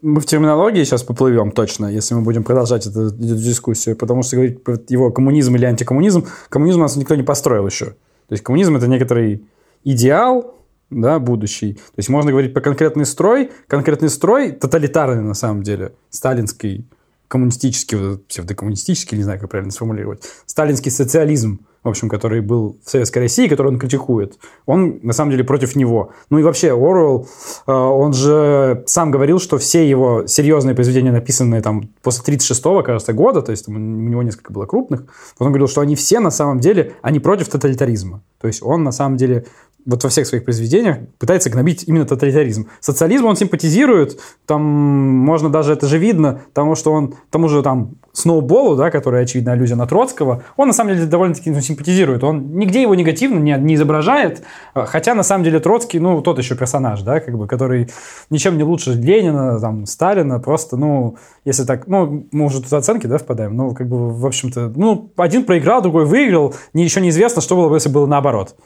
Мы 0.03 0.21
в 0.21 0.27
терминологии 0.27 0.85
сейчас 0.85 1.03
поплывем 1.03 1.51
точно, 1.51 1.87
если 1.87 2.15
мы 2.15 2.23
будем 2.23 2.45
продолжать 2.45 2.87
эту, 2.87 3.07
эту 3.09 3.17
дискуссию, 3.17 3.97
потому 3.97 4.23
что 4.23 4.37
говорить 4.37 4.63
про 4.63 4.79
его 4.89 5.11
коммунизм 5.11 5.57
или 5.57 5.65
антикоммунизм, 5.65 6.27
коммунизм 6.49 6.79
у 6.79 6.83
нас 6.83 6.95
никто 6.95 7.17
не 7.17 7.25
построил 7.25 7.67
еще. 7.67 7.87
То 7.87 8.35
есть 8.35 8.45
коммунизм– 8.45 8.77
это 8.77 8.87
некоторый 8.87 9.45
идеал, 9.83 10.55
да, 10.91 11.19
будущий. 11.19 11.75
То 11.75 11.97
есть 11.97 12.09
можно 12.09 12.31
говорить 12.31 12.53
про 12.53 12.61
конкретный 12.61 13.07
строй. 13.07 13.51
Конкретный 13.67 14.09
строй 14.09 14.53
тоталитарный 14.53 15.23
на 15.23 15.35
самом 15.35 15.63
деле, 15.63 15.95
сталинский, 16.11 16.87
коммунистический, 17.27 18.19
псевдокоммунистический, 18.29 19.17
не 19.17 19.25
знаю, 19.25 19.41
как 19.41 19.51
правильно 19.51 19.73
сформулировать, 19.73 20.23
сталинский 20.47 20.91
социализм, 20.91 21.61
в 21.83 21.89
общем, 21.89 22.09
который 22.09 22.41
был 22.41 22.77
в 22.85 22.91
Советской 22.91 23.21
России, 23.21 23.49
который 23.49 23.69
он 23.69 23.79
критикует, 23.79 24.39
он 24.67 25.01
на 25.03 25.13
самом 25.13 25.31
деле 25.31 25.45
против 25.45 25.77
него. 25.77 26.11
Ну 26.29 26.39
и 26.39 26.43
вообще 26.43 26.73
Оруэлл, 26.73 27.27
э, 27.67 27.73
он 27.73 28.13
же 28.13 28.83
сам 28.87 29.11
говорил, 29.11 29.39
что 29.39 29.57
все 29.59 29.89
его 29.89 30.27
серьезные 30.27 30.75
произведения, 30.75 31.13
написанные 31.13 31.63
там 31.63 31.89
после 32.03 32.35
36-го, 32.35 32.83
кажется, 32.83 33.13
года, 33.13 33.41
то 33.43 33.51
есть 33.51 33.67
там, 33.67 33.77
у 33.77 33.79
него 33.79 34.23
несколько 34.23 34.53
было 34.53 34.67
крупных, 34.67 35.05
он 35.39 35.49
говорил, 35.49 35.69
что 35.69 35.81
они 35.81 35.97
все 35.97 36.21
на 36.21 36.31
самом 36.31 36.61
деле, 36.61 36.93
они 37.03 37.19
против 37.19 37.49
тоталитаризма. 37.49 38.23
То 38.41 38.47
есть 38.47 38.63
он 38.63 38.85
на 38.85 38.93
самом 38.93 39.17
деле 39.17 39.47
вот 39.87 40.03
во 40.03 40.11
всех 40.11 40.27
своих 40.27 40.45
произведениях 40.45 40.99
пытается 41.19 41.51
гнобить 41.51 41.85
именно 41.87 42.05
тоталитаризм. 42.05 42.69
Социализм 42.81 43.27
он 43.27 43.37
симпатизирует, 43.37 44.19
там 44.47 44.63
можно 44.63 45.51
даже 45.51 45.73
это 45.73 45.87
же 45.87 45.99
видно, 45.99 46.41
потому 46.49 46.75
что 46.75 46.93
он 46.93 47.15
тому 47.31 47.49
же 47.49 47.63
там 47.63 47.97
Сноуболу, 48.13 48.75
да, 48.75 48.91
который, 48.91 49.23
очевидно, 49.23 49.53
аллюзия 49.53 49.77
на 49.77 49.87
Троцкого, 49.87 50.43
он 50.57 50.69
на 50.69 50.75
самом 50.75 50.95
деле 50.95 51.07
довольно-таки 51.07 51.51
ну, 51.51 51.61
симпатизирует. 51.61 52.25
Он 52.25 52.57
нигде 52.57 52.83
его 52.83 52.97
негативно 52.97 53.39
не, 53.39 53.57
не 53.57 53.77
изображает, 53.77 54.43
хотя 54.75 55.15
на 55.15 55.23
самом 55.23 55.45
деле 55.45 55.61
Троцкий, 55.61 56.01
ну, 56.01 56.21
тот 56.21 56.39
еще 56.39 56.57
персонаж, 56.57 57.03
да, 57.03 57.21
как 57.21 57.39
бы, 57.39 57.47
который 57.47 57.89
ничем 58.29 58.57
не 58.57 58.65
лучше 58.65 58.95
Ленина, 58.95 59.61
там, 59.61 59.87
Сталина, 59.87 60.41
просто, 60.41 60.77
ну, 60.77 61.17
если 61.45 61.65
так, 61.65 61.87
ну, 61.87 62.27
мы 62.33 62.47
уже 62.47 62.61
тут 62.61 62.73
оценки, 62.73 63.07
да, 63.07 63.19
впадаем, 63.19 63.57
ну, 63.57 63.75
как 63.75 63.89
бы, 63.89 64.11
в 64.11 64.27
общем-то, 64.27 64.73
ну, 64.75 65.13
один 65.17 65.45
проиграл, 65.45 65.81
другой 65.81 66.05
выиграл, 66.05 66.55
не, 66.75 66.83
еще 66.83 67.01
неизвестно, 67.01 67.41
что 67.41 67.55
было 67.55 67.69
бы, 67.69 67.77
если 67.77 67.91
было 67.91 68.07
наоборот. 68.07 68.57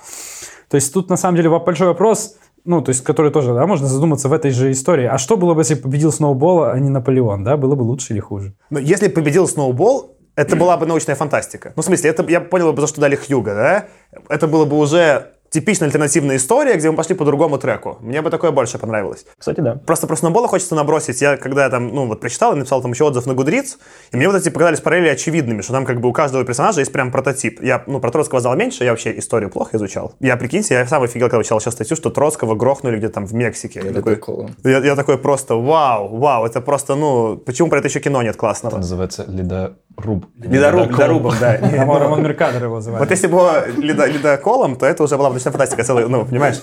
То 0.69 0.77
есть 0.77 0.93
тут 0.93 1.11
на 1.11 1.17
самом 1.17 1.37
деле 1.37 1.51
большой 1.51 1.89
вопрос, 1.89 2.37
ну, 2.65 2.81
то 2.81 2.91
есть, 2.91 3.05
который 3.05 3.31
тоже, 3.31 3.53
да, 3.53 3.67
можно 3.67 3.87
задуматься 3.87 4.29
в 4.29 4.33
этой 4.33 4.51
же 4.51 4.71
истории. 4.71 5.05
А 5.05 5.19
что 5.19 5.37
было 5.37 5.55
бы, 5.55 5.61
если 5.61 5.75
победил 5.75 6.11
Сноубол, 6.11 6.65
а 6.65 6.79
не 6.79 6.89
Наполеон, 6.89 7.45
да? 7.45 7.57
Было 7.57 7.75
бы 7.75 7.83
лучше 7.83 8.15
или 8.15 8.21
хуже? 8.21 8.55
Ну, 8.71 8.79
если 8.79 9.09
победил 9.09 9.47
Сноубол, 9.47 10.17
это 10.35 10.57
была 10.57 10.77
бы 10.77 10.87
научная 10.87 11.15
фантастика. 11.15 11.73
Ну, 11.77 11.83
в 11.83 11.85
смысле, 11.85 12.11
это 12.11 12.25
я 12.29 12.41
понял 12.41 12.73
бы, 12.73 12.81
за 12.81 12.87
что 12.87 13.01
дали 13.01 13.17
Хьюга, 13.17 13.55
да? 13.55 13.85
Это 14.29 14.49
было 14.49 14.65
бы 14.65 14.79
уже 14.79 15.34
типичная 15.55 15.87
альтернативная 15.87 16.37
история, 16.37 16.75
где 16.75 16.91
мы 16.91 16.97
пошли 16.97 17.15
по 17.15 17.25
другому 17.25 17.59
треку. 17.59 17.97
Мне 18.01 18.23
бы 18.23 18.31
такое 18.31 18.51
больше 18.51 18.77
понравилось. 18.79 19.25
Кстати, 19.39 19.61
да. 19.61 19.77
Просто 19.87 20.09
про 20.09 20.17
Сноубола 20.17 20.49
хочется 20.49 20.75
набросить. 20.75 21.23
Я 21.23 21.37
когда 21.37 21.71
там, 21.71 21.95
ну, 21.95 22.07
вот 22.07 22.21
прочитал 22.21 22.55
и 22.55 22.57
написал 22.57 22.83
там 22.83 22.91
еще 22.91 23.05
отзыв 23.05 23.27
на 23.27 23.35
Гудриц, 23.35 23.79
и 24.11 24.17
мне 24.17 24.27
вот 24.27 24.37
эти 24.37 24.49
показались 24.49 24.81
параллели 24.81 25.11
очевидными, 25.11 25.63
что 25.63 25.73
там 25.73 25.85
как 25.85 26.01
бы 26.01 26.09
у 26.09 26.13
каждого 26.13 26.45
персонажа 26.45 26.81
есть 26.81 26.91
прям 26.91 27.13
прототип. 27.13 27.63
Я, 27.63 27.85
ну, 27.87 28.01
про 28.01 28.11
Троцкого 28.11 28.41
знал 28.41 28.57
меньше, 28.57 28.83
я 28.83 28.91
вообще 28.91 29.17
историю 29.17 29.49
плохо 29.49 29.77
изучал. 29.77 30.15
Я, 30.19 30.37
прикиньте, 30.37 30.75
я 30.75 30.87
сам 30.89 31.05
офигел, 31.05 31.29
когда 31.29 31.45
читал 31.45 31.61
сейчас 31.61 31.75
статью, 31.75 31.97
что 31.97 32.11
Троцкого 32.11 32.57
грохнули 32.57 32.97
где-то 32.97 33.15
там 33.15 33.27
в 33.27 33.33
Мексике. 33.33 33.81
Я 33.85 33.93
такой, 33.93 34.21
я, 34.65 34.79
я 34.79 34.97
такой 34.97 35.19
просто, 35.19 35.55
вау, 35.55 36.17
вау, 36.17 36.47
это 36.47 36.61
просто, 36.63 36.97
ну, 36.97 37.37
почему 37.37 37.69
про 37.71 37.79
это 37.79 37.87
еще 37.87 38.01
кино 38.01 38.23
нет 38.23 38.37
классного? 38.37 38.73
Это 38.73 38.81
называется 38.81 39.25
ледоруб. 39.29 40.27
Ледоруб, 40.37 40.91
ледорубом, 40.91 41.35
да. 41.41 41.59
Роман 41.61 42.25
Меркадор 42.25 42.65
его 42.65 42.77
называют. 42.77 43.01
Вот 43.01 43.11
если 43.13 43.29
бы 43.29 43.37
было 43.37 43.69
ледоколом, 43.69 44.75
то 44.75 44.87
это 44.87 45.05
уже 45.05 45.17
была 45.17 45.31
бы 45.31 45.44
научная 45.45 45.53
фантастика 45.53 45.85
целая, 45.85 46.09
ну, 46.09 46.25
понимаешь, 46.25 46.61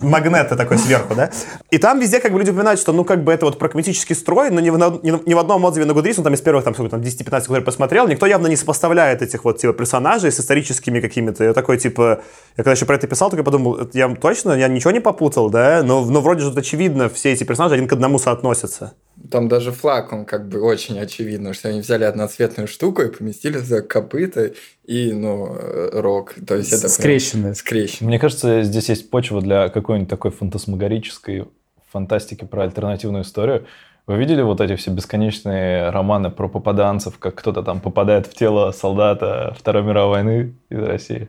магнеты 0.00 0.56
такой 0.56 0.78
сверху, 0.78 1.14
да? 1.14 1.30
И 1.70 1.78
там 1.78 1.98
везде 1.98 2.20
как 2.20 2.32
бы 2.32 2.38
люди 2.38 2.50
упоминают, 2.50 2.80
что, 2.80 2.92
ну, 2.92 3.04
как 3.04 3.24
бы 3.24 3.32
это 3.32 3.46
вот 3.46 3.58
прагматический 3.58 4.14
строй, 4.14 4.50
но 4.50 4.60
ни 4.60 4.70
в, 4.70 4.78
ни, 4.78 5.28
ни 5.28 5.34
в 5.34 5.38
одном 5.38 5.64
отзыве 5.64 5.86
на 5.86 5.94
Гудрис, 5.94 6.18
он 6.18 6.24
там 6.24 6.34
из 6.34 6.40
первых, 6.40 6.64
там, 6.64 6.74
сколько 6.74 6.90
там, 6.90 7.00
10-15, 7.00 7.24
который 7.42 7.62
посмотрел, 7.62 8.08
никто 8.08 8.26
явно 8.26 8.46
не 8.46 8.56
сопоставляет 8.56 9.22
этих 9.22 9.44
вот, 9.44 9.58
типа, 9.58 9.72
персонажей 9.72 10.30
с 10.30 10.40
историческими 10.40 11.00
какими-то. 11.00 11.44
Я 11.44 11.52
такой, 11.52 11.78
типа, 11.78 12.20
я 12.56 12.64
когда 12.64 12.72
еще 12.72 12.86
про 12.86 12.96
это 12.96 13.06
писал, 13.06 13.30
только 13.30 13.44
подумал, 13.44 13.78
я 13.92 14.08
точно, 14.08 14.52
я 14.52 14.68
ничего 14.68 14.90
не 14.90 15.00
попутал, 15.00 15.50
да? 15.50 15.82
Но, 15.82 16.04
но 16.04 16.20
вроде 16.20 16.42
же 16.42 16.50
тут 16.50 16.58
очевидно, 16.58 17.08
все 17.08 17.32
эти 17.32 17.44
персонажи 17.44 17.74
один 17.74 17.88
к 17.88 17.92
одному 17.92 18.18
соотносятся. 18.18 18.94
Там 19.30 19.48
даже 19.48 19.72
флаг, 19.72 20.12
он 20.12 20.24
как 20.24 20.48
бы 20.48 20.60
очень 20.60 20.98
очевидно, 20.98 21.52
что 21.54 21.68
они 21.68 21.80
взяли 21.80 22.04
одноцветную 22.04 22.66
штуку 22.66 23.02
и 23.02 23.08
поместили 23.08 23.58
за 23.58 23.82
копыта 23.82 24.52
и, 24.84 25.12
ну, 25.12 25.56
рог. 25.92 26.34
То 26.46 26.56
есть 26.56 26.72
это 26.72 26.88
скрещенное. 26.88 27.54
скрещенное. 27.54 28.08
Мне 28.08 28.18
кажется, 28.18 28.62
здесь 28.62 28.88
есть 28.88 29.10
почва 29.10 29.40
для 29.40 29.68
какой-нибудь 29.68 30.10
такой 30.10 30.30
фантасмагорической 30.30 31.46
фантастики 31.90 32.44
про 32.44 32.64
альтернативную 32.64 33.24
историю. 33.24 33.66
Вы 34.06 34.16
видели 34.16 34.42
вот 34.42 34.60
эти 34.60 34.76
все 34.76 34.90
бесконечные 34.90 35.90
романы 35.90 36.30
про 36.30 36.48
попаданцев, 36.48 37.18
как 37.18 37.36
кто-то 37.36 37.62
там 37.62 37.80
попадает 37.80 38.26
в 38.26 38.34
тело 38.34 38.72
солдата 38.72 39.54
Второй 39.58 39.82
мировой 39.84 40.10
войны 40.10 40.54
из 40.68 40.82
России? 40.82 41.28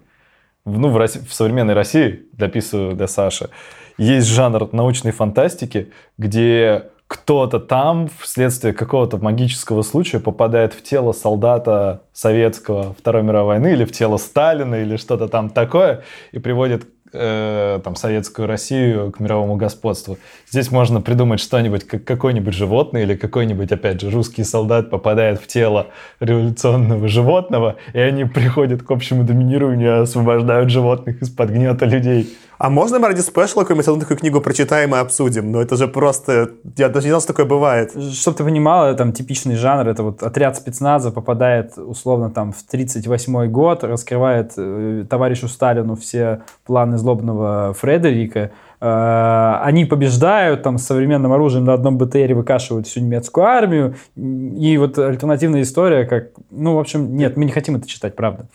Ну, 0.66 0.90
в, 0.90 0.98
России, 0.98 1.20
в 1.20 1.34
современной 1.34 1.74
России, 1.74 2.26
дописываю 2.34 2.96
для 2.96 3.08
Саши, 3.08 3.50
есть 3.98 4.28
жанр 4.28 4.70
научной 4.74 5.12
фантастики, 5.12 5.92
где 6.18 6.90
кто-то 7.12 7.60
там 7.60 8.10
вследствие 8.22 8.74
какого-то 8.74 9.18
магического 9.18 9.82
случая 9.82 10.22
попадает 10.22 10.74
в 10.74 10.82
тело 10.82 11.12
солдата 11.12 12.04
советского 12.14 12.96
Второй 12.98 13.22
мировой 13.22 13.60
войны 13.60 13.74
или 13.74 13.84
в 13.84 13.92
тело 13.92 14.16
Сталина 14.16 14.76
или 14.76 14.96
что-то 14.96 15.28
там 15.28 15.50
такое 15.50 16.04
и 16.32 16.40
приводит 16.40 16.88
э, 17.12 17.82
там 17.84 17.98
советскую 17.98 18.48
Россию 18.48 19.12
к 19.12 19.20
мировому 19.20 19.58
господству. 19.58 20.20
Здесь 20.50 20.72
можно 20.72 21.02
придумать 21.02 21.42
что-нибудь, 21.42 21.86
как 21.86 22.06
какое-нибудь 22.06 22.54
животное 22.54 23.04
или 23.04 23.16
какой-нибудь, 23.18 23.70
опять 23.74 24.00
же, 24.00 24.10
русский 24.10 24.46
солдат 24.46 24.90
попадает 24.90 25.42
в 25.42 25.48
тело 25.48 25.88
революционного 26.22 27.10
животного, 27.10 27.76
и 27.94 28.00
они 28.00 28.24
приходят 28.24 28.84
к 28.84 28.90
общему 28.90 29.26
доминированию 29.26 29.98
и 29.98 30.02
освобождают 30.04 30.70
животных 30.70 31.22
из-под 31.22 31.50
гнета 31.50 31.86
людей. 31.86 32.34
А 32.62 32.70
можно 32.70 33.00
мы 33.00 33.08
ради 33.08 33.22
спешла 33.22 33.64
какую-нибудь 33.64 34.02
такую 34.02 34.20
книгу 34.20 34.40
прочитаем 34.40 34.94
и 34.94 35.00
обсудим? 35.00 35.52
Ну, 35.52 35.62
это 35.62 35.78
же 35.78 35.88
просто... 35.88 36.52
Я 36.78 36.90
даже 36.90 37.08
не 37.08 37.10
знал, 37.10 37.20
что 37.20 37.34
такое 37.34 37.48
бывает. 37.48 37.92
Чтобы 38.14 38.38
ты 38.38 38.44
понимал, 38.44 38.96
там 38.96 39.14
типичный 39.14 39.56
жанр, 39.56 39.88
это 39.88 40.04
вот 40.04 40.22
отряд 40.22 40.58
спецназа 40.58 41.10
попадает, 41.10 41.76
условно, 41.76 42.30
там 42.30 42.52
в 42.52 42.62
38 42.62 43.48
год, 43.48 43.84
раскрывает 43.84 44.54
э, 44.58 45.06
товарищу 45.10 45.48
Сталину 45.48 45.96
все 45.96 46.44
планы 46.64 47.00
злобного 47.00 47.74
Фредерика, 47.74 48.52
э, 48.80 49.60
они 49.64 49.86
побеждают 49.86 50.62
там 50.62 50.78
с 50.78 50.86
современным 50.86 51.34
оружием 51.34 51.66
на 51.66 51.74
одном 51.74 51.98
БТРе 51.98 52.36
выкашивают 52.36 52.86
всю 52.86 53.00
немецкую 53.00 53.44
армию. 53.44 53.96
И 54.16 54.78
вот 54.78 55.00
альтернативная 55.00 55.64
история, 55.64 56.06
как... 56.06 56.26
Ну, 56.52 56.76
в 56.76 56.80
общем, 56.80 57.18
нет, 57.18 57.38
мы 57.38 57.46
не 57.46 57.52
хотим 57.52 57.78
это 57.78 57.88
читать, 57.88 58.16
правда. 58.16 58.46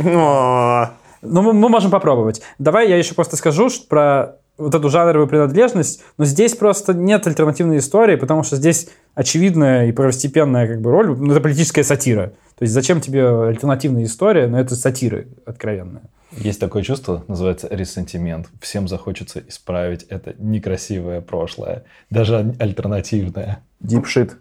О, 0.00 0.90
Ну, 1.24 1.42
мы, 1.42 1.52
мы 1.52 1.68
можем 1.68 1.90
попробовать. 1.90 2.42
Давай 2.58 2.88
я 2.88 2.96
еще 2.96 3.14
просто 3.14 3.36
скажу 3.36 3.70
что 3.70 3.86
про 3.88 4.36
вот 4.56 4.74
эту 4.74 4.88
жанровую 4.88 5.26
принадлежность, 5.26 6.02
но 6.16 6.24
здесь 6.24 6.54
просто 6.54 6.94
нет 6.94 7.26
альтернативной 7.26 7.78
истории, 7.78 8.16
потому 8.16 8.44
что 8.44 8.56
здесь 8.56 8.88
очевидная 9.14 9.88
и 9.88 9.92
первостепенная 9.92 10.68
как 10.68 10.80
бы 10.80 10.90
роль, 10.90 11.08
ну, 11.08 11.32
это 11.32 11.40
политическая 11.40 11.82
сатира. 11.82 12.32
То 12.56 12.62
есть 12.62 12.72
зачем 12.72 13.00
тебе 13.00 13.26
альтернативная 13.26 14.04
история, 14.04 14.46
но 14.46 14.60
это 14.60 14.76
сатиры 14.76 15.28
откровенная. 15.44 16.02
Есть 16.36 16.60
такое 16.60 16.82
чувство, 16.82 17.24
называется 17.28 17.68
ресентимент. 17.70 18.48
Всем 18.60 18.88
захочется 18.88 19.40
исправить 19.48 20.04
это 20.04 20.34
некрасивое 20.38 21.20
прошлое, 21.20 21.84
даже 22.10 22.54
альтернативное. 22.58 23.60
Дипшит. 23.80 24.36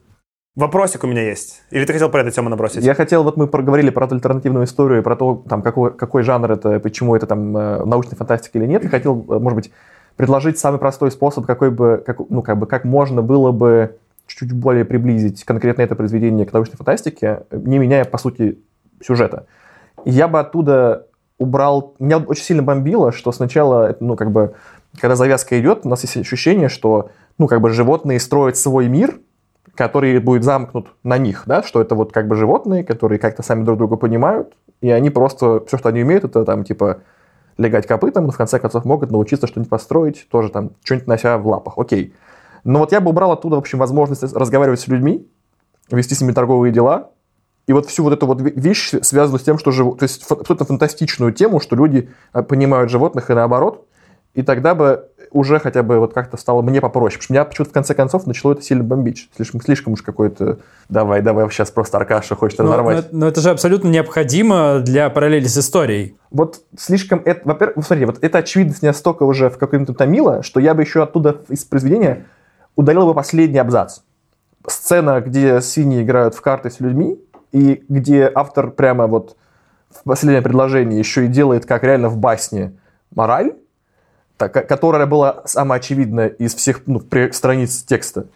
Вопросик 0.55 1.03
у 1.03 1.07
меня 1.07 1.23
есть. 1.23 1.63
Или 1.71 1.83
ты 1.83 1.93
хотел 1.93 2.09
про 2.09 2.21
эту 2.21 2.29
тему 2.29 2.47
набросить? 2.47 2.83
Я 2.83 2.93
хотел, 2.93 3.23
вот 3.23 3.37
мы 3.37 3.47
проговорили 3.47 3.89
про 3.89 4.05
альтернативную 4.05 4.65
историю, 4.65 5.01
про 5.01 5.15
то, 5.15 5.43
там, 5.49 5.63
какой, 5.63 5.91
какой 5.91 6.21
жанр 6.21 6.51
это, 6.51 6.79
почему 6.79 7.15
это 7.15 7.25
там 7.25 7.57
э, 7.57 7.83
научная 7.85 8.15
фантастика 8.15 8.59
или 8.59 8.67
нет. 8.67 8.83
Я 8.83 8.89
хотел, 8.89 9.25
э, 9.29 9.39
может 9.39 9.55
быть, 9.55 9.71
предложить 10.15 10.59
самый 10.59 10.77
простой 10.77 11.09
способ, 11.09 11.47
какой 11.47 11.71
бы, 11.71 12.03
как, 12.05 12.19
ну, 12.29 12.43
как 12.43 12.59
бы, 12.59 12.67
как 12.67 12.85
можно 12.85 13.23
было 13.23 13.51
бы 13.51 13.97
чуть-чуть 14.27 14.53
более 14.53 14.85
приблизить 14.85 15.43
конкретно 15.43 15.81
это 15.81 15.95
произведение 15.95 16.45
к 16.45 16.53
научной 16.53 16.75
фантастике, 16.75 17.45
не 17.51 17.79
меняя, 17.79 18.05
по 18.05 18.19
сути, 18.19 18.59
сюжета. 19.03 19.47
Я 20.05 20.27
бы 20.27 20.39
оттуда 20.39 21.07
убрал... 21.39 21.95
Меня 21.97 22.19
очень 22.19 22.43
сильно 22.43 22.61
бомбило, 22.61 23.11
что 23.11 23.31
сначала, 23.31 23.89
это, 23.89 24.03
ну, 24.03 24.15
как 24.15 24.31
бы, 24.31 24.53
когда 24.99 25.15
завязка 25.15 25.59
идет, 25.59 25.79
у 25.83 25.89
нас 25.89 26.03
есть 26.03 26.15
ощущение, 26.15 26.69
что, 26.69 27.09
ну, 27.39 27.47
как 27.47 27.59
бы, 27.59 27.71
животные 27.71 28.19
строят 28.19 28.55
свой 28.55 28.87
мир, 28.87 29.15
который 29.75 30.19
будет 30.19 30.43
замкнут 30.43 30.87
на 31.03 31.17
них, 31.17 31.43
да, 31.45 31.63
что 31.63 31.81
это 31.81 31.95
вот 31.95 32.11
как 32.11 32.27
бы 32.27 32.35
животные, 32.35 32.83
которые 32.83 33.19
как-то 33.19 33.41
сами 33.43 33.63
друг 33.63 33.77
друга 33.77 33.95
понимают, 33.95 34.53
и 34.81 34.89
они 34.89 35.09
просто, 35.09 35.63
все, 35.65 35.77
что 35.77 35.89
они 35.89 36.03
умеют, 36.03 36.23
это 36.23 36.45
там, 36.45 36.63
типа, 36.63 36.99
легать 37.57 37.87
копытом, 37.87 38.25
но 38.25 38.31
в 38.31 38.37
конце 38.37 38.59
концов 38.59 38.85
могут 38.85 39.11
научиться 39.11 39.47
что-нибудь 39.47 39.69
построить, 39.69 40.27
тоже 40.29 40.49
там, 40.49 40.71
что-нибудь 40.83 41.07
нося 41.07 41.37
в 41.37 41.47
лапах, 41.47 41.77
окей. 41.77 42.13
Но 42.63 42.79
вот 42.79 42.91
я 42.91 43.01
бы 43.01 43.09
убрал 43.09 43.31
оттуда, 43.31 43.55
в 43.55 43.59
общем, 43.59 43.79
возможность 43.79 44.23
разговаривать 44.23 44.79
с 44.79 44.87
людьми, 44.87 45.27
вести 45.91 46.15
с 46.15 46.21
ними 46.21 46.33
торговые 46.33 46.71
дела, 46.71 47.11
и 47.65 47.73
вот 47.73 47.87
всю 47.87 48.03
вот 48.03 48.13
эту 48.13 48.27
вот 48.27 48.41
ве- 48.41 48.53
вещь, 48.55 48.93
связанную 49.01 49.39
с 49.39 49.43
тем, 49.43 49.57
что 49.57 49.71
живут, 49.71 49.99
то 49.99 50.03
есть 50.03 50.29
абсолютно 50.29 50.65
фантастичную 50.65 51.33
тему, 51.33 51.59
что 51.59 51.75
люди 51.75 52.09
а, 52.31 52.43
понимают 52.43 52.91
животных 52.91 53.29
и 53.29 53.33
наоборот, 53.33 53.87
и 54.33 54.41
тогда 54.41 54.73
бы 54.73 55.09
уже 55.31 55.59
хотя 55.59 55.83
бы 55.83 55.99
вот 55.99 56.13
как-то 56.13 56.37
стало 56.37 56.61
мне 56.61 56.81
попроще. 56.81 57.17
Потому 57.17 57.23
что 57.23 57.33
меня 57.33 57.45
почему-то 57.45 57.69
в 57.69 57.73
конце 57.73 57.93
концов 57.93 58.25
начало 58.27 58.53
это 58.53 58.61
сильно 58.61 58.83
бомбить. 58.83 59.29
Слишком, 59.35 59.61
слишком 59.61 59.93
уж 59.93 60.01
какой-то 60.01 60.59
давай, 60.89 61.21
давай, 61.21 61.49
сейчас 61.49 61.71
просто 61.71 61.97
Аркаша 61.97 62.35
хочет 62.35 62.59
Но, 62.59 62.65
но 62.65 62.71
разорвать. 62.71 62.97
это- 63.05 63.15
но 63.15 63.27
это 63.27 63.41
же 63.41 63.49
абсолютно 63.49 63.89
необходимо 63.89 64.79
для 64.79 65.09
параллели 65.09 65.45
с 65.45 65.57
историей. 65.57 66.17
Вот 66.31 66.61
слишком... 66.77 67.21
Это, 67.25 67.41
во-первых, 67.45 67.85
смотрите, 67.85 68.05
вот 68.07 68.23
эта 68.23 68.39
очевидность 68.39 68.81
меня 68.81 68.93
столько 68.93 69.23
уже 69.23 69.49
в 69.49 69.57
каком-то 69.57 69.93
томила, 69.93 70.43
что 70.43 70.59
я 70.59 70.73
бы 70.73 70.81
еще 70.81 71.03
оттуда 71.03 71.41
из 71.49 71.63
произведения 71.63 72.25
удалил 72.75 73.05
бы 73.05 73.13
последний 73.13 73.59
абзац. 73.59 73.99
Сцена, 74.65 75.19
где 75.21 75.61
свиньи 75.61 76.01
играют 76.03 76.35
в 76.35 76.41
карты 76.41 76.69
с 76.69 76.79
людьми, 76.79 77.19
и 77.51 77.83
где 77.87 78.31
автор 78.33 78.71
прямо 78.71 79.05
вот 79.07 79.35
в 79.91 80.03
последнее 80.03 80.41
предложение 80.41 80.97
еще 80.97 81.25
и 81.25 81.27
делает, 81.27 81.65
как 81.67 81.83
реально 81.83 82.09
в 82.09 82.17
басне, 82.17 82.73
мораль, 83.13 83.53
которая 84.49 85.05
была 85.05 85.43
самая 85.45 85.79
очевидная 85.79 86.27
из 86.27 86.55
всех 86.55 86.81
ну, 86.85 87.01
страниц 87.31 87.83
текста. 87.83 88.27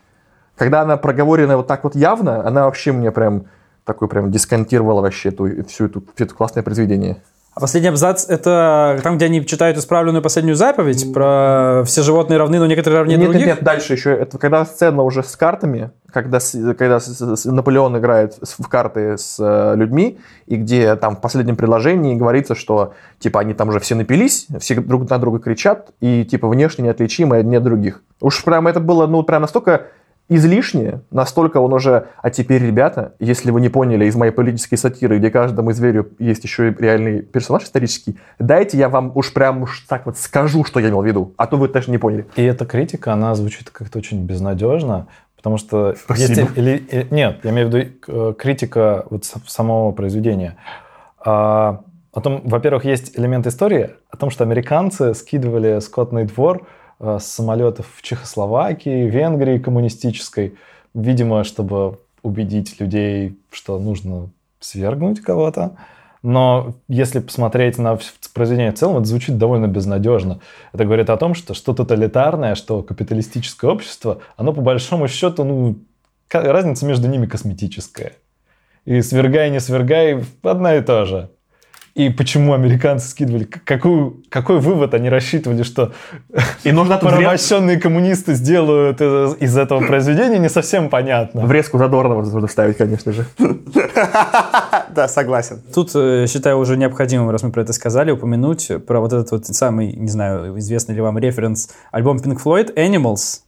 Когда 0.56 0.82
она 0.82 0.98
проговорена 0.98 1.58
вот 1.58 1.67
так 1.67 1.84
вот 1.84 1.96
явно, 1.96 2.46
она 2.46 2.65
вообще 2.65 2.91
мне 2.91 3.12
прям 3.12 3.46
такой 3.86 4.08
прям 4.08 4.32
дисконтировала 4.32 5.02
вообще 5.02 5.30
эту, 5.30 5.63
всю 5.65 5.86
эту, 5.86 6.04
все 6.15 6.26
это 6.26 6.34
классное 6.34 6.63
произведение. 6.63 7.22
А 7.58 7.60
последний 7.60 7.89
абзац— 7.89 8.26
это 8.30 9.00
там, 9.02 9.17
где 9.17 9.26
они 9.26 9.43
читают 9.43 9.80
исправленную 9.80 10.22
последнюю 10.22 10.56
заповедь 10.56 11.12
про 11.12 11.82
все 11.88 12.04
животные 12.04 12.38
равны, 12.38 12.60
но 12.60 12.67
некоторые 12.67 13.00
равнее 13.00 13.17
нет, 13.17 13.30
других. 13.30 13.48
нет, 13.48 13.56
нет, 13.56 13.63
дальше 13.63 13.93
еще. 13.93 14.12
Это 14.12 14.38
когда 14.38 14.63
сцена 14.63 15.02
уже 15.02 15.24
с 15.24 15.36
картами, 15.36 15.89
когда, 16.13 16.38
когда 16.78 17.00
Наполеон 17.46 17.98
играет 17.98 18.38
в 18.60 18.67
карты 18.67 19.17
с 19.17 19.38
э, 19.39 19.76
людьми, 19.76 20.20
и 20.46 20.58
где 20.58 20.96
там 20.98 21.15
в 21.15 21.20
последнем 21.20 21.56
предложении 21.56 22.13
говорится, 22.13 22.54
что 22.54 22.93
типа 23.17 23.39
они 23.39 23.56
там 23.56 23.70
уже 23.70 23.80
все 23.80 23.96
напились, 23.96 24.46
все 24.60 24.76
друг 24.76 25.10
на 25.10 25.17
друга 25.17 25.39
кричат, 25.39 25.89
и 26.00 26.26
типа 26.26 26.48
внешне 26.48 26.84
неотличимы 26.84 27.38
одни 27.38 27.56
от 27.56 27.63
других. 27.63 28.04
Уж 28.22 28.43
прям 28.43 28.67
это 28.67 28.80
было, 28.80 29.08
ну, 29.08 29.24
прям 29.24 29.41
настолько 29.41 29.88
излишнее, 30.30 31.02
настолько 31.12 31.58
он 31.58 31.74
уже... 31.74 32.08
А 32.22 32.30
теперь, 32.30 32.63
ребята, 32.63 33.13
если 33.20 33.52
вы 33.52 33.62
не 33.62 33.70
поняли 33.70 34.06
из 34.06 34.16
моей 34.16 34.32
политической 34.32 34.76
сатиры, 34.76 35.20
где 35.20 35.30
каждому 35.30 35.72
зверю 35.72 36.10
есть 36.20 36.44
еще 36.44 36.70
и 36.70 36.76
реальный 36.78 37.22
персонаж 37.22 37.63
исторический, 37.63 38.18
дайте 38.40 38.78
я 38.78 38.90
вам 38.90 39.12
уж 39.16 39.34
прям 39.34 39.63
уж 39.63 39.86
так 39.88 40.06
вот 40.06 40.18
скажу, 40.18 40.63
что 40.63 40.80
я 40.80 40.90
имел 40.90 41.02
в 41.02 41.06
виду, 41.06 41.34
а 41.38 41.48
то 41.48 41.58
вы 41.58 41.70
даже 41.70 41.92
не 41.92 41.98
поняли. 41.98 42.26
И 42.36 42.44
эта 42.44 42.66
критика, 42.66 43.13
она 43.13 43.36
звучит 43.36 43.70
как-то 43.70 44.00
очень 44.00 44.26
безнадежно, 44.26 45.08
потому 45.38 45.58
что... 45.58 45.96
Спасибо. 45.98 46.42
есть 46.42 46.58
или- 46.58 47.08
нет, 47.10 47.40
я 47.44 47.52
имею 47.52 47.70
в 47.70 47.74
виду 47.74 47.90
э, 48.08 48.34
критика 48.38 49.06
вот 49.10 49.26
самого 49.26 49.92
произведения. 49.94 50.58
А, 51.24 51.82
о 52.13 52.22
том, 52.22 52.42
во-первых, 52.44 52.84
есть 52.84 53.18
элемент 53.18 53.48
истории 53.48 53.92
о 54.10 54.18
том, 54.18 54.30
что 54.30 54.44
американцы 54.44 55.13
скидывали 55.13 55.80
скотный 55.80 56.26
двор 56.26 56.66
с 57.00 57.24
самолетов 57.24 57.88
в 57.96 58.02
Чехословакии, 58.02 59.10
Венгрии 59.10 59.60
коммунистической, 59.60 60.56
видимо, 60.94 61.44
чтобы 61.44 62.00
убедить 62.24 62.80
людей, 62.80 63.38
что 63.52 63.80
нужно 63.80 64.30
свергнуть 64.60 65.22
кого-то. 65.22 65.78
Но 66.24 66.76
если 66.88 67.20
посмотреть 67.20 67.78
на 67.78 67.98
произведение 68.34 68.72
в 68.72 68.76
целом, 68.76 68.98
это 68.98 69.06
звучит 69.06 69.38
довольно 69.38 69.68
безнадежно. 69.68 70.40
Это 70.74 70.84
говорит 70.84 71.10
о 71.10 71.18
том, 71.18 71.36
что 71.36 71.54
что 71.54 71.74
тоталитарное, 71.74 72.56
что 72.56 72.82
капиталистическое 72.82 73.70
общество, 73.70 74.20
оно 74.36 74.52
по 74.52 74.62
большому 74.62 75.08
счету, 75.08 75.44
ну, 75.44 75.76
разница 76.32 76.86
между 76.86 77.08
ними 77.08 77.28
косметическая. 77.28 78.14
И 78.86 79.02
свергай, 79.02 79.52
не 79.52 79.60
свергай, 79.60 80.24
одна 80.42 80.76
и 80.76 80.82
та 80.82 81.06
же. 81.06 81.30
И 81.98 82.12
почему 82.12 82.54
американцы 82.54 83.08
скидывали? 83.08 83.46
Какую, 83.46 84.22
какой 84.30 84.60
вывод 84.60 84.94
они 84.94 85.10
рассчитывали, 85.10 85.64
что 85.64 85.94
И 86.64 86.72
нужно 86.72 86.98
порабощенные 86.98 87.80
коммунисты 87.80 88.36
сделают 88.36 89.02
из 89.02 89.36
из 89.48 89.58
этого 89.58 89.80
произведения, 89.80 90.38
не 90.38 90.50
совсем 90.50 90.90
понятно. 90.90 91.46
врезку 91.48 91.80
Задорнова 91.80 92.22
нужно 92.22 92.48
вставить, 92.48 92.78
конечно 92.78 93.12
же. 93.12 93.26
Да, 94.90 95.08
согласен. 95.08 95.62
Тут, 95.74 95.92
э, 95.96 96.26
считаю, 96.28 96.58
уже 96.58 96.76
необходимым, 96.76 97.30
раз 97.30 97.44
мы 97.44 97.52
про 97.52 97.62
это 97.62 97.74
сказали, 97.74 98.10
упомянуть 98.10 98.72
про 98.88 99.00
вот 99.00 99.14
этот 99.14 99.30
вот 99.32 99.46
самый, 99.46 99.94
не 99.94 100.10
знаю, 100.10 100.58
известный 100.58 100.96
ли 100.96 101.02
вам 101.02 101.20
референс, 101.20 101.70
альбом 101.92 102.18
Pink 102.18 102.42
Floyd 102.44 102.76
«Animals». 102.76 103.42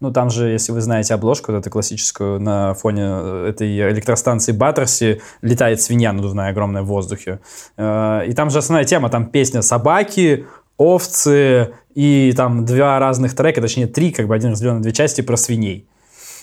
Ну, 0.00 0.12
там 0.12 0.30
же, 0.30 0.48
если 0.48 0.70
вы 0.70 0.80
знаете 0.80 1.14
обложку, 1.14 1.50
вот 1.50 1.58
эту 1.58 1.70
классическую, 1.70 2.40
на 2.40 2.74
фоне 2.74 3.02
э, 3.04 3.46
этой 3.48 3.90
электростанции 3.90 4.52
Баттерси 4.52 5.20
летает 5.42 5.82
свинья 5.82 6.12
надувная 6.12 6.50
огромная 6.50 6.82
в 6.82 6.86
воздухе. 6.86 7.40
Э, 7.76 8.22
И 8.26 8.32
там 8.32 8.50
же 8.50 8.58
основная 8.58 8.84
тема, 8.84 9.10
там 9.10 9.26
песня 9.26 9.60
«Собаки», 9.60 10.46
овцы 10.76 11.74
и 11.94 12.32
там 12.36 12.64
два 12.64 13.00
разных 13.00 13.34
трека, 13.34 13.60
точнее 13.60 13.88
три, 13.88 14.12
как 14.12 14.28
бы 14.28 14.36
один 14.36 14.52
разделен 14.52 14.76
на 14.76 14.82
две 14.82 14.92
части 14.92 15.20
про 15.20 15.36
свиней. 15.36 15.88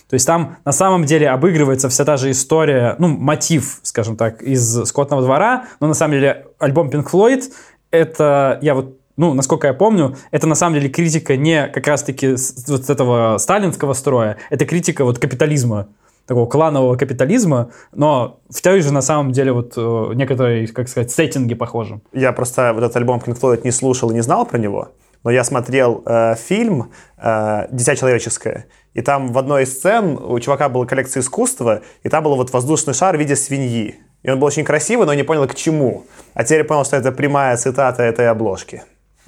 То 0.09 0.13
есть 0.15 0.27
там 0.27 0.57
на 0.65 0.73
самом 0.73 1.05
деле 1.05 1.29
обыгрывается 1.29 1.87
вся 1.87 2.03
та 2.03 2.17
же 2.17 2.29
история, 2.31 2.95
ну, 2.99 3.07
мотив, 3.07 3.79
скажем 3.81 4.17
так, 4.17 4.41
из 4.41 4.85
«Скотного 4.85 5.23
двора», 5.23 5.65
но 5.79 5.87
на 5.87 5.93
самом 5.93 6.15
деле 6.15 6.47
альбом 6.59 6.89
Pink 6.89 7.09
Floyd— 7.09 7.43
это, 7.91 8.59
я 8.61 8.75
вот, 8.75 8.99
ну, 9.17 9.33
насколько 9.33 9.67
я 9.67 9.73
помню, 9.73 10.15
это 10.31 10.47
на 10.47 10.55
самом 10.55 10.75
деле 10.75 10.89
критика 10.89 11.37
не 11.37 11.67
как 11.67 11.87
раз-таки 11.87 12.35
вот 12.67 12.89
этого 12.89 13.37
сталинского 13.37 13.93
строя, 13.93 14.37
это 14.49 14.65
критика 14.65 15.05
вот 15.05 15.19
капитализма, 15.19 15.87
такого 16.25 16.47
кланового 16.47 16.95
капитализма, 16.95 17.71
но 17.93 18.39
в 18.49 18.61
той 18.61 18.81
же 18.81 18.91
на 18.91 19.01
самом 19.01 19.31
деле 19.31 19.51
вот 19.51 19.73
э, 19.77 20.11
некоторые, 20.15 20.67
как 20.67 20.89
сказать, 20.89 21.11
сеттинги 21.11 21.53
похожи. 21.53 22.01
Я 22.13 22.31
просто 22.33 22.73
вот 22.73 22.83
этот 22.83 22.95
альбом 22.97 23.21
Pink 23.23 23.39
Floyd 23.39 23.61
не 23.63 23.71
слушал 23.71 24.11
и 24.11 24.13
не 24.13 24.21
знал 24.21 24.45
про 24.45 24.57
него, 24.57 24.89
но 25.23 25.31
я 25.31 25.43
смотрел 25.43 26.03
э, 26.05 26.35
фильм 26.35 26.91
э, 27.17 27.67
«Дитя 27.71 27.95
человеческое», 27.95 28.65
и 28.93 29.01
там 29.01 29.33
в 29.33 29.37
одной 29.37 29.63
из 29.63 29.73
сцен 29.73 30.17
у 30.17 30.39
чувака 30.39 30.69
была 30.69 30.85
коллекция 30.85 31.21
искусства, 31.21 31.81
и 32.03 32.09
там 32.09 32.23
был 32.23 32.35
вот 32.35 32.51
воздушный 32.51 32.93
шар 32.93 33.17
в 33.17 33.19
виде 33.19 33.35
свиньи. 33.35 33.99
И 34.23 34.29
он 34.29 34.39
был 34.39 34.47
очень 34.47 34.63
красивый, 34.63 35.05
но 35.05 35.13
не 35.13 35.23
понял, 35.23 35.47
к 35.47 35.53
чему. 35.53 36.05
А 36.33 36.43
теперь 36.43 36.63
понял, 36.63 36.83
что 36.83 36.95
это 36.95 37.11
прямая 37.11 37.57
цитата 37.57 38.01
этой 38.01 38.27
обложки. 38.27 38.83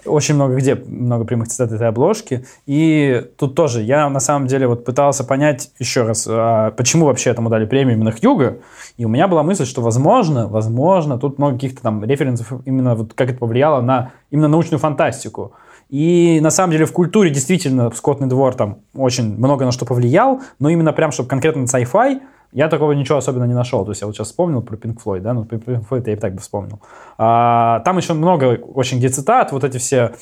Очень 0.08 0.36
много 0.36 0.56
где, 0.56 0.76
много 0.76 1.26
прямых 1.26 1.48
цитат 1.48 1.72
этой 1.72 1.88
обложки. 1.88 2.46
И 2.66 3.26
тут 3.38 3.56
тоже 3.56 3.82
я 3.82 4.10
на 4.10 4.20
самом 4.20 4.48
деле 4.48 4.68
вот 4.68 4.86
пытался 4.86 5.24
понять 5.24 5.72
еще 5.80 6.04
раз, 6.04 6.28
а 6.30 6.72
почему 6.72 7.06
вообще 7.06 7.30
этому 7.30 7.50
дали 7.50 7.66
премию 7.66 7.96
именно 7.96 8.12
Хьюго. 8.12 8.58
И 8.98 9.06
у 9.06 9.10
меня 9.10 9.28
была 9.28 9.44
мысль, 9.44 9.66
что 9.66 9.82
возможно, 9.82 10.48
возможно, 10.48 11.18
тут 11.20 11.38
много 11.38 11.56
каких-то 11.56 11.82
там 11.82 12.04
референсов 12.04 12.54
именно 12.66 12.96
вот 12.96 13.14
как 13.14 13.30
это 13.30 13.40
повлияло 13.40 13.82
на 13.82 14.12
именно 14.32 14.48
научную 14.48 14.80
фантастику. 14.80 15.54
И 15.90 16.40
на 16.42 16.50
самом 16.50 16.72
деле 16.72 16.86
в 16.86 16.92
культуре 16.92 17.30
действительно 17.30 17.90
«Скотный 17.92 18.28
двор» 18.28 18.56
там 18.56 18.80
очень 18.94 19.38
много 19.38 19.64
на 19.64 19.72
что 19.72 19.86
повлиял, 19.86 20.42
но 20.60 20.70
именно 20.70 20.92
прям, 20.92 21.12
чтобы 21.12 21.30
конкретно 21.30 21.62
sci-fi, 21.64 22.20
я 22.52 22.70
такого 22.70 22.94
ничего 22.94 23.18
особенно 23.18 23.44
не 23.44 23.54
нашел. 23.54 23.84
То 23.86 23.92
есть 23.92 24.02
я 24.02 24.08
вот 24.08 24.16
сейчас 24.16 24.28
вспомнил 24.28 24.62
про 24.62 24.76
Pink 24.76 24.98
Floyd, 25.04 25.20
да, 25.20 25.34
ну 25.34 25.44
про 25.44 25.58
Pink 25.58 25.86
Floyd 25.90 26.04
я 26.08 26.14
и 26.14 26.16
так 26.16 26.34
бы 26.34 26.40
вспомнил. 26.40 26.80
А, 27.18 27.82
там 27.82 27.98
еще 27.98 28.14
много 28.14 28.60
очень 28.74 28.98
где 28.98 29.10
цитат, 29.10 29.52
вот 29.52 29.64
эти 29.64 29.78
все, 29.78 30.14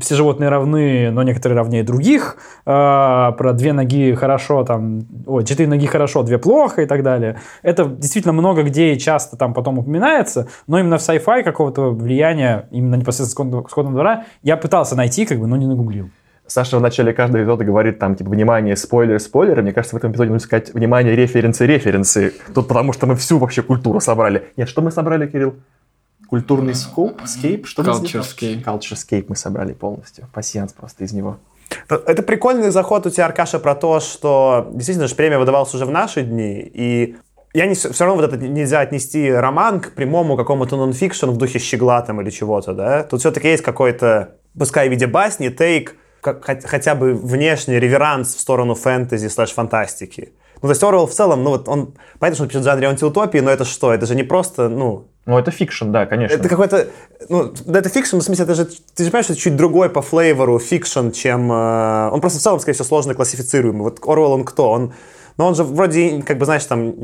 все 0.00 0.14
животные 0.14 0.50
равны, 0.50 1.10
но 1.10 1.22
некоторые 1.22 1.56
равнее 1.58 1.82
других, 1.82 2.36
а, 2.66 3.32
про 3.32 3.52
две 3.52 3.72
ноги 3.72 4.14
хорошо, 4.14 4.64
там, 4.64 5.06
ой, 5.26 5.44
четыре 5.44 5.68
ноги 5.68 5.86
хорошо, 5.86 6.22
две 6.22 6.38
плохо 6.38 6.82
и 6.82 6.86
так 6.86 7.02
далее. 7.02 7.40
Это 7.62 7.84
действительно 7.84 8.32
много 8.32 8.62
где 8.62 8.92
и 8.92 8.98
часто 8.98 9.36
там 9.36 9.54
потом 9.54 9.78
упоминается, 9.78 10.48
но 10.66 10.78
именно 10.78 10.98
в 10.98 11.00
sci-fi 11.00 11.42
какого-то 11.42 11.90
влияния, 11.90 12.68
именно 12.70 12.96
непосредственно 12.96 13.62
Скотного 13.68 13.92
двора, 13.92 14.24
я 14.42 14.56
пытался 14.56 14.96
найти, 14.96 15.26
как 15.26 15.38
бы, 15.38 15.46
но 15.46 15.56
не 15.56 15.66
нагуглил. 15.66 16.10
Саша 16.50 16.78
в 16.78 16.80
начале 16.82 17.12
каждого 17.12 17.42
эпизода 17.42 17.64
говорит 17.64 18.00
там, 18.00 18.16
типа, 18.16 18.30
внимание, 18.30 18.74
спойлер, 18.74 19.20
спойлер. 19.20 19.62
Мне 19.62 19.72
кажется, 19.72 19.94
в 19.94 19.98
этом 19.98 20.10
эпизоде 20.10 20.30
нужно 20.30 20.44
сказать, 20.44 20.74
внимание, 20.74 21.14
референсы, 21.14 21.64
референсы. 21.64 22.34
Тут 22.52 22.66
потому 22.66 22.92
что 22.92 23.06
мы 23.06 23.14
всю 23.14 23.38
вообще 23.38 23.62
культуру 23.62 24.00
собрали. 24.00 24.48
Нет, 24.56 24.68
что 24.68 24.82
мы 24.82 24.90
собрали, 24.90 25.28
Кирилл? 25.28 25.54
Культурный 26.28 26.74
scope, 26.74 27.20
scape? 27.24 27.66
Что 27.68 27.84
мы 27.84 27.90
Culturescape. 27.90 28.64
Culturescape 28.64 29.26
мы 29.28 29.36
собрали 29.36 29.74
полностью. 29.74 30.26
Пасьянс 30.34 30.72
просто 30.72 31.04
из 31.04 31.12
него. 31.12 31.36
Это- 31.88 32.02
Это 32.06 32.22
прикольный 32.24 32.70
заход 32.70 33.06
у 33.06 33.10
тебя, 33.10 33.26
Аркаша, 33.26 33.60
про 33.60 33.76
то, 33.76 34.00
что 34.00 34.68
действительно 34.72 35.06
же 35.06 35.14
премия 35.14 35.38
выдавалась 35.38 35.72
уже 35.72 35.86
в 35.86 35.90
наши 35.92 36.22
дни, 36.22 36.60
и 36.60 37.16
я 37.54 37.66
не, 37.66 37.74
все 37.74 37.88
равно 38.04 38.20
вот 38.20 38.24
это 38.32 38.36
нельзя 38.36 38.80
отнести 38.80 39.30
роман 39.30 39.78
к 39.80 39.92
прямому 39.92 40.36
какому-то 40.36 40.76
нонфикшн 40.76 41.26
в 41.30 41.36
духе 41.36 41.60
щегла 41.60 42.02
там 42.02 42.20
или 42.20 42.30
чего-то, 42.30 42.74
да? 42.74 43.04
Тут 43.04 43.20
все-таки 43.20 43.46
есть 43.48 43.62
какой-то, 43.62 44.30
пускай 44.58 44.88
в 44.88 44.90
виде 44.90 45.06
басни, 45.06 45.48
take, 45.48 45.94
как- 46.20 46.44
хотя 46.66 46.94
бы 46.94 47.14
внешний 47.14 47.78
реверанс 47.80 48.34
в 48.34 48.40
сторону 48.40 48.74
фэнтези 48.74 49.28
слэш 49.28 49.52
фантастики. 49.52 50.32
Ну, 50.62 50.68
то 50.68 50.72
есть 50.72 50.82
Орвелл 50.82 51.06
в 51.06 51.12
целом, 51.12 51.42
ну 51.42 51.50
вот 51.50 51.68
он, 51.68 51.94
понятно, 52.18 52.34
что 52.34 52.42
он 52.44 52.48
пишет 52.48 52.62
в 52.62 52.64
жанре 52.64 52.86
антиутопии, 52.86 53.38
но 53.38 53.50
это 53.50 53.64
что? 53.64 53.94
Это 53.94 54.04
же 54.06 54.14
не 54.14 54.24
просто, 54.24 54.68
ну, 54.68 55.06
Ну, 55.26 55.38
это 55.38 55.50
fiction, 55.50 55.90
да, 55.90 56.04
конечно. 56.06 56.34
это 56.36 56.48
какой-то, 56.50 56.86
ну, 57.30 57.50
да, 57.64 57.78
это 57.78 57.88
fiction, 57.88 58.18
в 58.18 58.22
смысле, 58.22 58.44
это 58.44 58.54
же, 58.54 58.64
ты 58.66 59.04
же 59.04 59.10
понимаешь, 59.10 59.24
что 59.24 59.32
это 59.32 59.42
чуть 59.42 59.56
другой 59.56 59.88
по 59.88 60.02
flavor 60.02 60.58
у 60.58 60.64
fiction, 60.64 61.10
чем, 61.12 61.50
э, 61.50 62.10
он 62.12 62.20
просто 62.20 62.38
в 62.38 62.42
целом, 62.42 62.60
скорее 62.60 62.74
всего, 62.74 62.84
сложно 62.88 63.14
классифицируемый. 63.14 63.82
Вот 63.82 64.00
Орвелл, 64.06 64.32
он 64.32 64.44
кто? 64.44 64.70
Он, 64.70 64.92
но 65.40 65.46
он 65.46 65.54
же 65.54 65.64
вроде, 65.64 66.20
как 66.22 66.36
бы, 66.36 66.44
знаешь, 66.44 66.66
там, 66.66 66.94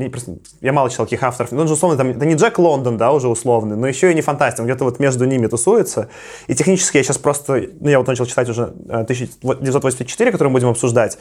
я 0.61 0.71
мало 0.71 0.91
читал 0.91 1.07
каких 1.07 1.23
авторов, 1.23 1.51
но 1.51 1.61
он 1.61 1.67
же 1.67 1.73
условно, 1.73 1.97
там, 1.97 2.09
это 2.11 2.23
не 2.23 2.35
Джек 2.35 2.59
Лондон, 2.59 2.95
да, 2.95 3.11
уже 3.11 3.27
условный, 3.29 3.75
но 3.75 3.87
еще 3.87 4.11
и 4.11 4.13
не 4.13 4.21
фантастик, 4.21 4.59
он 4.59 4.65
где-то 4.67 4.83
вот 4.83 4.99
между 4.99 5.25
ними 5.25 5.47
тусуется. 5.47 6.09
И 6.45 6.53
технически 6.53 6.97
я 6.97 7.03
сейчас 7.03 7.17
просто, 7.17 7.63
ну, 7.79 7.89
я 7.89 7.97
вот 7.97 8.05
начал 8.07 8.27
читать 8.27 8.47
уже 8.47 8.73
э, 8.89 9.01
1984, 9.01 10.31
который 10.31 10.49
мы 10.49 10.53
будем 10.53 10.69
обсуждать, 10.69 11.17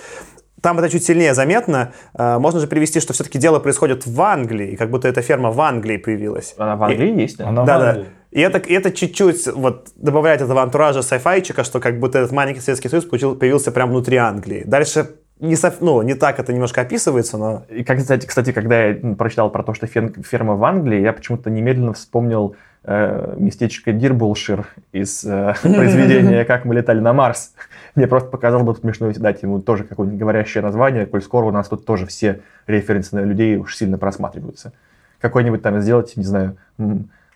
там 0.61 0.79
это 0.79 0.91
чуть 0.91 1.05
сильнее 1.07 1.33
заметно. 1.33 1.93
Э, 2.19 2.39
Можно 2.39 2.61
же 2.61 2.67
привести, 2.67 3.01
что 3.01 3.15
все-таки 3.15 3.39
дело 3.39 3.61
происходит 3.61 4.05
в 4.07 4.21
Англии, 4.21 4.73
и 4.73 4.77
как 4.77 4.91
будто 4.91 5.09
эта 5.09 5.23
ферма 5.23 5.51
в 5.53 5.61
Англии 5.63 5.97
появилась. 5.97 6.55
Она 6.59 6.77
в 6.77 6.83
Англии 6.85 7.19
есть, 7.23 7.39
да? 7.39 7.49
Она 7.49 7.63
в 7.63 7.67
Да, 7.67 7.79
да. 7.79 7.89
Англии. 7.93 8.07
И 8.33 8.41
это, 8.43 8.59
и 8.59 8.75
это 8.75 8.91
чуть-чуть 8.91 9.47
вот 9.55 9.89
добавляет 9.97 10.43
этого 10.43 10.61
антуража 10.63 11.01
сайфайчика, 11.03 11.65
что 11.65 11.81
как 11.81 11.99
будто 11.99 12.19
этот 12.19 12.33
маленький 12.33 12.61
Советский 12.61 12.91
Союз 12.91 13.07
получил- 13.07 13.37
появился 13.37 13.73
прямо 13.73 13.93
внутри 13.93 14.19
Англии. 14.19 14.63
Дальше 14.67 15.09
не, 15.39 15.57
ну, 15.81 16.03
не 16.03 16.15
так 16.15 16.39
это 16.39 16.53
немножко 16.53 16.81
описывается, 16.81 17.37
но... 17.37 17.65
И, 17.69 17.85
как, 17.85 17.99
кстати, 17.99 18.27
кстати, 18.27 18.53
когда 18.53 18.85
я 18.85 18.97
м, 18.97 19.17
прочитал 19.17 19.51
про 19.51 19.63
то, 19.63 19.75
что 19.75 19.87
фен- 19.87 20.23
ферма 20.23 20.55
в 20.57 20.65
Англии, 20.65 21.01
я 21.01 21.13
почему-то 21.13 21.51
немедленно 21.51 21.93
вспомнил 21.93 22.57
э, 22.85 23.35
местечко 23.37 23.93
Дирбулшир 23.93 24.67
из 24.93 25.25
э, 25.25 25.55
произведения 25.63 26.45
«Как 26.47 26.65
мы 26.65 26.75
летали 26.75 27.01
на 27.01 27.13
Марс». 27.13 27.53
Мне 27.95 28.07
просто 28.07 28.31
показалось 28.31 28.65
бы 28.65 28.75
смешно 28.75 29.13
дать 29.15 29.43
ему 29.43 29.61
тоже 29.61 29.85
какое-нибудь 29.85 30.19
говорящее 30.19 30.63
название, 30.63 31.05
коль 31.07 31.23
скоро 31.23 31.45
у 31.47 31.51
нас 31.51 31.69
тут 31.69 31.85
тоже 31.85 32.07
все 32.07 32.41
референсы 32.67 33.15
на 33.17 33.21
людей 33.21 33.57
уж 33.57 33.77
сильно 33.77 33.99
просматриваются. 33.99 34.73
Какой-нибудь 35.21 35.63
там 35.63 35.81
сделать, 35.81 36.17
не 36.17 36.25
знаю, 36.25 36.57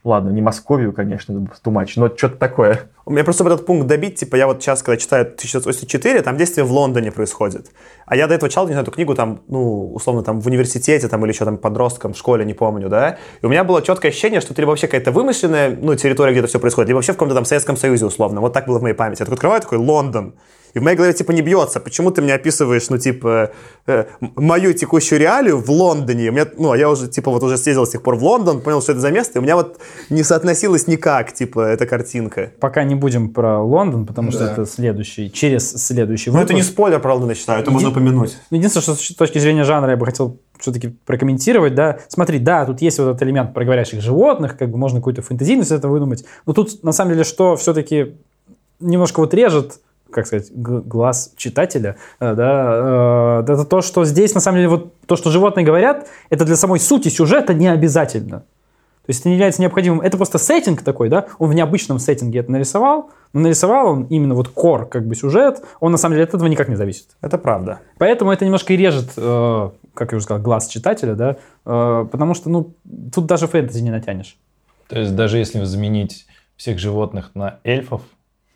ладно, 0.05 0.31
не 0.31 0.41
Московию, 0.41 0.93
конечно, 0.93 1.33
much, 1.65 1.93
но 1.97 2.09
что-то 2.09 2.37
такое. 2.37 2.91
У 3.05 3.13
меня 3.13 3.25
просто 3.25 3.45
этот 3.45 3.67
пункт 3.67 3.87
добить, 3.87 4.17
типа, 4.17 4.37
я 4.37 4.47
вот 4.47 4.63
сейчас, 4.63 4.83
когда 4.83 4.97
читаю 4.97 5.23
1984, 5.23 6.23
там 6.23 6.37
действие 6.37 6.65
в 6.65 6.73
Лондоне 6.73 7.11
происходит. 7.11 7.71
А 8.07 8.17
я 8.17 8.27
до 8.27 8.35
этого 8.35 8.49
читал, 8.49 8.67
не 8.67 8.73
знаю, 8.73 8.83
эту 8.83 8.93
книгу 8.93 9.15
там, 9.15 9.43
ну, 9.49 9.93
условно, 9.93 10.23
там 10.23 10.41
в 10.41 10.47
университете, 10.47 11.09
там, 11.09 11.25
или 11.25 11.33
еще 11.33 11.45
там 11.45 11.59
подростком 11.59 12.15
в 12.15 12.17
школе, 12.17 12.45
не 12.45 12.55
помню, 12.55 12.89
да. 12.89 13.19
И 13.43 13.47
у 13.47 13.49
меня 13.49 13.65
было 13.65 13.83
четкое 13.83 14.11
ощущение, 14.11 14.41
что 14.41 14.53
это 14.53 14.63
либо 14.63 14.71
вообще 14.71 14.87
какая-то 14.87 15.13
вымышленная, 15.13 15.77
ну, 15.81 15.95
территория, 15.97 16.33
где 16.33 16.41
это 16.41 16.49
все 16.49 16.61
происходит, 16.61 16.89
либо 16.89 16.97
вообще 16.99 17.13
в 17.13 17.17
каком-то 17.17 17.35
там 17.35 17.45
Советском 17.45 17.77
Союзе, 17.77 18.07
условно. 18.07 18.41
Вот 18.41 18.53
так 18.53 18.67
было 18.67 18.79
в 18.79 18.83
моей 18.83 18.95
памяти. 18.95 19.21
Я 19.21 19.27
такой 19.27 19.35
открываю, 19.35 19.61
такой, 19.61 19.79
Лондон. 19.79 20.35
И 20.75 20.79
в 20.79 20.83
моей 20.83 20.97
голове, 20.97 21.13
типа, 21.13 21.33
не 21.33 21.43
бьется. 21.43 21.81
Почему 21.81 22.11
ты 22.11 22.23
мне 22.23 22.35
описываешь, 22.35 22.89
ну, 22.91 22.99
типа, 22.99 23.51
э, 23.87 24.05
мою 24.21 24.73
текущую 24.73 25.19
реалию 25.19 25.59
в 25.59 25.71
Лондоне? 25.71 26.29
У 26.31 26.33
меня, 26.33 26.47
ну, 26.59 26.71
а 26.73 26.77
я 26.79 26.89
уже, 26.91 27.09
типа, 27.09 27.31
вот 27.31 27.43
уже 27.43 27.57
съездил 27.59 27.87
с 27.87 27.91
тех 27.91 28.03
пор 28.03 28.17
в 28.17 28.23
Лондон, 28.25 28.61
понял, 28.61 28.81
что 28.83 28.93
это 28.93 29.01
за 29.01 29.11
место, 29.11 29.39
и 29.39 29.41
у 29.41 29.43
меня 29.43 29.57
вот 29.57 29.79
не 30.11 30.23
соотносилось 30.23 30.87
никак, 30.87 31.33
типа, 31.33 31.61
эта 31.61 31.87
картинка. 31.87 32.53
Пока 32.61 32.85
не 32.85 32.95
будем 32.95 33.31
про 33.31 33.61
Лондон, 33.63 34.07
потому 34.07 34.31
что 34.31 34.45
Да. 34.47 34.53
это 34.53 34.67
следующий, 34.67 35.33
через 35.33 35.71
следующий 35.73 36.31
Ну, 36.31 36.35
выпуск. 36.39 36.51
это 36.51 36.55
не 36.55 36.63
спойлер 36.63 37.01
про 37.01 37.13
Лондон, 37.15 37.31
я 37.31 37.35
считаю, 37.35 37.61
это 37.61 37.69
Иди- 37.71 37.75
можно 37.75 37.91
упомянуть. 37.91 38.37
Ну, 38.51 38.57
Единственное, 38.57 38.83
что 38.83 38.95
с 38.95 39.15
точки 39.17 39.39
зрения 39.39 39.65
жанра 39.65 39.91
я 39.91 39.97
бы 39.97 40.07
хотел 40.07 40.39
все-таки 40.59 40.89
прокомментировать, 41.07 41.75
да. 41.75 41.99
Смотри, 42.09 42.39
да, 42.39 42.67
тут 42.67 42.83
есть 42.83 42.99
вот 42.99 43.09
этот 43.09 43.23
элемент 43.23 43.55
про 43.55 43.65
говорящих 43.65 44.01
животных, 44.03 44.59
как 44.59 44.71
бы 44.71 44.77
можно 44.77 44.99
какую-то 45.01 45.23
фэнтезийность 45.23 45.71
этого 45.73 45.91
выдумать. 45.93 46.25
Но 46.47 46.53
тут, 46.53 46.85
на 46.85 46.93
самом 46.93 47.13
деле, 47.13 47.25
что 47.25 47.57
все-таки 47.57 48.17
немножко 48.79 49.21
вот 49.21 49.33
режет, 49.35 49.81
как 50.11 50.27
сказать, 50.27 50.51
глаз 50.55 51.33
читателя, 51.37 51.97
э, 52.21 52.35
да, 52.35 53.43
э, 53.47 53.53
это 53.53 53.65
то, 53.65 53.81
что 53.81 54.05
здесь, 54.05 54.35
на 54.35 54.41
самом 54.41 54.59
деле, 54.59 54.69
вот 54.69 54.95
то, 55.07 55.17
что 55.17 55.31
животные 55.31 55.65
говорят, 55.65 56.09
это 56.31 56.45
для 56.45 56.57
самой 56.57 56.81
сути 56.81 57.09
сюжета 57.09 57.55
не 57.55 57.69
обязательно. 57.69 58.45
То 59.11 59.13
есть 59.13 59.21
это 59.21 59.31
не 59.31 59.35
является 59.35 59.63
необходимым. 59.63 60.03
Это 60.03 60.17
просто 60.17 60.39
сеттинг 60.39 60.83
такой, 60.83 61.09
да? 61.09 61.27
Он 61.39 61.51
в 61.51 61.55
необычном 61.55 61.99
сеттинге 61.99 62.41
это 62.41 62.53
нарисовал, 62.53 63.11
но 63.33 63.41
нарисовал 63.41 63.89
он 63.89 64.05
именно 64.05 64.35
вот 64.35 64.49
кор, 64.49 64.87
как 64.89 65.07
бы 65.07 65.15
сюжет, 65.15 65.63
он 65.81 65.91
на 65.91 65.99
самом 65.99 66.15
деле 66.15 66.25
от 66.25 66.35
этого 66.35 66.47
никак 66.49 66.69
не 66.69 66.77
зависит. 66.77 67.09
Это 67.21 67.39
правда. 67.39 67.81
Поэтому 67.99 68.31
это 68.31 68.45
немножко 68.45 68.73
и 68.73 68.77
режет, 68.77 69.11
э, 69.17 69.71
как 69.95 70.13
я 70.13 70.17
уже 70.17 70.25
сказал, 70.25 70.43
глаз 70.43 70.69
читателя, 70.69 71.15
да, 71.15 71.37
э, 71.65 72.07
потому 72.11 72.35
что, 72.35 72.51
ну, 72.51 72.75
тут 73.13 73.27
даже 73.27 73.47
фэнтези 73.47 73.81
не 73.81 73.91
натянешь. 73.91 74.37
То 74.89 74.99
есть 74.99 75.17
даже 75.17 75.39
если 75.39 75.65
заменить 75.65 76.27
всех 76.57 76.79
животных 76.79 77.31
на 77.35 77.59
эльфов 77.65 78.03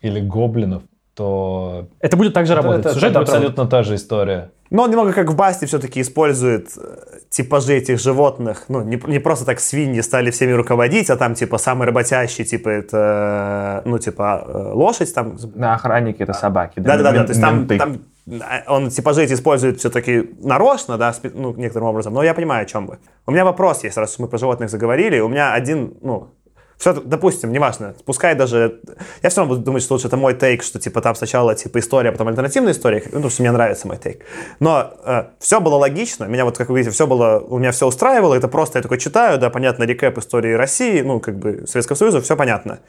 или 0.01 0.19
гоблинов, 0.19 0.83
то 1.15 1.87
Это 2.01 2.17
будет 2.17 2.33
также 2.33 2.55
работать. 2.55 2.85
это, 2.85 2.93
Сюжет 2.93 3.11
это 3.11 3.19
абсолютно 3.19 3.65
та 3.65 3.83
же 3.83 3.95
история. 3.95 4.51
Но 4.69 4.83
он 4.83 4.89
немного 4.89 5.13
как 5.13 5.29
в 5.29 5.35
Басте 5.35 5.65
все-таки 5.65 6.01
использует 6.01 6.69
э, 6.75 7.19
типажи 7.29 7.75
этих 7.75 7.99
животных. 7.99 8.65
Ну, 8.67 8.81
не, 8.81 8.99
не 9.07 9.19
просто 9.19 9.45
так 9.45 9.59
свиньи 9.59 10.01
стали 10.01 10.31
всеми 10.31 10.51
руководить, 10.51 11.09
а 11.09 11.15
там, 11.15 11.35
типа, 11.35 11.57
самый 11.57 11.85
работящий, 11.85 12.43
типа, 12.43 12.69
это, 12.69 13.81
ну, 13.85 13.97
типа, 13.99 14.43
э, 14.47 14.71
лошадь 14.73 15.13
там. 15.13 15.37
На 15.53 15.75
охранники 15.75 16.23
это 16.23 16.33
собаки. 16.33 16.79
Да-да-да, 16.79 17.11
мен- 17.11 17.25
то 17.25 17.31
есть 17.31 17.41
там, 17.41 17.67
там 17.67 18.01
э, 18.27 18.39
он 18.67 18.89
типажи 18.89 19.23
эти 19.23 19.33
использует 19.33 19.79
все-таки 19.79 20.31
нарочно, 20.41 20.97
да, 20.97 21.13
ну, 21.33 21.53
некоторым 21.53 21.87
образом, 21.89 22.13
но 22.13 22.23
я 22.23 22.33
понимаю, 22.33 22.63
о 22.63 22.65
чем 22.65 22.87
вы. 22.87 22.97
У 23.27 23.31
меня 23.31 23.45
вопрос 23.45 23.83
есть, 23.83 23.97
раз 23.97 24.19
мы 24.19 24.27
про 24.27 24.37
животных 24.39 24.69
заговорили, 24.69 25.19
у 25.19 25.29
меня 25.29 25.53
один, 25.53 25.93
ну, 26.01 26.29
все, 26.77 26.93
допустим, 26.93 27.51
неважно, 27.51 27.95
пускай 28.05 28.35
даже... 28.35 28.81
Я 29.23 29.29
все 29.29 29.41
равно 29.41 29.55
буду 29.55 29.65
думать, 29.65 29.83
что 29.83 29.93
лучше 29.93 30.07
это 30.07 30.17
мой 30.17 30.33
тейк, 30.33 30.61
что 30.61 30.79
типа 30.79 31.01
там 31.01 31.15
сначала 31.15 31.55
типа 31.55 31.79
история, 31.79 32.09
а 32.09 32.11
потом 32.11 32.27
альтернативная 32.27 32.73
история, 32.73 33.01
ну, 33.05 33.11
потому 33.11 33.29
что 33.29 33.41
мне 33.43 33.51
нравится 33.51 33.87
мой 33.87 33.97
тейк. 33.97 34.25
Но 34.59 34.93
все 35.39 35.61
было 35.61 35.75
логично, 35.75 36.25
меня 36.25 36.45
вот, 36.45 36.57
как 36.57 36.69
вы 36.69 36.79
видите, 36.79 36.93
все 36.93 37.07
было, 37.07 37.39
у 37.39 37.57
меня 37.59 37.71
все 37.71 37.87
устраивало, 37.87 38.35
это 38.35 38.47
просто 38.47 38.79
я 38.79 38.83
такой 38.83 38.97
читаю, 38.97 39.37
да, 39.39 39.49
понятно, 39.49 39.83
рекэп 39.83 40.17
истории 40.17 40.53
России, 40.53 41.01
ну, 41.01 41.19
как 41.19 41.37
бы 41.37 41.65
Советского 41.67 41.95
Союза, 41.95 42.21
все 42.21 42.35
понятно. 42.35 42.79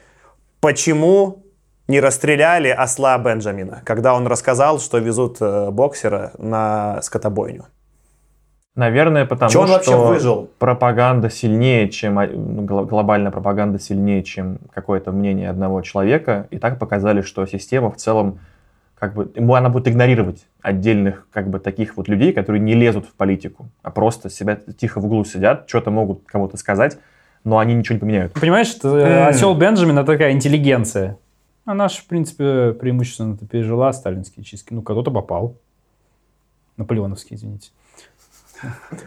Почему 0.59 1.45
не 1.87 2.01
расстреляли 2.01 2.69
осла 2.69 3.17
Бенджамина, 3.17 3.81
когда 3.85 4.13
он 4.13 4.27
рассказал, 4.27 4.79
что 4.79 4.97
везут 4.97 5.37
э, 5.39 5.69
боксера 5.71 6.33
на 6.37 7.01
скотобойню? 7.01 7.67
Наверное, 8.77 9.25
потому 9.25 9.51
Чё 9.51 9.61
он 9.61 9.67
что 9.67 9.75
вообще 9.77 9.97
выжил? 9.97 10.49
пропаганда 10.59 11.31
сильнее, 11.31 11.89
чем 11.89 12.13
ну, 12.13 12.61
гло- 12.61 12.85
глобальная 12.85 13.31
пропаганда 13.31 13.79
сильнее, 13.79 14.21
чем 14.21 14.59
какое-то 14.71 15.11
мнение 15.11 15.49
одного 15.49 15.81
человека. 15.81 16.45
И 16.51 16.59
так 16.59 16.77
показали, 16.77 17.21
что 17.21 17.43
система 17.47 17.89
в 17.89 17.95
целом 17.97 18.37
как 18.93 19.15
бы 19.15 19.31
ему 19.35 19.55
она 19.55 19.69
будет 19.69 19.87
игнорировать 19.87 20.45
отдельных 20.61 21.27
как 21.33 21.49
бы 21.49 21.57
таких 21.57 21.97
вот 21.97 22.07
людей, 22.07 22.33
которые 22.33 22.61
не 22.61 22.75
лезут 22.75 23.07
в 23.07 23.13
политику, 23.13 23.67
а 23.81 23.89
просто 23.89 24.29
себя 24.29 24.55
тихо 24.77 25.01
в 25.01 25.05
углу 25.05 25.25
сидят, 25.25 25.67
что-то 25.67 25.89
могут 25.89 26.25
кому-то 26.27 26.57
сказать, 26.57 26.99
но 27.43 27.57
они 27.57 27.73
ничего 27.73 27.95
не 27.95 27.99
поменяют. 27.99 28.33
Понимаешь, 28.33 28.75
это, 28.75 28.89
э, 28.89 29.27
осел 29.29 29.55
Бенджамин 29.55 29.97
это 29.97 30.11
такая 30.11 30.33
интеллигенция. 30.33 31.17
Она 31.65 31.89
же, 31.89 31.97
в 31.97 32.05
принципе, 32.05 32.73
преимущественно 32.73 33.37
пережила 33.37 33.91
сталинские 33.91 34.45
чистки. 34.45 34.71
Ну, 34.71 34.83
кто-то 34.83 35.09
попал. 35.09 35.55
Наполеоновские, 36.77 37.37
извините. 37.37 37.71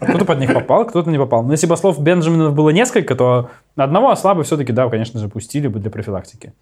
Кто-то 0.01 0.25
под 0.25 0.39
них 0.39 0.53
попал, 0.53 0.87
кто-то 0.87 1.11
не 1.11 1.19
попал. 1.19 1.43
Но 1.43 1.53
если 1.53 1.67
бы 1.67 1.75
ослов 1.75 2.01
Бенджаминов 2.01 2.55
было 2.55 2.71
несколько, 2.71 3.15
то 3.15 3.51
одного 3.77 4.11
осла 4.11 4.35
бы 4.35 4.43
все-таки, 4.45 4.73
да, 4.73 4.89
конечно 4.89 5.21
же, 5.21 5.29
пустили 5.29 5.69
бы 5.69 5.81
для 5.81 5.91
профилактики. 5.91 6.53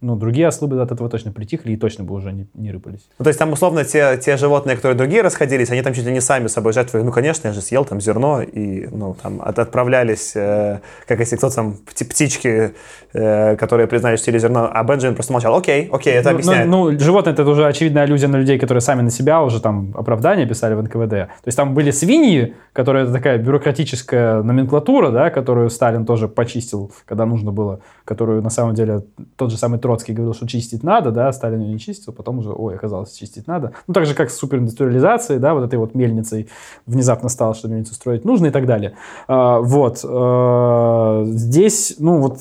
Ну, 0.00 0.14
другие 0.14 0.46
ослы 0.46 0.68
бы 0.68 0.80
от 0.80 0.92
этого 0.92 1.10
точно 1.10 1.32
притихли 1.32 1.72
и 1.72 1.76
точно 1.76 2.04
бы 2.04 2.14
уже 2.14 2.32
не, 2.32 2.46
не 2.54 2.70
рыпались. 2.70 3.08
Ну, 3.18 3.24
то 3.24 3.30
есть 3.30 3.38
там, 3.38 3.52
условно, 3.52 3.84
те, 3.84 4.16
те 4.16 4.36
животные, 4.36 4.76
которые 4.76 4.96
другие 4.96 5.22
расходились, 5.22 5.70
они 5.70 5.82
там 5.82 5.92
чуть 5.92 6.04
ли 6.04 6.12
не 6.12 6.20
сами 6.20 6.46
собой 6.46 6.72
жертвовали. 6.72 7.04
Ну, 7.04 7.10
конечно, 7.10 7.48
я 7.48 7.52
же 7.52 7.60
съел 7.60 7.84
там 7.84 8.00
зерно, 8.00 8.40
и, 8.40 8.86
ну, 8.86 9.16
там 9.20 9.42
от, 9.42 9.58
отправлялись, 9.58 10.36
э, 10.36 10.78
как 11.08 11.18
если 11.18 11.34
кто-то 11.34 11.56
там, 11.56 11.78
пти- 11.84 12.08
птички, 12.08 12.74
э, 13.12 13.56
которые 13.56 13.86
признали, 13.86 14.16
что 14.16 14.24
съели 14.24 14.38
зерно, 14.38 14.70
а 14.72 14.84
Бенджамин 14.84 15.14
просто 15.14 15.32
молчал. 15.32 15.56
Окей, 15.56 15.88
окей, 15.90 16.14
это 16.14 16.30
Ну, 16.30 16.34
объясняет. 16.34 16.68
Ну, 16.68 16.90
ну, 16.90 16.98
животное 16.98 17.32
это 17.32 17.44
уже 17.44 17.66
очевидная 17.66 18.04
аллюзия 18.04 18.28
на 18.28 18.36
людей, 18.36 18.58
которые 18.58 18.80
сами 18.80 19.02
на 19.02 19.10
себя 19.10 19.42
уже 19.42 19.60
там 19.60 19.92
оправдания 19.94 20.46
писали 20.46 20.74
в 20.74 20.82
НКВД. 20.82 21.10
То 21.10 21.46
есть 21.46 21.56
там 21.56 21.74
были 21.74 21.90
свиньи, 21.90 22.54
которые 22.72 23.04
это 23.04 23.12
такая 23.12 23.38
бюрократическая 23.38 24.42
номенклатура, 24.42 25.10
да, 25.10 25.30
которую 25.30 25.70
Сталин 25.70 26.04
тоже 26.04 26.28
почистил, 26.28 26.92
когда 27.06 27.26
нужно 27.26 27.52
было, 27.52 27.80
которую 28.04 28.42
на 28.42 28.50
самом 28.50 28.74
деле 28.74 29.04
тот 29.36 29.50
же 29.50 29.56
самый 29.56 29.78
Троцкий 29.78 30.12
говорил, 30.12 30.34
что 30.34 30.46
чистить 30.46 30.82
надо, 30.82 31.10
да, 31.10 31.32
Сталин 31.32 31.60
ее 31.60 31.72
не 31.72 31.78
чистил, 31.78 32.12
потом 32.12 32.38
уже, 32.38 32.50
ой, 32.50 32.74
оказалось, 32.74 33.12
чистить 33.12 33.46
надо. 33.46 33.72
Ну, 33.86 33.94
так 33.94 34.06
же, 34.06 34.14
как 34.14 34.30
с 34.30 34.36
супериндустриализацией, 34.36 35.40
да, 35.40 35.54
вот 35.54 35.64
этой 35.64 35.78
вот 35.78 35.94
мельницей 35.94 36.48
внезапно 36.86 37.28
стало, 37.28 37.54
что 37.54 37.68
мельницу 37.68 37.94
строить 37.94 38.24
нужно 38.24 38.46
и 38.46 38.50
так 38.50 38.66
далее. 38.66 38.94
А, 39.26 39.60
вот. 39.60 40.00
А, 40.04 41.24
здесь, 41.26 41.96
ну, 41.98 42.20
вот 42.20 42.38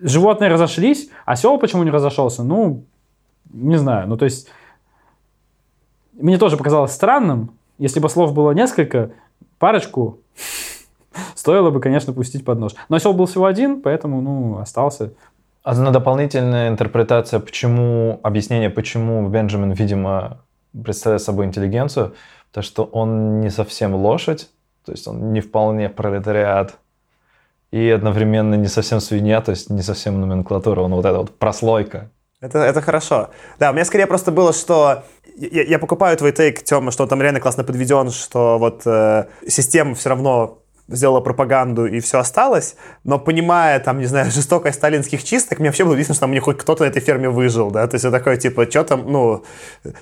животные 0.00 0.50
разошлись, 0.50 1.10
осел 1.24 1.58
почему 1.58 1.84
не 1.84 1.90
разошелся? 1.90 2.42
Ну, 2.42 2.84
не 3.52 3.76
знаю, 3.76 4.08
ну 4.08 4.16
то 4.16 4.24
есть 4.24 4.48
мне 6.12 6.38
тоже 6.38 6.56
показалось 6.56 6.92
странным, 6.92 7.52
если 7.78 8.00
бы 8.00 8.08
слов 8.08 8.34
было 8.34 8.50
несколько, 8.52 9.12
парочку 9.58 10.18
стоило 11.34 11.70
бы, 11.70 11.80
конечно, 11.80 12.12
пустить 12.12 12.44
под 12.44 12.58
нож. 12.58 12.72
Но 12.88 12.96
осел 12.96 13.12
был 13.12 13.26
всего 13.26 13.46
один, 13.46 13.80
поэтому, 13.80 14.20
ну, 14.20 14.58
остался. 14.58 15.12
А 15.62 15.74
на 15.74 15.90
дополнительная 15.90 16.68
интерпретация, 16.68 17.40
почему, 17.40 18.20
объяснение, 18.22 18.70
почему 18.70 19.28
Бенджамин, 19.28 19.72
видимо, 19.72 20.38
представляет 20.72 21.22
собой 21.22 21.46
интеллигенцию, 21.46 22.14
то 22.52 22.62
что 22.62 22.84
он 22.84 23.40
не 23.40 23.50
совсем 23.50 23.94
лошадь, 23.94 24.48
то 24.84 24.92
есть 24.92 25.06
он 25.06 25.32
не 25.32 25.40
вполне 25.40 25.88
пролетариат, 25.88 26.78
и 27.70 27.88
одновременно 27.90 28.54
не 28.54 28.68
совсем 28.68 29.00
свинья, 29.00 29.40
то 29.40 29.50
есть 29.50 29.70
не 29.70 29.82
совсем 29.82 30.20
номенклатура, 30.20 30.80
он 30.80 30.94
вот 30.94 31.04
эта 31.04 31.18
вот 31.18 31.38
прослойка. 31.38 32.10
Это, 32.40 32.58
это 32.58 32.80
хорошо. 32.80 33.30
Да, 33.58 33.70
у 33.70 33.74
меня 33.74 33.84
скорее 33.84 34.06
просто 34.06 34.30
было, 34.30 34.52
что 34.52 35.02
я, 35.36 35.64
я 35.64 35.78
покупаю 35.78 36.16
твой 36.16 36.32
тейк, 36.32 36.62
Тёма, 36.62 36.92
что 36.92 37.06
там 37.06 37.20
реально 37.20 37.40
классно 37.40 37.64
подведен, 37.64 38.10
что 38.10 38.58
вот 38.58 38.82
э, 38.86 39.26
система 39.46 39.94
все 39.94 40.10
равно 40.10 40.62
сделала 40.88 41.20
пропаганду 41.20 41.86
и 41.86 42.00
все 42.00 42.18
осталось, 42.18 42.76
но 43.04 43.18
понимая, 43.18 43.80
там, 43.80 43.98
не 43.98 44.06
знаю, 44.06 44.30
жестокость 44.30 44.78
сталинских 44.78 45.22
чисток, 45.24 45.58
мне 45.58 45.68
вообще 45.68 45.84
было 45.84 45.94
видно, 45.94 46.14
что 46.14 46.20
там 46.20 46.30
у 46.30 46.34
них 46.34 46.42
хоть 46.42 46.58
кто-то 46.58 46.84
на 46.84 46.88
этой 46.88 47.00
ферме 47.00 47.28
выжил, 47.28 47.70
да, 47.70 47.86
то 47.86 47.94
есть 47.94 48.04
я 48.04 48.10
такой, 48.10 48.36
типа, 48.36 48.66
что 48.70 48.84
там, 48.84 49.04
ну, 49.06 49.44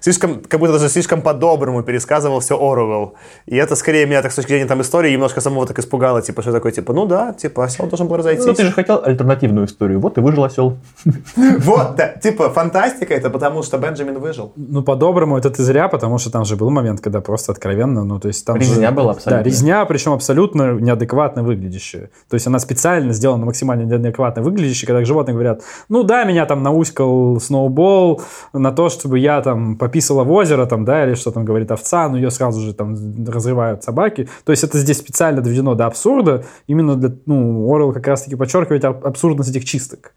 слишком, 0.01 0.41
как 0.41 0.61
будто 0.61 0.75
даже 0.75 0.89
слишком 0.89 1.23
по-доброму 1.23 1.83
пересказывал 1.83 2.41
все 2.41 2.57
Оруэлл, 2.57 3.15
и 3.47 3.57
это 3.57 3.77
скорее 3.77 4.07
меня, 4.07 4.23
так, 4.23 4.33
с 4.33 4.37
точки 4.37 4.51
зрения 4.51 4.67
там 4.67 4.81
истории, 4.81 5.13
немножко 5.13 5.41
самого 5.41 5.67
так 5.67 5.79
испугало, 5.79 6.23
типа, 6.23 6.43
что 6.43 6.53
такое, 6.53 6.73
типа, 6.73 6.93
ну 6.93 7.07
да, 7.07 7.33
типа, 7.33 7.65
осел 7.65 7.87
должен 7.87 8.09
был 8.09 8.17
разойтись. 8.17 8.47
Ну, 8.47 8.55
ты 8.55 8.65
же 8.65 8.73
хотел 8.73 9.03
альтернативную 9.05 9.67
историю. 9.67 10.01
Вот 10.01 10.19
и 10.19 10.21
выжил 10.21 10.45
осел. 10.45 10.79
Вот, 11.37 11.97
да, 11.97 12.09
типа, 12.09 12.51
фантастика 12.51 13.15
это 13.15 13.31
потому, 13.31 13.63
что 13.63 13.79
Бенджамин 13.79 14.19
выжил. 14.19 14.53
Ну, 14.57 14.83
по-доброму 14.83 15.39
это 15.39 15.51
ты 15.51 15.63
зря, 15.63 15.89
потому 15.89 16.19
что 16.19 16.31
там 16.31 16.45
же 16.45 16.57
был 16.57 16.71
момент, 16.71 17.01
когда 17.01 17.21
просто 17.21 17.53
откровенно, 17.53 18.05
ну, 18.05 18.21
то 18.21 18.29
есть 18.29 18.45
там 18.45 18.57
Резня 18.57 18.91
была 18.91 19.13
абсолютно. 19.13 19.43
Да, 19.43 19.43
резня, 19.43 19.85
причем 19.85 20.13
абсолютно 20.13 20.76
неадекватно 20.79 21.43
выглядящая. 21.43 22.11
То 22.29 22.35
есть 22.35 22.47
она 22.47 22.59
специально 22.59 23.13
сделана 23.13 23.45
максимально 23.47 23.83
неадекватно 23.83 24.43
выглядящей, 24.43 24.87
когда 24.87 25.05
животные 25.05 25.35
говорят, 25.35 25.63
ну 25.89 26.03
да, 26.03 26.25
меня 26.25 26.47
там 26.47 26.63
науськал 26.63 27.41
сноубол 27.41 28.23
на 28.53 28.73
то, 28.73 28.89
чтобы 28.89 29.19
я 29.19 29.41
там 29.43 29.77
пописала 29.77 30.25
в 30.25 30.33
озеро, 30.33 30.67
там, 30.67 30.85
да, 30.85 31.05
или 31.05 31.15
что 31.15 31.31
там 31.31 31.45
говорит 31.45 31.71
овца, 31.71 32.09
но 32.09 32.17
ее 32.17 32.31
сразу 32.31 32.61
же 32.61 32.75
там 32.75 32.97
разрывают 33.27 33.85
собаки. 33.85 34.29
То 34.45 34.53
есть 34.53 34.65
это 34.65 34.79
здесь 34.79 34.99
специально 34.99 35.41
доведено 35.43 35.75
до 35.75 35.87
абсурда, 35.87 36.45
именно 36.67 36.97
для, 36.97 37.13
ну, 37.27 37.75
Орел 37.75 37.93
как 37.93 38.07
раз-таки 38.07 38.37
подчеркивает 38.37 38.85
аб- 38.85 39.05
абсурдность 39.05 39.51
этих 39.51 39.65
чисток. 39.65 40.13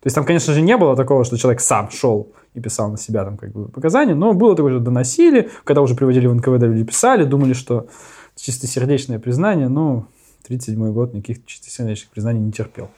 То 0.00 0.06
есть 0.06 0.14
там, 0.14 0.24
конечно 0.24 0.54
же, 0.54 0.62
не 0.62 0.76
было 0.78 0.96
такого, 0.96 1.24
что 1.24 1.36
человек 1.36 1.60
сам 1.60 1.90
шел 1.90 2.32
и 2.54 2.60
писал 2.60 2.90
на 2.90 2.96
себя 2.96 3.22
там 3.22 3.36
как 3.36 3.52
бы 3.52 3.68
показания, 3.68 4.14
но 4.14 4.32
было 4.32 4.56
такое, 4.56 4.72
что 4.72 4.80
доносили, 4.80 5.50
когда 5.64 5.82
уже 5.82 5.94
приводили 5.94 6.26
в 6.26 6.34
НКВД, 6.34 6.62
люди 6.62 6.84
писали, 6.84 7.24
думали, 7.24 7.52
что 7.52 7.86
чистосердечное 8.40 9.18
признание, 9.18 9.68
ну, 9.68 10.06
37 10.46 10.92
год 10.92 11.14
никаких 11.14 11.44
чистосердечных 11.46 12.10
признаний 12.10 12.40
не 12.40 12.52
терпел. 12.52 12.90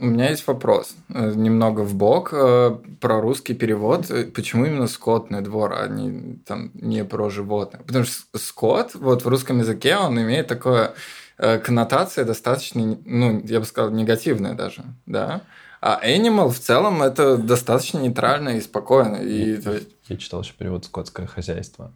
У 0.00 0.06
меня 0.06 0.30
есть 0.30 0.46
вопрос, 0.46 0.94
э, 1.08 1.32
немного 1.34 1.80
в 1.80 1.94
бок 1.94 2.30
э, 2.32 2.78
про 3.00 3.20
русский 3.20 3.54
перевод. 3.54 4.08
Э, 4.10 4.24
Почему 4.26 4.64
именно 4.64 4.86
скотный 4.86 5.40
двор, 5.40 5.72
а 5.72 5.88
не, 5.88 6.38
там, 6.46 6.70
не 6.74 7.04
про 7.04 7.28
животных? 7.30 7.82
Потому 7.84 8.04
что 8.04 8.38
скот, 8.38 8.94
вот 8.94 9.24
в 9.24 9.28
русском 9.28 9.58
языке, 9.58 9.96
он 9.96 10.20
имеет 10.20 10.46
такое 10.46 10.94
коннотация 11.36 12.24
достаточно, 12.24 12.98
ну, 13.04 13.40
я 13.44 13.60
бы 13.60 13.66
сказал, 13.66 13.92
негативная 13.92 14.54
даже, 14.54 14.82
да? 15.06 15.42
А 15.80 16.00
animal 16.04 16.48
в 16.48 16.58
целом 16.58 17.00
это 17.00 17.36
достаточно 17.36 17.98
нейтрально 17.98 18.56
и 18.56 18.60
спокойно. 18.60 19.16
И, 19.16 19.54
есть, 19.54 19.88
Я 20.08 20.16
читал 20.16 20.42
еще 20.42 20.54
перевод 20.54 20.84
«Скотское 20.84 21.28
хозяйство». 21.28 21.92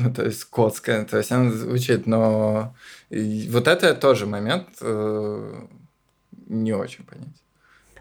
Ну, 0.00 0.12
то 0.12 0.24
есть 0.24 0.40
скотское, 0.40 1.04
то 1.04 1.18
есть 1.18 1.30
оно 1.30 1.52
звучит, 1.52 2.06
но 2.06 2.74
и 3.10 3.48
вот 3.50 3.68
это 3.68 3.94
тоже 3.94 4.26
момент 4.26 4.68
э, 4.80 5.54
не 6.48 6.72
очень 6.72 7.04
понять. 7.04 7.40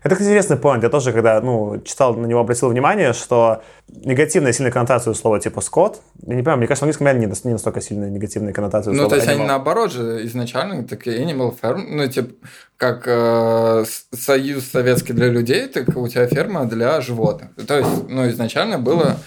Это 0.01 0.15
кстати, 0.15 0.29
интересный 0.29 0.55
поинт. 0.55 0.83
Я 0.83 0.89
тоже, 0.89 1.11
когда 1.11 1.41
ну, 1.41 1.81
читал, 1.83 2.15
на 2.15 2.25
него 2.25 2.39
обратил 2.39 2.69
внимание, 2.69 3.11
что 3.11 3.61
негативная 3.89 4.53
сильная 4.53 4.71
коннотация 4.71 5.11
у 5.11 5.13
слова 5.13 5.39
типа 5.39 5.59
«скот», 5.59 6.01
я 6.25 6.35
не 6.35 6.41
понимаю, 6.41 6.59
мне 6.59 6.67
кажется, 6.67 6.85
в 6.85 6.87
английском 6.87 7.07
реально 7.07 7.35
не, 7.43 7.51
настолько 7.51 7.81
сильная 7.81 8.09
негативная 8.09 8.53
коннотация 8.53 8.93
Ну, 8.93 9.09
то 9.09 9.15
есть 9.15 9.27
они 9.27 9.41
animal. 9.41 9.47
наоборот 9.47 9.91
же 9.91 10.25
изначально 10.25 10.87
такие 10.87 11.21
animal 11.21 11.53
farm, 11.59 11.83
ну, 11.89 12.07
типа, 12.07 12.33
как 12.77 13.03
э, 13.07 13.83
союз 14.15 14.65
советский 14.65 15.11
для 15.11 15.27
людей, 15.27 15.67
так 15.67 15.89
у 15.97 16.07
тебя 16.07 16.27
ферма 16.27 16.65
для 16.65 17.01
животных. 17.01 17.49
То 17.67 17.79
есть, 17.79 18.07
ну, 18.07 18.25
изначально 18.29 18.79
было 18.79 19.17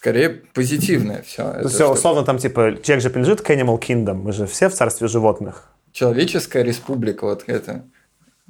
скорее 0.00 0.30
позитивное 0.54 1.20
все. 1.22 1.42
То 1.52 1.60
есть, 1.60 1.74
всё, 1.74 1.92
условно, 1.92 2.24
там, 2.24 2.38
типа, 2.38 2.78
человек 2.82 3.02
же 3.02 3.10
принадлежит 3.10 3.42
к 3.42 3.50
Animal 3.50 3.78
Kingdom, 3.78 4.14
мы 4.14 4.32
же 4.32 4.46
все 4.46 4.70
в 4.70 4.72
царстве 4.72 5.08
животных. 5.08 5.68
Человеческая 5.92 6.62
республика, 6.62 7.24
вот 7.24 7.44
это, 7.46 7.82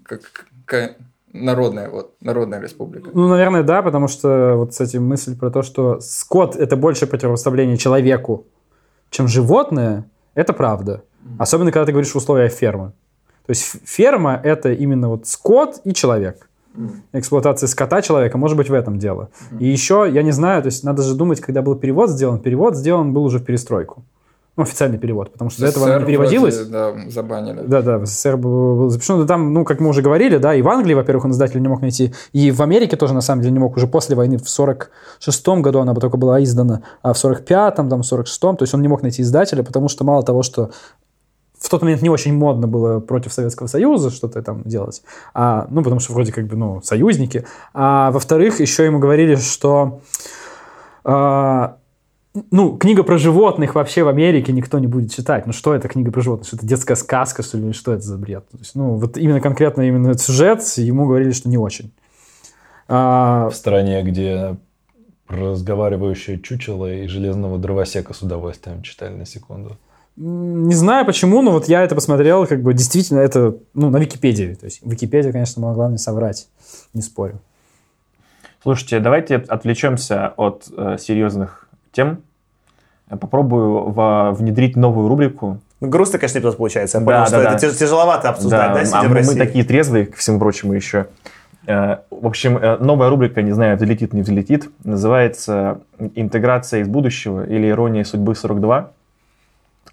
как, 0.04 0.20
как 0.64 0.96
народная, 1.32 1.90
вот, 1.90 2.14
народная 2.20 2.60
республика. 2.60 3.10
Ну, 3.12 3.26
наверное, 3.28 3.64
да, 3.64 3.82
потому 3.82 4.06
что 4.06 4.54
вот, 4.56 4.70
кстати, 4.70 4.98
мысль 4.98 5.36
про 5.36 5.50
то, 5.50 5.62
что 5.62 6.00
скот– 6.00 6.54
это 6.56 6.76
больше 6.76 7.08
противопоставление 7.08 7.76
человеку, 7.76 8.46
чем 9.10 9.26
животное, 9.26 10.04
это 10.34 10.52
правда. 10.52 11.02
Особенно, 11.38 11.72
когда 11.72 11.86
ты 11.86 11.92
говоришь 11.92 12.12
в 12.12 12.16
условиях 12.16 12.52
фермы. 12.52 12.92
То 13.46 13.50
есть 13.50 13.64
ферма– 13.84 14.40
это 14.44 14.72
именно 14.72 15.08
вот 15.08 15.26
скот 15.26 15.80
и 15.82 15.92
человек. 15.94 16.48
Эксплуатация 17.12 17.66
скота 17.66 18.00
человека 18.02 18.38
может 18.38 18.56
быть 18.56 18.70
в 18.70 18.74
этом 18.74 18.98
дело. 18.98 19.30
И 19.59 19.66
еще, 19.66 20.09
я 20.11 20.22
не 20.22 20.33
знаю, 20.33 20.62
то 20.62 20.66
есть 20.66 20.85
надо 20.85 21.02
же 21.02 21.14
думать, 21.14 21.40
когда 21.40 21.62
был 21.62 21.74
перевод 21.74 22.11
сделан. 22.11 22.38
Перевод 22.38 22.76
сделан 22.76 23.12
был 23.12 23.24
уже 23.24 23.38
в 23.38 23.44
перестройку. 23.44 24.04
Ну, 24.56 24.64
официальный 24.64 24.98
перевод, 24.98 25.33
потому 25.33 25.48
что 25.48 25.62
до 25.62 25.68
этого 25.68 25.98
не 25.98 26.04
переводилось. 26.04 26.56
вроде, 26.56 26.70
да, 26.70 26.94
забанили. 27.09 27.62
Да, 27.66 27.83
да, 27.83 27.98
в 27.98 28.06
СССР 28.06 28.37
было 28.37 28.90
запрещено. 28.90 29.22
Да 29.22 29.26
там, 29.26 29.54
ну, 29.54 29.64
как 29.64 29.80
мы 29.80 29.88
уже 29.88 30.02
говорили, 30.02 30.38
да, 30.38 30.54
и 30.54 30.61
в 30.61 30.68
Англии, 30.68 30.92
во-первых, 30.92 31.24
он 31.24 31.30
издателя 31.30 31.61
не 31.61 31.68
мог 31.68 31.80
найти, 31.80 32.12
и 32.33 32.50
в 32.50 32.61
Америке 32.61 32.96
тоже, 32.96 33.14
на 33.14 33.20
самом 33.20 33.42
деле, 33.42 33.52
не 33.52 33.59
мог. 33.61 33.76
Уже 33.76 33.87
после 33.87 34.16
войны, 34.16 34.38
в 34.38 34.42
46-м 34.42 35.62
году 35.62 35.78
она 35.78 35.94
бы 35.94 36.00
только 36.00 36.16
была 36.16 36.42
издана, 36.42 36.83
а 37.00 37.12
в 37.12 37.16
45-м, 37.16 37.88
там, 37.88 38.02
в 38.02 38.12
46-м, 38.12 38.56
то 38.56 38.64
есть 38.64 38.74
он 38.74 38.83
не 38.83 38.88
мог 38.88 39.02
найти 39.02 39.22
издателя, 39.22 39.62
потому 39.62 39.88
что 39.88 40.04
мало 40.04 40.22
того, 40.24 40.42
что 40.42 40.72
в 41.60 41.68
тот 41.68 41.82
момент 41.82 42.02
не 42.02 42.10
очень 42.10 42.34
модно 42.34 42.66
было 42.66 43.00
против 43.00 43.32
Советского 43.32 43.68
Союза 43.68 44.10
что-то 44.10 44.42
там 44.42 44.62
делать, 44.64 45.02
а, 45.34 45.66
ну, 45.70 45.82
потому 45.82 46.00
что 46.00 46.12
вроде 46.14 46.32
как 46.32 46.46
бы, 46.46 46.56
ну, 46.56 46.80
союзники, 46.82 47.44
а 47.74 48.10
во-вторых, 48.10 48.60
еще 48.60 48.84
ему 48.84 48.98
говорили, 48.98 49.36
что 49.36 50.00
а, 51.04 51.76
ну, 52.50 52.76
книга 52.76 53.02
про 53.02 53.18
животных 53.18 53.74
вообще 53.74 54.04
в 54.04 54.08
Америке 54.08 54.52
никто 54.52 54.78
не 54.78 54.86
будет 54.86 55.12
читать. 55.12 55.46
Ну, 55.46 55.52
что 55.52 55.74
это 55.74 55.88
книга 55.88 56.12
про 56.12 56.20
животных? 56.20 56.46
Что 56.46 56.56
это 56.56 56.66
детская 56.66 56.94
сказка, 56.94 57.42
что 57.42 57.58
ли? 57.58 57.72
Что 57.72 57.92
это 57.92 58.02
за 58.02 58.16
бред? 58.16 58.48
То 58.50 58.58
есть, 58.58 58.74
ну, 58.74 58.94
вот 58.94 59.16
именно 59.16 59.40
конкретно 59.40 59.82
именно 59.82 60.08
этот 60.08 60.22
сюжет 60.22 60.62
ему 60.76 61.06
говорили, 61.06 61.32
что 61.32 61.48
не 61.48 61.58
очень. 61.58 61.92
А, 62.88 63.48
В 63.50 63.54
стране, 63.54 64.02
где 64.02 64.56
разговаривающее 65.28 66.40
чучело 66.40 66.92
и 66.92 67.06
железного 67.06 67.58
дровосека 67.58 68.14
с 68.14 68.22
удовольствием 68.22 68.82
читали 68.82 69.14
на 69.14 69.26
секунду. 69.26 69.76
Не 70.16 70.74
знаю 70.74 71.06
почему, 71.06 71.40
но 71.42 71.50
вот 71.52 71.68
я 71.68 71.82
это 71.82 71.94
посмотрел, 71.94 72.46
как 72.46 72.62
бы 72.62 72.74
действительно 72.74 73.20
это, 73.20 73.54
ну, 73.74 73.90
на 73.90 73.96
Википедии. 73.98 74.54
То 74.54 74.66
есть 74.66 74.80
Википедия, 74.84 75.32
конечно, 75.32 75.62
могла 75.62 75.88
мне 75.88 75.98
соврать, 75.98 76.48
не 76.92 77.02
спорю. 77.02 77.40
Слушайте, 78.62 79.00
давайте 79.00 79.36
отвлечемся 79.36 80.34
от 80.36 80.66
э, 80.76 80.96
серьезных 81.00 81.68
тем. 81.92 82.18
Я 83.11 83.16
попробую 83.16 83.90
во- 83.90 84.32
внедрить 84.32 84.76
новую 84.76 85.08
рубрику. 85.08 85.58
Ну, 85.80 85.88
грустно, 85.88 86.18
конечно, 86.18 86.38
эпизод 86.38 86.58
получается. 86.58 86.98
Я 86.98 87.04
Да, 87.04 87.06
понял, 87.06 87.20
да, 87.20 87.26
что 87.26 87.42
да. 87.42 87.54
это 87.56 87.66
тяж- 87.66 87.78
тяжеловато 87.78 88.28
обсуждать, 88.28 88.74
да, 88.74 88.80
а 88.80 88.84
сидя 88.84 89.00
в 89.00 89.08
мы, 89.08 89.14
России. 89.16 89.32
мы 89.38 89.38
такие 89.46 89.64
трезвые, 89.64 90.06
ко 90.06 90.16
всему 90.18 90.38
прочему, 90.38 90.74
еще. 90.74 91.06
Э, 91.66 91.98
В 92.11 92.26
общем, 92.26 92.58
э, 92.58 92.76
новая 92.78 93.08
рубрика, 93.08 93.40
не 93.40 93.52
знаю, 93.52 93.78
взлетит, 93.78 94.12
не 94.12 94.20
взлетит, 94.20 94.68
называется 94.84 95.80
«Интеграция 96.14 96.80
из 96.80 96.88
будущего» 96.88 97.44
или 97.46 97.68
«Ирония 97.70 98.04
судьбы 98.04 98.34
42». 98.34 98.88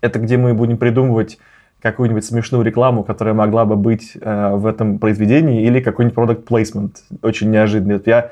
Это 0.02 0.20
где 0.20 0.38
мы 0.38 0.54
будем 0.54 0.78
придумывать 0.78 1.38
какую-нибудь 1.82 2.26
смешную 2.26 2.64
рекламу, 2.64 3.04
которая 3.04 3.34
могла 3.34 3.66
бы 3.66 3.76
быть 3.76 4.18
э, 4.20 4.56
в 4.56 4.66
этом 4.66 4.98
произведении, 5.00 5.64
или 5.64 5.80
какой-нибудь 5.80 6.18
product 6.18 6.45
placement, 6.48 6.91
очень 7.22 7.52
неожиданный. 7.52 7.95
Вот 7.95 8.08
я, 8.08 8.32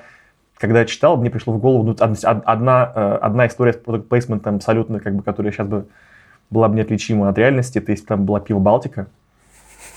когда 0.58 0.84
читал, 0.86 1.18
мне 1.18 1.30
пришло 1.30 1.54
в 1.54 1.60
голову 1.60 1.84
ну, 1.84 1.92
од- 1.92 2.02
од- 2.02 2.24
одна, 2.24 2.92
э, 2.96 3.18
одна 3.22 3.48
история 3.48 3.74
с 3.74 3.78
product 3.78 4.08
placement 4.08 4.48
абсолютно, 4.56 5.00
как 5.00 5.14
бы, 5.16 5.24
которая 5.24 5.52
сейчас 5.52 5.68
бы 5.68 5.86
была 6.50 6.70
бы 6.70 6.76
неотличима 6.76 7.30
от 7.30 7.38
реальности, 7.38 7.78
это 7.78 7.92
если 7.92 8.06
там 8.06 8.26
была 8.26 8.40
пиво 8.40 8.60
Балтика, 8.60 9.08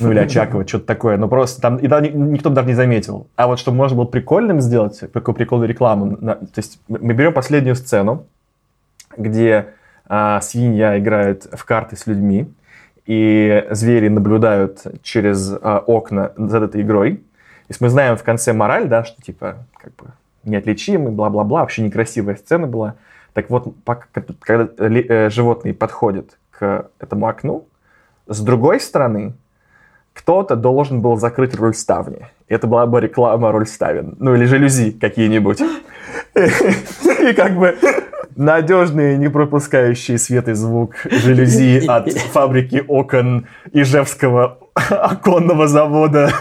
ну 0.00 0.12
или 0.12 0.18
Очакова, 0.26 0.66
что-то 0.66 0.86
такое, 0.86 1.16
но 1.16 1.26
просто 1.28 1.60
там, 1.60 1.76
и 1.76 1.88
ни- 1.88 2.08
никто 2.32 2.50
даже 2.50 2.68
не 2.68 2.74
заметил. 2.74 3.26
А 3.36 3.46
вот 3.46 3.58
чтобы 3.58 3.78
можно 3.78 3.96
было 3.96 4.04
прикольным 4.04 4.60
сделать, 4.60 5.00
такую 5.12 5.34
прикольную 5.34 5.68
рекламу, 5.68 6.16
на- 6.20 6.34
то 6.36 6.46
есть 6.56 6.80
мы 6.88 7.14
берем 7.14 7.32
последнюю 7.32 7.74
сцену, 7.76 8.26
где 9.16 9.68
а, 10.08 10.40
свинья 10.40 10.98
играет 10.98 11.46
в 11.52 11.64
карты 11.64 11.96
с 11.96 12.06
людьми, 12.06 12.52
и 13.06 13.66
звери 13.70 14.08
наблюдают 14.08 14.82
через 15.02 15.50
а, 15.60 15.78
окна 15.86 16.32
за 16.36 16.58
этой 16.64 16.82
игрой. 16.82 17.16
То 17.16 17.70
есть 17.70 17.80
мы 17.80 17.88
знаем 17.88 18.16
в 18.16 18.22
конце 18.22 18.52
мораль, 18.52 18.86
да, 18.88 19.04
что 19.04 19.20
типа 19.22 19.66
как 19.82 19.94
бы 19.96 20.06
неотличимый, 20.44 21.12
бла-бла-бла, 21.12 21.60
вообще 21.60 21.82
некрасивая 21.82 22.36
сцена 22.36 22.66
была. 22.66 22.94
Так 23.34 23.50
вот, 23.50 23.74
пока- 23.84 24.06
когда 24.40 24.88
ли- 24.88 25.04
э, 25.06 25.30
животные 25.30 25.74
подходят 25.74 26.38
к 26.50 26.88
этому 26.98 27.26
окну, 27.26 27.66
с 28.26 28.40
другой 28.40 28.80
стороны, 28.80 29.34
кто-то 30.14 30.56
должен 30.56 31.00
был 31.00 31.16
закрыть 31.16 31.54
рольставни. 31.54 32.26
И 32.48 32.54
это 32.54 32.66
была 32.66 32.86
бы 32.86 33.00
реклама 33.00 33.52
рольставин. 33.52 34.16
Ну 34.18 34.34
или 34.34 34.46
жалюзи 34.46 34.92
какие-нибудь. 34.92 35.60
И 36.34 37.32
как 37.34 37.56
бы 37.56 37.76
надежные, 38.38 39.18
не 39.18 39.28
пропускающие 39.28 40.18
свет 40.18 40.48
и 40.48 40.54
звук 40.54 40.94
жалюзи 41.04 41.86
от 41.86 42.10
фабрики 42.32 42.82
окон 42.86 43.46
Ижевского 43.72 44.58
оконного 44.74 45.68
завода. 45.68 46.32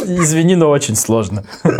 Извини, 0.00 0.56
но 0.56 0.70
очень 0.70 0.96
сложно. 0.96 1.44
Я 1.64 1.70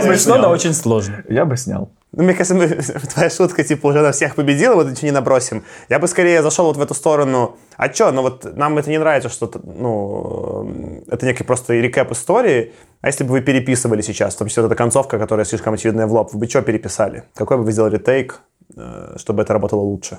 бы 0.00 0.12
Смешно, 0.16 0.36
но 0.36 0.42
снял. 0.42 0.50
очень 0.50 0.74
сложно. 0.74 1.22
Я 1.28 1.44
бы 1.44 1.56
снял. 1.56 1.90
Ну, 2.14 2.24
мне 2.24 2.34
кажется, 2.34 2.54
мы, 2.54 2.66
твоя 3.14 3.30
шутка, 3.30 3.64
типа, 3.64 3.86
уже 3.86 4.02
на 4.02 4.12
всех 4.12 4.34
победила, 4.34 4.74
вот 4.74 4.90
ничего 4.90 5.06
не 5.06 5.12
набросим. 5.12 5.64
Я 5.88 5.98
бы 5.98 6.06
скорее 6.08 6.42
зашел 6.42 6.66
вот 6.66 6.76
в 6.76 6.80
эту 6.82 6.94
сторону. 6.94 7.56
А 7.76 7.88
чё, 7.88 8.12
ну 8.12 8.22
вот 8.22 8.44
нам 8.56 8.76
это 8.76 8.90
не 8.90 8.98
нравится, 8.98 9.30
что, 9.30 9.50
ну, 9.64 11.02
это 11.08 11.24
некий 11.24 11.44
просто 11.44 11.74
рекэп 11.74 12.12
истории. 12.12 12.72
А 13.00 13.06
если 13.06 13.24
бы 13.24 13.30
вы 13.30 13.40
переписывали 13.40 14.02
сейчас, 14.02 14.34
в 14.34 14.38
том 14.38 14.48
вот 14.54 14.66
эта 14.66 14.74
концовка, 14.74 15.18
которая 15.18 15.46
слишком 15.46 15.74
очевидная 15.74 16.06
в 16.06 16.12
лоб, 16.12 16.32
вы 16.32 16.40
бы 16.40 16.46
что 16.46 16.60
переписали? 16.60 17.24
Какой 17.34 17.56
бы 17.56 17.64
вы 17.64 17.72
сделали 17.72 17.96
тейк, 17.96 18.40
э, 18.76 19.14
чтобы 19.16 19.42
это 19.42 19.54
работало 19.54 19.80
лучше? 19.80 20.18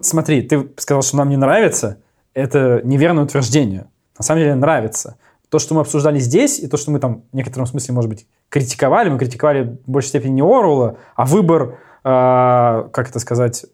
Смотри, 0.00 0.42
ты 0.42 0.68
сказал, 0.78 1.02
что 1.02 1.16
нам 1.16 1.28
не 1.28 1.36
нравится. 1.36 1.98
Это 2.34 2.80
неверное 2.82 3.24
утверждение. 3.24 3.86
На 4.18 4.24
самом 4.24 4.40
деле 4.40 4.54
нравится. 4.56 5.16
То, 5.48 5.58
что 5.58 5.74
мы 5.74 5.80
обсуждали 5.80 6.18
здесь, 6.18 6.58
и 6.58 6.66
то, 6.66 6.76
что 6.76 6.90
мы 6.90 6.98
там 6.98 7.22
в 7.32 7.36
некотором 7.36 7.66
смысле, 7.66 7.94
может 7.94 8.10
быть, 8.10 8.26
критиковали, 8.50 9.08
мы 9.08 9.18
критиковали 9.18 9.78
в 9.86 9.90
большей 9.90 10.08
степени 10.08 10.32
не 10.32 10.42
Оруэлла, 10.42 10.96
а 11.16 11.24
выбор, 11.24 11.78
э, 12.04 12.88
как 12.92 13.08
это 13.08 13.18
сказать, 13.20 13.64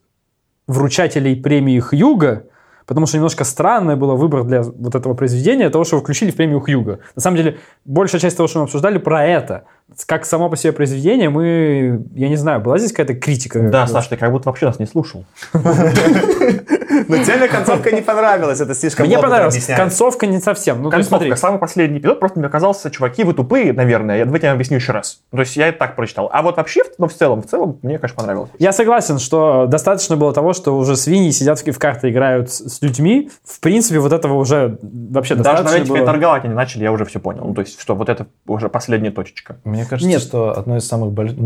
вручателей 0.69 1.35
премии 1.35 1.81
Хьюга, 1.81 2.45
потому 2.85 3.07
что 3.07 3.17
немножко 3.17 3.45
странный 3.45 3.97
был 3.97 4.15
выбор 4.17 4.45
для 4.45 4.63
вот 4.63 4.95
этого 4.95 5.15
произведения, 5.15 5.71
того, 5.71 5.85
что 5.85 5.97
вы 5.97 6.03
включили 6.03 6.31
в 6.31 6.37
премию 6.37 6.61
Хьюга. 6.61 7.01
На 7.17 7.23
самом 7.23 7.39
деле, 7.39 7.59
большая 7.85 8.21
часть 8.21 8.37
того, 8.37 8.49
что 8.49 8.59
мы 8.59 8.65
обсуждали, 8.65 8.99
про 8.99 9.25
это. 9.25 9.65
Как 10.07 10.27
само 10.27 10.51
по 10.51 10.57
себе 10.57 10.73
произведение, 10.73 11.31
мы, 11.31 12.05
я 12.15 12.29
не 12.29 12.37
знаю, 12.37 12.61
была 12.61 12.79
здесь 12.79 12.93
какая-то 12.93 13.15
критика? 13.15 13.61
Да, 13.71 13.87
Саш, 13.87 14.09
ты 14.09 14.17
как 14.17 14.31
будто 14.31 14.49
вообще 14.51 14.67
нас 14.67 14.79
не 14.79 14.87
слушал. 14.87 15.25
Но 17.09 17.19
тебе 17.19 17.49
концовка 17.49 17.91
не 17.93 18.03
понравилась, 18.03 18.61
это 18.61 18.75
слишком 18.75 19.07
Мне 19.07 19.19
понравилась. 19.19 19.55
объясняет. 19.55 19.81
Концовка 19.81 20.27
не 20.27 20.41
совсем. 20.41 20.83
Ну, 20.83 20.91
Концовка, 20.91 21.25
смотри, 21.25 21.37
самый 21.37 21.59
последний 21.59 21.99
эпизод, 21.99 22.21
просто 22.21 22.39
мне 22.39 22.49
казался, 22.49 22.91
чуваки, 22.91 23.25
вы 23.25 23.35
тупые, 23.35 23.73
наверное. 23.73 24.19
Я, 24.19 24.25
давайте 24.25 24.47
я 24.47 24.53
вам 24.53 24.57
объясню 24.57 24.77
еще 24.77 24.93
раз. 24.93 25.21
То 25.31 25.41
есть 25.41 25.57
я 25.57 25.69
это 25.69 25.79
так 25.79 25.97
прочитал. 25.97 26.29
А 26.33 26.43
вот 26.43 26.57
вообще, 26.57 26.83
ну, 26.99 27.09
в 27.09 27.15
целом, 27.15 27.43
в 27.43 27.47
целом, 27.47 27.79
мне, 27.83 27.99
конечно, 27.99 28.17
понравилось. 28.17 28.51
я 28.59 28.73
согласен, 28.73 29.19
что 29.19 29.67
достаточно 29.67 30.17
было 30.17 30.33
того, 30.33 30.53
что 30.53 30.77
уже 30.77 30.97
свиньи 30.97 31.31
сидят 31.31 31.59
в 31.61 31.67
в 31.77 31.79
карты 31.79 32.11
играют 32.11 32.51
с, 32.51 32.81
людьми. 32.83 33.31
В 33.45 33.61
принципе, 33.61 33.99
вот 33.99 34.13
этого 34.13 34.35
уже 34.35 34.79
вообще 34.83 35.35
Даже 35.35 35.63
достаточно 35.63 35.83
этих 35.83 35.89
было. 35.89 36.07
торговать 36.07 36.45
они 36.45 36.55
начали, 36.55 36.85
я 36.85 36.93
уже 36.93 37.05
все 37.05 37.21
понял. 37.21 37.45
Ну, 37.45 37.55
то 37.55 37.61
есть, 37.61 37.81
что 37.81 37.95
вот 37.95 38.09
это 38.09 38.27
уже 38.47 38.69
последняя 38.69 39.11
точечка. 39.11 39.57
Мне 39.65 39.85
кажется, 39.85 40.09
Нет. 40.09 40.23
что 40.23 40.57
одно 40.57 40.77
из 40.77 40.87
самых 40.87 41.13
больших, 41.13 41.37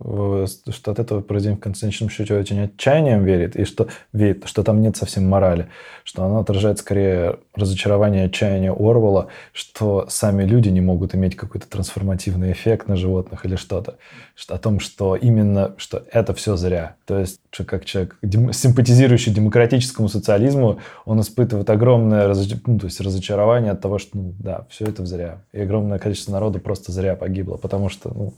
что 0.00 0.90
от 0.92 0.98
этого 0.98 1.20
произведение 1.20 1.58
в 1.58 1.60
конечном 1.60 2.08
счете 2.08 2.34
очень 2.34 2.60
отчаянием 2.64 3.24
верит, 3.24 3.56
и 3.56 3.64
что 3.64 3.88
верит, 4.12 4.44
что 4.46 4.62
там 4.62 4.80
нет 4.80 4.96
совсем 5.00 5.28
морали, 5.28 5.68
что 6.04 6.24
оно 6.24 6.38
отражает 6.38 6.78
скорее 6.78 7.38
разочарование 7.54 8.26
отчаяние 8.26 8.72
Орвала, 8.72 9.28
что 9.52 10.06
сами 10.08 10.44
люди 10.44 10.68
не 10.68 10.80
могут 10.80 11.14
иметь 11.14 11.36
какой-то 11.36 11.68
трансформативный 11.68 12.52
эффект 12.52 12.88
на 12.88 12.96
животных 12.96 13.44
или 13.44 13.56
что-то. 13.56 13.96
Что, 14.34 14.54
о 14.54 14.58
том, 14.58 14.80
что 14.80 15.16
именно, 15.16 15.74
что 15.76 16.04
это 16.12 16.34
все 16.34 16.56
зря. 16.56 16.96
То 17.06 17.18
есть, 17.18 17.40
что 17.50 17.64
как 17.64 17.84
человек, 17.84 18.16
дем- 18.22 18.52
симпатизирующий 18.52 19.32
демократическому 19.32 20.08
социализму, 20.08 20.78
он 21.04 21.20
испытывает 21.20 21.68
огромное 21.70 22.28
разоч- 22.28 22.60
ну, 22.66 22.78
то 22.78 22.86
есть 22.86 23.00
разочарование 23.00 23.72
от 23.72 23.80
того, 23.80 23.98
что, 23.98 24.18
ну, 24.18 24.34
да, 24.38 24.66
все 24.70 24.84
это 24.84 25.04
зря. 25.06 25.42
И 25.52 25.60
огромное 25.60 25.98
количество 25.98 26.32
народу 26.32 26.60
просто 26.60 26.92
зря 26.92 27.16
погибло, 27.16 27.56
потому 27.56 27.88
что, 27.88 28.12
ну, 28.14 28.34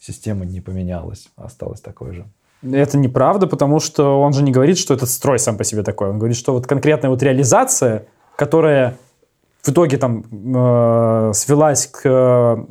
система 0.00 0.44
не 0.44 0.60
поменялась, 0.60 1.28
осталась 1.36 1.80
такой 1.80 2.14
же. 2.14 2.24
Это 2.72 2.96
неправда, 2.96 3.46
потому 3.46 3.80
что 3.80 4.20
он 4.20 4.32
же 4.32 4.42
не 4.42 4.50
говорит, 4.50 4.78
что 4.78 4.94
этот 4.94 5.10
строй 5.10 5.38
сам 5.38 5.56
по 5.56 5.64
себе 5.64 5.82
такой. 5.82 6.08
Он 6.08 6.18
говорит, 6.18 6.36
что 6.36 6.52
вот 6.52 6.66
конкретная 6.66 7.10
вот 7.10 7.22
реализация, 7.22 8.06
которая 8.36 8.96
в 9.62 9.68
итоге 9.70 9.96
там 9.96 10.24
э, 10.30 11.32
свелась 11.34 11.86
к 11.86 12.00
э, 12.04 12.64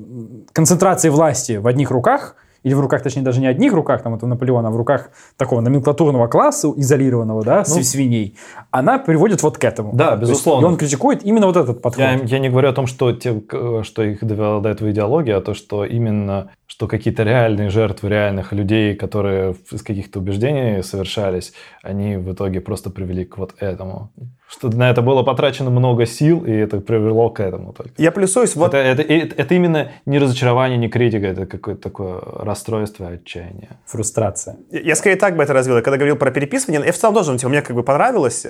концентрации 0.52 1.10
власти 1.10 1.58
в 1.58 1.68
одних 1.68 1.92
руках, 1.92 2.36
или 2.64 2.74
в 2.74 2.80
руках, 2.80 3.04
точнее, 3.04 3.22
даже 3.24 3.42
не 3.42 3.48
одних 3.48 3.74
руках, 3.74 4.02
там, 4.04 4.16
это 4.16 4.26
Наполеона, 4.26 4.70
а 4.70 4.72
в 4.72 4.78
руках 4.78 5.10
такого 5.38 5.62
номенклатурного 5.62 6.28
класса, 6.28 6.72
изолированного, 6.76 7.44
да, 7.44 7.64
Ну, 7.68 7.84
свиней, 7.84 8.38
она 8.72 8.98
приводит 8.98 9.44
вот 9.44 9.58
к 9.58 9.64
этому. 9.64 9.94
Да, 9.94 10.12
есть, 10.12 10.22
безусловно. 10.22 10.66
и 10.66 10.70
он 10.70 10.78
критикует 10.78 11.24
именно 11.24 11.48
вот 11.48 11.58
этот 11.58 11.82
подход. 11.82 12.00
Я, 12.04 12.14
я 12.14 12.40
не 12.40 12.50
говорю 12.50 12.70
о 12.70 12.74
том, 12.74 12.88
что, 12.88 13.12
те, 13.12 13.42
что 13.84 14.04
их 14.04 14.24
довела 14.24 14.60
до 14.60 14.70
этого 14.70 14.92
идеология, 14.92 15.38
а 15.38 15.42
то, 15.42 15.54
что 15.54 15.86
именно 15.86 16.50
что 16.74 16.88
какие-то 16.88 17.22
реальные 17.22 17.70
жертвы 17.70 18.10
реальных 18.10 18.52
людей, 18.52 18.96
которые 18.96 19.56
из 19.72 19.84
каких-то 19.84 20.20
убеждений 20.20 20.82
совершались, 20.82 21.54
они 21.84 22.18
в 22.18 22.34
итоге 22.34 22.62
просто 22.62 22.90
привели 22.90 23.26
к 23.26 23.38
вот 23.38 23.54
этому. 23.60 24.12
Что 24.54 24.70
на 24.70 24.90
это 24.92 25.02
было 25.02 25.24
потрачено 25.24 25.70
много 25.72 26.06
сил, 26.06 26.46
и 26.46 26.52
это 26.52 26.80
привело 26.80 27.30
к 27.30 27.40
этому 27.40 27.74
только. 27.74 27.92
Я 27.98 28.12
плюсуюсь, 28.12 28.56
вот 28.56 28.74
Это, 28.74 28.78
это, 28.78 29.02
и- 29.02 29.32
это 29.36 29.56
именно 29.56 29.92
не 30.06 30.20
разочарование, 30.20 30.78
не 30.78 30.90
критика, 30.90 31.26
это 31.28 31.46
какое-то 31.48 31.82
такое 31.82 32.20
расстройство 32.22 33.08
отчаяние. 33.08 33.70
Фрустрация. 33.88 34.58
Я 34.72 34.80
я 34.82 34.96
скорее 34.96 35.16
так 35.16 35.36
бы 35.36 35.44
это 35.44 35.54
развил. 35.54 35.76
Я 35.78 35.82
когда 35.82 35.98
говорил 35.98 36.16
про 36.18 36.30
переписывание, 36.32 36.84
я 36.86 36.92
в 36.92 36.98
целом 36.98 37.16
тоже, 37.16 37.32
ну, 37.32 37.38
типа, 37.38 37.50
мне 37.50 37.62
как 37.62 37.76
бы 37.76 37.84
понравилось. 37.84 38.46
э, 38.46 38.50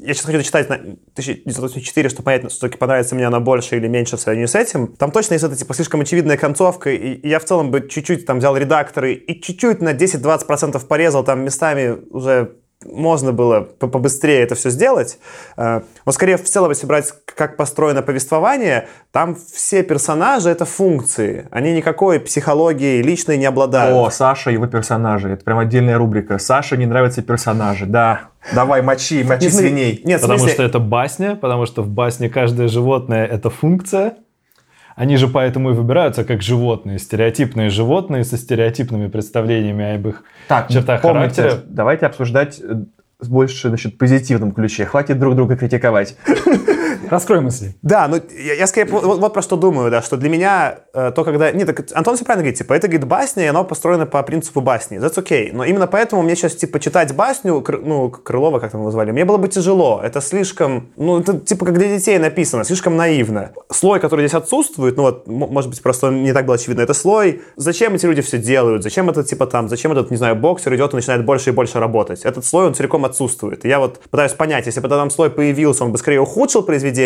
Я 0.00 0.14
сейчас 0.14 0.24
хочу 0.24 0.38
дочитать 0.38 0.68
на 0.70 0.76
1984, 0.76 2.08
чтобы 2.08 2.24
понять, 2.24 2.50
все-таки 2.50 2.78
понравится 2.78 3.14
мне 3.14 3.26
она 3.26 3.40
больше 3.40 3.76
или 3.76 3.88
меньше 3.88 4.16
в 4.16 4.20
сравнении 4.20 4.46
с 4.46 4.54
этим. 4.54 4.86
Там 4.96 5.10
точно 5.10 5.34
есть 5.34 5.44
эта, 5.44 5.56
типа, 5.56 5.74
слишком 5.74 6.00
очевидная 6.00 6.36
концовка, 6.36 6.90
и 6.90 7.28
я 7.28 7.38
в 7.38 7.44
целом 7.44 7.70
бы 7.70 7.86
чуть-чуть 7.88 8.24
там 8.26 8.38
взял 8.38 8.56
редакторы 8.56 9.12
и 9.14 9.40
чуть-чуть 9.42 9.82
на 9.82 9.92
10-20% 9.92 10.86
порезал 10.86 11.24
там 11.24 11.44
местами 11.44 11.96
уже 12.10 12.52
можно 12.84 13.32
было 13.32 13.60
по- 13.60 13.88
побыстрее 13.88 14.40
это 14.42 14.54
все 14.54 14.70
сделать. 14.70 15.18
Э, 15.56 15.80
Но 16.06 16.12
скорее 16.12 16.36
в 16.36 16.44
целом, 16.44 16.70
если 16.70 16.86
брать, 16.86 17.12
как 17.24 17.56
построено 17.56 18.02
повествование, 18.02 18.88
там 19.12 19.36
все 19.36 19.82
персонажи— 19.82 20.48
это 20.50 20.64
функции. 20.64 21.48
Они 21.50 21.72
никакой 21.72 22.20
психологии 22.20 23.02
личной 23.02 23.36
не 23.38 23.46
обладают. 23.46 23.96
О, 23.96 24.10
Саша 24.10 24.50
и 24.50 24.54
его 24.54 24.66
персонажи. 24.66 25.30
Это 25.30 25.44
прям 25.44 25.58
отдельная 25.58 25.98
рубрика. 25.98 26.38
Саше 26.38 26.76
не 26.76 26.86
нравятся 26.86 27.22
персонажи. 27.22 27.86
Да. 27.86 28.20
Давай, 28.52 28.82
мочи, 28.82 29.22
мочи 29.24 29.44
Нет, 29.44 29.52
смотри, 29.52 29.68
свиней. 29.68 30.00
Нет, 30.04 30.20
Потому 30.20 30.38
смысле- 30.40 30.54
что 30.54 30.62
это 30.64 30.78
басня, 30.78 31.36
потому 31.36 31.64
что 31.66 31.82
в 31.82 31.88
басне 31.88 32.28
каждое 32.28 32.68
животное 32.68 33.24
это 33.26 33.48
функция. 33.50 34.14
Они 34.96 35.16
же 35.16 35.26
поэтому 35.28 35.70
и 35.70 35.72
выбираются 35.72 36.24
как 36.24 36.40
животные, 36.42 36.98
стереотипные 36.98 37.68
животные 37.70 38.24
со 38.24 38.36
стереотипными 38.36 39.08
представлениями 39.08 39.94
об 39.94 40.08
их 40.08 40.24
Так, 40.48 40.68
чертах 40.68 41.02
помните, 41.02 41.42
характера. 41.42 41.62
давайте 41.66 42.06
обсуждать 42.06 42.60
э, 42.60 42.84
с 43.20 43.28
больше 43.28 43.68
значит, 43.68 43.98
позитивном 43.98 44.52
ключе. 44.52 44.84
Хватит 44.86 45.18
друг 45.18 45.34
друга 45.34 45.56
критиковать. 45.56 46.16
Раскрой 47.14 47.40
мысли. 47.40 47.76
Да, 47.82 48.08
ну 48.08 48.20
я, 48.36 48.54
я 48.54 48.66
скорее 48.66 48.90
вот, 48.90 49.20
вот 49.20 49.32
про 49.32 49.40
что 49.40 49.56
думаю, 49.56 49.88
да, 49.88 50.02
что 50.02 50.16
для 50.16 50.28
меня 50.28 50.80
э, 50.92 51.12
то, 51.14 51.22
когда... 51.22 51.52
Нет, 51.52 51.66
так 51.66 51.86
Антон 51.94 52.16
все 52.16 52.24
правильно 52.24 52.42
говорит, 52.42 52.58
типа, 52.58 52.72
это, 52.72 52.88
говорит, 52.88 53.06
басня, 53.06 53.44
и 53.44 53.46
оно 53.46 53.64
построено 53.64 54.04
по 54.04 54.20
принципу 54.24 54.60
басни. 54.60 54.98
That's 54.98 55.14
okay. 55.14 55.50
Но 55.52 55.62
именно 55.64 55.86
поэтому 55.86 56.22
мне 56.22 56.34
сейчас, 56.34 56.56
типа, 56.56 56.80
читать 56.80 57.14
басню, 57.14 57.60
Кр- 57.60 57.82
ну, 57.84 58.10
Крылова, 58.10 58.58
как 58.58 58.72
там 58.72 58.80
его 58.80 58.90
звали, 58.90 59.12
мне 59.12 59.24
было 59.24 59.36
бы 59.36 59.46
тяжело. 59.46 60.00
Это 60.02 60.20
слишком, 60.20 60.88
ну, 60.96 61.20
это, 61.20 61.38
типа, 61.38 61.66
как 61.66 61.78
для 61.78 61.96
детей 61.96 62.18
написано, 62.18 62.64
слишком 62.64 62.96
наивно. 62.96 63.52
Слой, 63.70 64.00
который 64.00 64.26
здесь 64.26 64.34
отсутствует, 64.34 64.96
ну, 64.96 65.04
вот, 65.04 65.28
может 65.28 65.70
быть, 65.70 65.80
просто 65.82 66.10
не 66.10 66.32
так 66.32 66.46
было 66.46 66.56
очевидно, 66.56 66.82
это 66.82 66.94
слой, 66.94 67.42
зачем 67.54 67.94
эти 67.94 68.06
люди 68.06 68.22
все 68.22 68.38
делают, 68.38 68.82
зачем 68.82 69.08
это, 69.08 69.22
типа, 69.22 69.46
там, 69.46 69.68
зачем 69.68 69.92
этот, 69.92 70.10
не 70.10 70.16
знаю, 70.16 70.34
боксер 70.34 70.74
идет 70.74 70.92
и 70.92 70.96
начинает 70.96 71.24
больше 71.24 71.50
и 71.50 71.52
больше 71.52 71.78
работать. 71.78 72.22
Этот 72.22 72.44
слой, 72.44 72.66
он 72.66 72.74
целиком 72.74 73.04
отсутствует. 73.04 73.64
Я 73.64 73.78
вот 73.78 74.00
пытаюсь 74.10 74.32
понять, 74.32 74.66
если 74.66 74.80
бы 74.80 74.88
этот 74.88 74.98
там 74.98 75.10
слой 75.10 75.30
появился, 75.30 75.84
он 75.84 75.92
бы 75.92 75.98
скорее 75.98 76.20
ухудшил 76.20 76.62
произведение, 76.62 77.03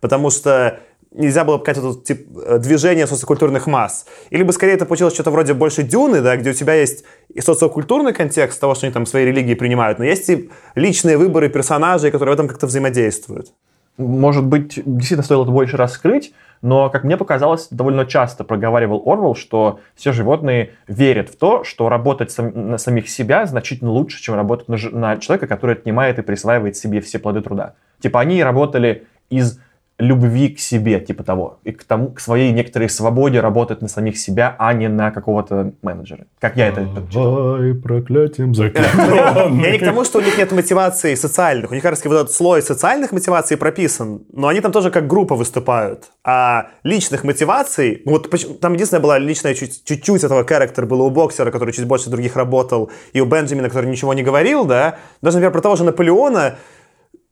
потому 0.00 0.30
что 0.30 0.78
нельзя 1.16 1.44
было 1.44 1.58
показать 1.58 1.82
это 1.82 2.00
тип, 2.02 2.28
э, 2.46 2.58
движение 2.58 3.06
социокультурных 3.06 3.66
масс. 3.66 4.06
Или 4.30 4.42
бы 4.42 4.52
скорее 4.52 4.74
это 4.74 4.86
получилось 4.86 5.14
что-то 5.14 5.30
вроде 5.30 5.54
больше 5.54 5.82
дюны, 5.82 6.20
да, 6.20 6.36
где 6.36 6.50
у 6.50 6.54
тебя 6.54 6.74
есть 6.74 7.04
и 7.34 7.40
социокультурный 7.40 8.12
контекст 8.12 8.60
того, 8.60 8.74
что 8.74 8.86
они 8.86 8.92
там 8.92 9.06
свои 9.06 9.24
религии 9.24 9.54
принимают, 9.54 9.98
но 9.98 10.04
есть 10.04 10.28
и 10.30 10.50
личные 10.74 11.16
выборы 11.16 11.48
персонажей, 11.48 12.10
которые 12.10 12.34
в 12.34 12.38
этом 12.38 12.48
как-то 12.48 12.66
взаимодействуют. 12.66 13.52
Может 13.98 14.44
быть, 14.44 14.74
действительно 14.84 15.22
стоило 15.22 15.44
это 15.44 15.52
больше 15.52 15.78
раскрыть, 15.78 16.34
но, 16.60 16.90
как 16.90 17.04
мне 17.04 17.16
показалось, 17.16 17.68
довольно 17.70 18.04
часто 18.04 18.44
проговаривал 18.44 19.02
Орвел, 19.06 19.34
что 19.34 19.80
все 19.94 20.12
животные 20.12 20.72
верят 20.86 21.30
в 21.30 21.36
то, 21.36 21.64
что 21.64 21.88
работать 21.88 22.30
сам, 22.30 22.52
на 22.54 22.78
самих 22.78 23.08
себя 23.08 23.46
значительно 23.46 23.90
лучше, 23.90 24.22
чем 24.22 24.34
работать 24.34 24.68
на, 24.68 24.76
на 24.90 25.16
человека, 25.16 25.46
который 25.46 25.76
отнимает 25.76 26.18
и 26.18 26.22
присваивает 26.22 26.76
себе 26.76 27.00
все 27.00 27.18
плоды 27.18 27.40
труда. 27.40 27.74
Типа 28.00 28.20
они 28.20 28.42
работали 28.42 29.06
из 29.30 29.58
любви 29.98 30.50
к 30.50 30.60
себе, 30.60 31.00
типа 31.00 31.24
того, 31.24 31.58
и 31.64 31.72
к 31.72 31.82
тому, 31.84 32.10
к 32.10 32.20
своей 32.20 32.52
некоторой 32.52 32.90
свободе 32.90 33.40
работать 33.40 33.80
на 33.80 33.88
самих 33.88 34.18
себя, 34.18 34.54
а 34.58 34.74
не 34.74 34.88
на 34.88 35.10
какого-то 35.10 35.72
менеджера. 35.80 36.26
Как 36.38 36.56
я 36.56 36.66
это 36.68 36.86
Давай 37.12 37.72
проклятием 37.74 38.52
Я 38.52 39.72
не 39.72 39.78
к 39.78 39.84
тому, 39.84 40.04
что 40.04 40.18
у 40.18 40.22
них 40.22 40.36
нет 40.36 40.52
мотиваций 40.52 41.16
социальных. 41.16 41.70
У 41.70 41.74
них 41.74 41.82
как 41.82 41.92
раз 41.92 42.04
вот 42.04 42.14
этот 42.14 42.32
слой 42.32 42.62
социальных 42.62 43.12
мотиваций 43.12 43.56
прописан, 43.56 44.20
но 44.32 44.48
они 44.48 44.60
там 44.60 44.70
тоже 44.70 44.90
как 44.90 45.06
группа 45.06 45.34
выступают. 45.34 46.10
А 46.24 46.66
личных 46.82 47.24
мотиваций, 47.24 48.02
ну 48.04 48.12
вот 48.12 48.30
там 48.60 48.74
единственная 48.74 49.02
была 49.02 49.18
личная 49.18 49.54
чуть- 49.54 49.82
чуть-чуть 49.84 50.24
этого 50.24 50.44
характера 50.46 50.84
было 50.84 51.04
у 51.04 51.10
боксера, 51.10 51.50
который 51.50 51.72
чуть 51.72 51.86
больше 51.86 52.10
других 52.10 52.36
работал, 52.36 52.90
и 53.14 53.20
у 53.22 53.24
Бенджамина, 53.24 53.68
который 53.68 53.88
ничего 53.90 54.12
не 54.12 54.22
говорил, 54.22 54.66
да. 54.66 54.98
Даже, 55.22 55.38
например, 55.38 55.52
про 55.52 55.62
того 55.62 55.76
же 55.76 55.84
Наполеона, 55.84 56.56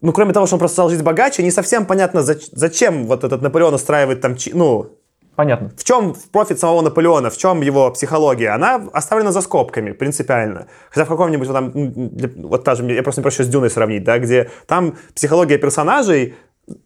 ну, 0.05 0.13
кроме 0.13 0.35
того, 0.35 0.47
что 0.47 0.57
он 0.57 0.59
просто 0.59 0.75
стал 0.75 0.91
жить 0.91 1.03
богаче, 1.03 1.43
не 1.43 1.51
совсем 1.51 1.87
понятно, 1.87 2.23
зачем 2.23 3.07
вот 3.07 3.25
этот 3.25 3.41
Наполеон 3.41 3.75
устраивает 3.75 4.21
там, 4.21 4.37
ну, 4.53 4.91
Понятно. 5.35 5.73
В 5.77 5.83
чем 5.83 6.15
профит 6.31 6.61
самого 6.61 6.83
Наполеона, 6.83 7.29
в 7.29 7.37
чем 7.37 7.61
его 7.63 7.91
психология? 7.91 8.51
Она 8.51 8.77
оставлена 8.93 9.33
за 9.33 9.41
скобками, 9.41 9.91
принципиально. 9.91 10.69
Хотя 10.91 11.07
в 11.07 11.09
каком-нибудь 11.09 11.49
вот 11.49 11.55
там, 11.55 11.73
вот 12.49 12.63
та 12.63 12.77
же, 12.77 12.85
я 12.93 13.03
просто 13.03 13.21
не 13.21 13.25
проще 13.25 13.43
с 13.43 13.49
Дюной 13.49 13.71
сравнить, 13.71 14.05
да, 14.05 14.19
где 14.21 14.51
там 14.69 14.95
психология 15.13 15.59
персонажей 15.59 16.35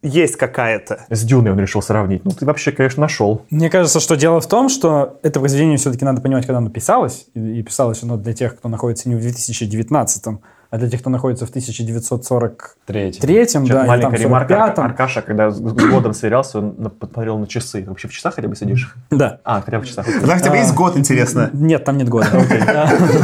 есть 0.01 0.35
какая-то. 0.35 1.05
С 1.09 1.23
Дюной 1.23 1.51
он 1.51 1.59
решил 1.59 1.81
сравнить. 1.83 2.25
Ну, 2.25 2.31
ты 2.31 2.45
вообще, 2.45 2.71
конечно, 2.71 3.01
нашел. 3.01 3.45
Мне 3.51 3.69
кажется, 3.69 3.99
что 3.99 4.15
дело 4.15 4.41
в 4.41 4.47
том, 4.47 4.69
что 4.69 5.19
это 5.21 5.39
произведение 5.39 5.77
все-таки 5.77 6.03
надо 6.03 6.21
понимать, 6.21 6.47
когда 6.47 6.57
оно 6.57 6.69
писалось. 6.69 7.27
И 7.35 7.61
писалось 7.61 8.01
оно 8.01 8.17
для 8.17 8.33
тех, 8.33 8.57
кто 8.57 8.67
находится 8.67 9.09
не 9.09 9.15
в 9.15 9.21
2019 9.21 10.39
а 10.71 10.77
для 10.77 10.87
тех, 10.87 10.99
кто 11.01 11.09
находится 11.09 11.47
в 11.47 11.49
1943 11.49 13.11
Третьем, 13.13 13.65
да, 13.65 13.85
маленькая 13.85 14.11
там 14.11 14.21
ремарка, 14.21 14.65
Аркаша, 14.65 15.23
когда 15.23 15.49
с 15.49 15.59
годом 15.59 16.13
сверялся, 16.13 16.59
он 16.59 16.73
посмотрел 16.91 17.39
на 17.39 17.47
часы. 17.47 17.83
Вообще 17.87 18.07
в 18.07 18.11
часах 18.11 18.35
хотя 18.35 18.47
бы 18.47 18.55
сидишь? 18.55 18.95
Да. 19.09 19.39
А, 19.43 19.61
хотя 19.61 19.79
бы 19.79 19.85
в 19.85 19.87
часах. 19.87 20.05
Да, 20.05 20.35
у 20.35 20.39
тебя 20.39 20.57
есть 20.57 20.75
год, 20.75 20.95
интересно? 20.95 21.49
Нет, 21.53 21.83
там 21.85 21.97
нет 21.97 22.07
года. 22.07 22.27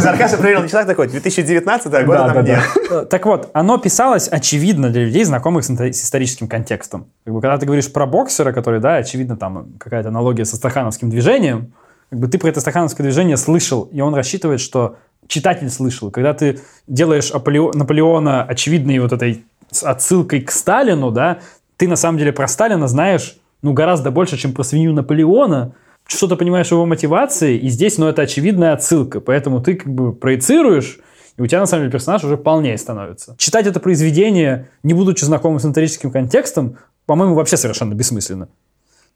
Аркаша 0.06 0.38
проверил 0.38 0.62
на 0.62 0.68
часах 0.68 0.88
такой, 0.88 1.08
2019, 1.08 1.94
а 1.94 2.04
года 2.04 2.32
там 2.34 2.46
нет. 2.46 2.60
Э, 2.90 3.06
так 3.08 3.26
вот, 3.26 3.52
оно 3.54 3.78
писалось, 3.78 4.28
очевидно, 4.28 4.90
для 4.90 5.06
людей, 5.06 5.24
знакомых 5.24 5.66
с 5.66 5.70
историческим 5.70 6.48
контекстом. 6.48 7.08
Когда 7.26 7.58
ты 7.58 7.68
говоришь 7.68 7.92
про 7.92 8.08
боксера, 8.08 8.54
который, 8.54 8.80
да, 8.80 8.96
очевидно, 8.96 9.38
там 9.38 9.74
какая-то 9.78 10.10
аналогия 10.10 10.46
со 10.46 10.56
стахановским 10.56 11.12
движением, 11.12 11.74
как 12.16 12.22
бы 12.22 12.28
ты 12.30 12.38
про 12.38 12.48
это 12.48 12.62
стахановское 12.62 13.04
движение 13.04 13.36
слышал, 13.36 13.90
и 13.92 14.00
он 14.00 14.16
рассчитывает, 14.16 14.62
что 14.62 14.96
читатель 15.28 15.70
слышал. 15.70 16.12
Когда 16.12 16.34
ты 16.34 16.62
делаешь 16.88 17.34
Наполеона 17.34 18.44
очевидной 18.44 19.00
вот 19.00 19.12
этой 19.12 19.44
отсылкой 19.84 20.40
к 20.40 20.50
Сталину, 20.50 21.12
да, 21.12 21.40
ты 21.76 21.90
на 21.90 21.98
самом 21.98 22.18
деле 22.18 22.32
про 22.32 22.48
Сталина 22.48 22.88
знаешь 22.88 23.36
ну, 23.62 23.74
гораздо 23.74 24.12
больше, 24.12 24.38
чем 24.38 24.54
про 24.54 24.64
свинью 24.64 24.94
Наполеона, 24.94 25.74
что-то 26.08 26.38
понимаешь 26.38 26.72
его 26.72 26.86
мотивации, 26.86 27.58
и 27.58 27.68
здесь, 27.68 27.98
ну, 27.98 28.08
это 28.08 28.22
очевидная 28.22 28.72
отсылка, 28.72 29.20
поэтому 29.20 29.62
ты 29.62 29.76
как 29.76 29.94
бы 29.94 30.14
проецируешь, 30.14 31.00
и 31.36 31.42
у 31.42 31.48
тебя, 31.48 31.60
на 31.60 31.66
самом 31.66 31.82
деле, 31.82 31.92
персонаж 31.92 32.24
уже 32.24 32.38
полнее 32.38 32.78
становится. 32.78 33.36
Читать 33.38 33.68
это 33.68 33.82
произведение, 33.82 34.70
не 34.84 34.94
будучи 34.94 35.26
знакомым 35.26 35.60
с 35.60 35.66
историческим 35.66 36.12
контекстом, 36.12 36.78
по-моему, 37.08 37.36
вообще 37.36 37.58
совершенно 37.58 37.94
бессмысленно. 37.94 38.48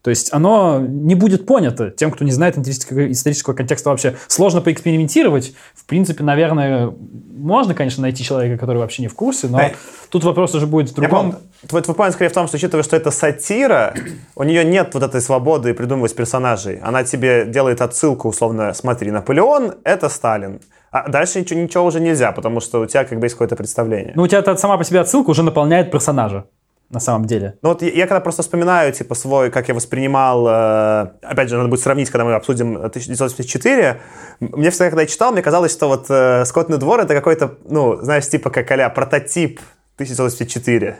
То 0.02 0.08
есть 0.08 0.32
оно 0.32 0.80
не 0.80 1.14
будет 1.14 1.44
понято 1.44 1.90
тем, 1.90 2.10
кто 2.10 2.24
не 2.24 2.30
знает 2.30 2.56
исторического 2.56 3.52
контекста 3.54 3.90
вообще. 3.90 4.16
Сложно 4.28 4.62
поэкспериментировать. 4.62 5.52
В 5.74 5.84
принципе, 5.84 6.24
наверное, 6.24 6.90
можно, 7.36 7.74
конечно, 7.74 8.02
найти 8.02 8.24
человека, 8.24 8.58
который 8.58 8.78
вообще 8.78 9.02
не 9.02 9.08
в 9.08 9.14
курсе, 9.14 9.48
но 9.48 9.58
да. 9.58 9.72
тут 10.08 10.24
вопрос 10.24 10.54
уже 10.54 10.66
будет 10.66 10.90
в 10.90 10.94
другом. 10.94 11.36
Твой, 11.66 11.82
твой 11.82 11.94
point 11.94 12.12
скорее 12.12 12.30
в 12.30 12.32
том, 12.32 12.46
что 12.46 12.56
учитывая, 12.56 12.82
что 12.82 12.96
это 12.96 13.10
сатира, 13.10 13.94
у 14.36 14.42
нее 14.42 14.64
нет 14.64 14.94
вот 14.94 15.02
этой 15.02 15.20
свободы 15.20 15.74
придумывать 15.74 16.14
персонажей. 16.16 16.78
Она 16.82 17.04
тебе 17.04 17.44
делает 17.44 17.82
отсылку, 17.82 18.28
условно, 18.28 18.72
смотри, 18.72 19.10
Наполеон— 19.10 19.74
это 19.84 20.08
Сталин. 20.08 20.60
А 20.90 21.08
дальше 21.08 21.40
ничего, 21.40 21.60
ничего 21.60 21.84
уже 21.84 22.00
нельзя, 22.00 22.32
потому 22.32 22.60
что 22.60 22.80
у 22.80 22.86
тебя 22.86 23.04
как 23.04 23.18
бы 23.18 23.26
есть 23.26 23.34
какое-то 23.34 23.54
представление. 23.54 24.12
Ну, 24.16 24.22
у 24.22 24.26
тебя 24.26 24.56
сама 24.56 24.76
по 24.78 24.84
себе 24.84 25.00
отсылка 25.00 25.30
уже 25.30 25.42
наполняет 25.42 25.90
персонажа 25.90 26.46
на 26.90 27.00
самом 27.00 27.26
деле. 27.26 27.56
Ну 27.62 27.70
вот 27.70 27.82
я, 27.82 27.90
я 27.90 28.06
когда 28.06 28.20
просто 28.20 28.42
вспоминаю, 28.42 28.92
типа, 28.92 29.14
свой, 29.14 29.50
как 29.50 29.68
я 29.68 29.74
воспринимал, 29.74 30.46
э, 30.46 31.12
опять 31.22 31.48
же, 31.48 31.56
надо 31.56 31.68
будет 31.68 31.80
сравнить, 31.80 32.10
когда 32.10 32.24
мы 32.24 32.34
обсудим 32.34 32.76
1984, 32.76 34.00
мне 34.40 34.70
всегда, 34.70 34.86
когда 34.86 35.02
я 35.02 35.06
читал, 35.06 35.32
мне 35.32 35.42
казалось, 35.42 35.72
что 35.72 35.88
вот 35.88 36.06
э, 36.10 36.44
«Скотный 36.44 36.78
двор»— 36.78 37.00
это 37.02 37.14
какой-то, 37.14 37.58
ну, 37.64 37.96
знаешь, 38.02 38.28
типа 38.28 38.50
как 38.50 38.70
а 38.70 38.88
прототип 38.90 39.60
1984 39.96 40.98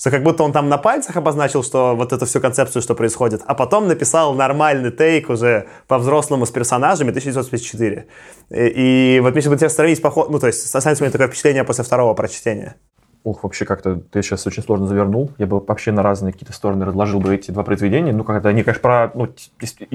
что 0.00 0.10
как 0.10 0.22
будто 0.22 0.44
он 0.44 0.52
там 0.52 0.70
на 0.70 0.78
пальцах 0.78 1.18
обозначил, 1.18 1.62
что 1.62 1.94
вот 1.94 2.14
эту 2.14 2.24
всю 2.24 2.40
концепцию, 2.40 2.80
что 2.80 2.94
происходит, 2.94 3.42
а 3.44 3.54
потом 3.54 3.86
написал 3.86 4.32
нормальный 4.32 4.90
тейк 4.90 5.28
уже 5.28 5.66
по-взрослому 5.88 6.46
с 6.46 6.50
персонажами 6.50 7.10
1954. 7.10 8.06
И, 8.48 9.16
и 9.16 9.20
вот 9.20 9.34
мне 9.34 9.42
сейчас 9.42 9.52
будет 9.52 9.70
сравнить 9.70 10.00
поход, 10.00 10.30
ну 10.30 10.38
то 10.38 10.46
есть 10.46 10.74
останется 10.74 11.04
у 11.04 11.06
меня 11.06 11.12
такое 11.12 11.28
впечатление 11.28 11.64
после 11.64 11.84
второго 11.84 12.14
прочтения. 12.14 12.76
Ох, 13.22 13.42
вообще 13.42 13.66
как-то 13.66 13.96
ты 13.96 14.22
сейчас 14.22 14.46
очень 14.46 14.62
сложно 14.62 14.86
завернул. 14.86 15.30
Я 15.36 15.46
бы 15.46 15.60
вообще 15.60 15.92
на 15.92 16.02
разные 16.02 16.32
какие-то 16.32 16.54
стороны 16.54 16.86
разложил 16.86 17.20
бы 17.20 17.34
эти 17.34 17.50
два 17.50 17.62
произведения. 17.64 18.12
Ну, 18.12 18.24
как-то 18.24 18.48
они, 18.48 18.62
конечно, 18.62 18.80
про, 18.80 19.10
ну, 19.14 19.28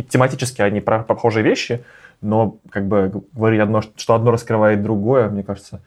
тематически 0.09 0.61
они 0.61 0.79
про 0.79 0.99
похожие 0.99 1.43
вещи, 1.43 1.83
но 2.21 2.57
как 2.69 2.87
бы 2.87 3.23
говорить 3.33 3.61
одно, 3.61 3.81
что 3.81 4.13
одно 4.13 4.31
раскрывает 4.31 4.83
другое, 4.83 5.29
мне 5.29 5.41
кажется, 5.43 5.81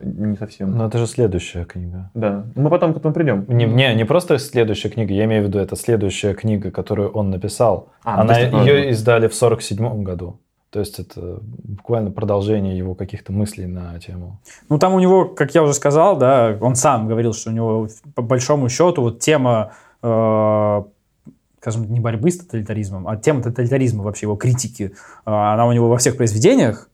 не 0.00 0.36
совсем. 0.36 0.76
Но 0.76 0.86
это 0.86 0.98
же 0.98 1.06
следующая 1.06 1.64
книга. 1.64 2.10
Да. 2.14 2.44
Мы 2.54 2.70
потом 2.70 2.94
к 2.94 2.98
этому 2.98 3.14
придем. 3.14 3.46
Не, 3.48 3.64
не, 3.64 3.94
не 3.94 4.04
просто 4.04 4.38
следующая 4.38 4.90
книга, 4.90 5.12
я 5.12 5.24
имею 5.24 5.42
в 5.42 5.46
виду, 5.46 5.58
это 5.58 5.74
следующая 5.74 6.34
книга, 6.34 6.70
которую 6.70 7.10
он 7.10 7.30
написал. 7.30 7.88
А, 8.04 8.20
Она, 8.20 8.38
ее 8.38 8.90
издали 8.90 9.26
в 9.26 9.34
47 9.34 10.02
году. 10.02 10.38
То 10.76 10.80
есть 10.80 10.98
это 10.98 11.40
буквально 11.40 12.10
продолжение 12.10 12.76
его 12.76 12.94
каких-то 12.94 13.32
мыслей 13.32 13.64
на 13.64 13.98
тему. 13.98 14.38
Ну, 14.68 14.78
там 14.78 14.92
у 14.92 15.00
него, 15.00 15.24
как 15.24 15.54
я 15.54 15.62
уже 15.62 15.72
сказал, 15.72 16.18
да, 16.18 16.54
он 16.60 16.76
сам 16.76 17.08
говорил, 17.08 17.32
что 17.32 17.48
у 17.48 17.54
него 17.54 17.88
по 18.14 18.20
большому 18.20 18.68
счету 18.68 19.00
вот 19.00 19.18
тема, 19.18 19.72
э, 20.02 20.82
скажем, 21.60 21.90
не 21.90 21.98
борьбы 21.98 22.30
с 22.30 22.36
тоталитаризмом, 22.40 23.08
а 23.08 23.16
тема 23.16 23.42
тоталитаризма 23.42 24.04
вообще, 24.04 24.26
его 24.26 24.36
критики, 24.36 24.92
э, 24.92 24.92
она 25.24 25.66
у 25.66 25.72
него 25.72 25.88
во 25.88 25.96
всех 25.96 26.18
произведениях, 26.18 26.90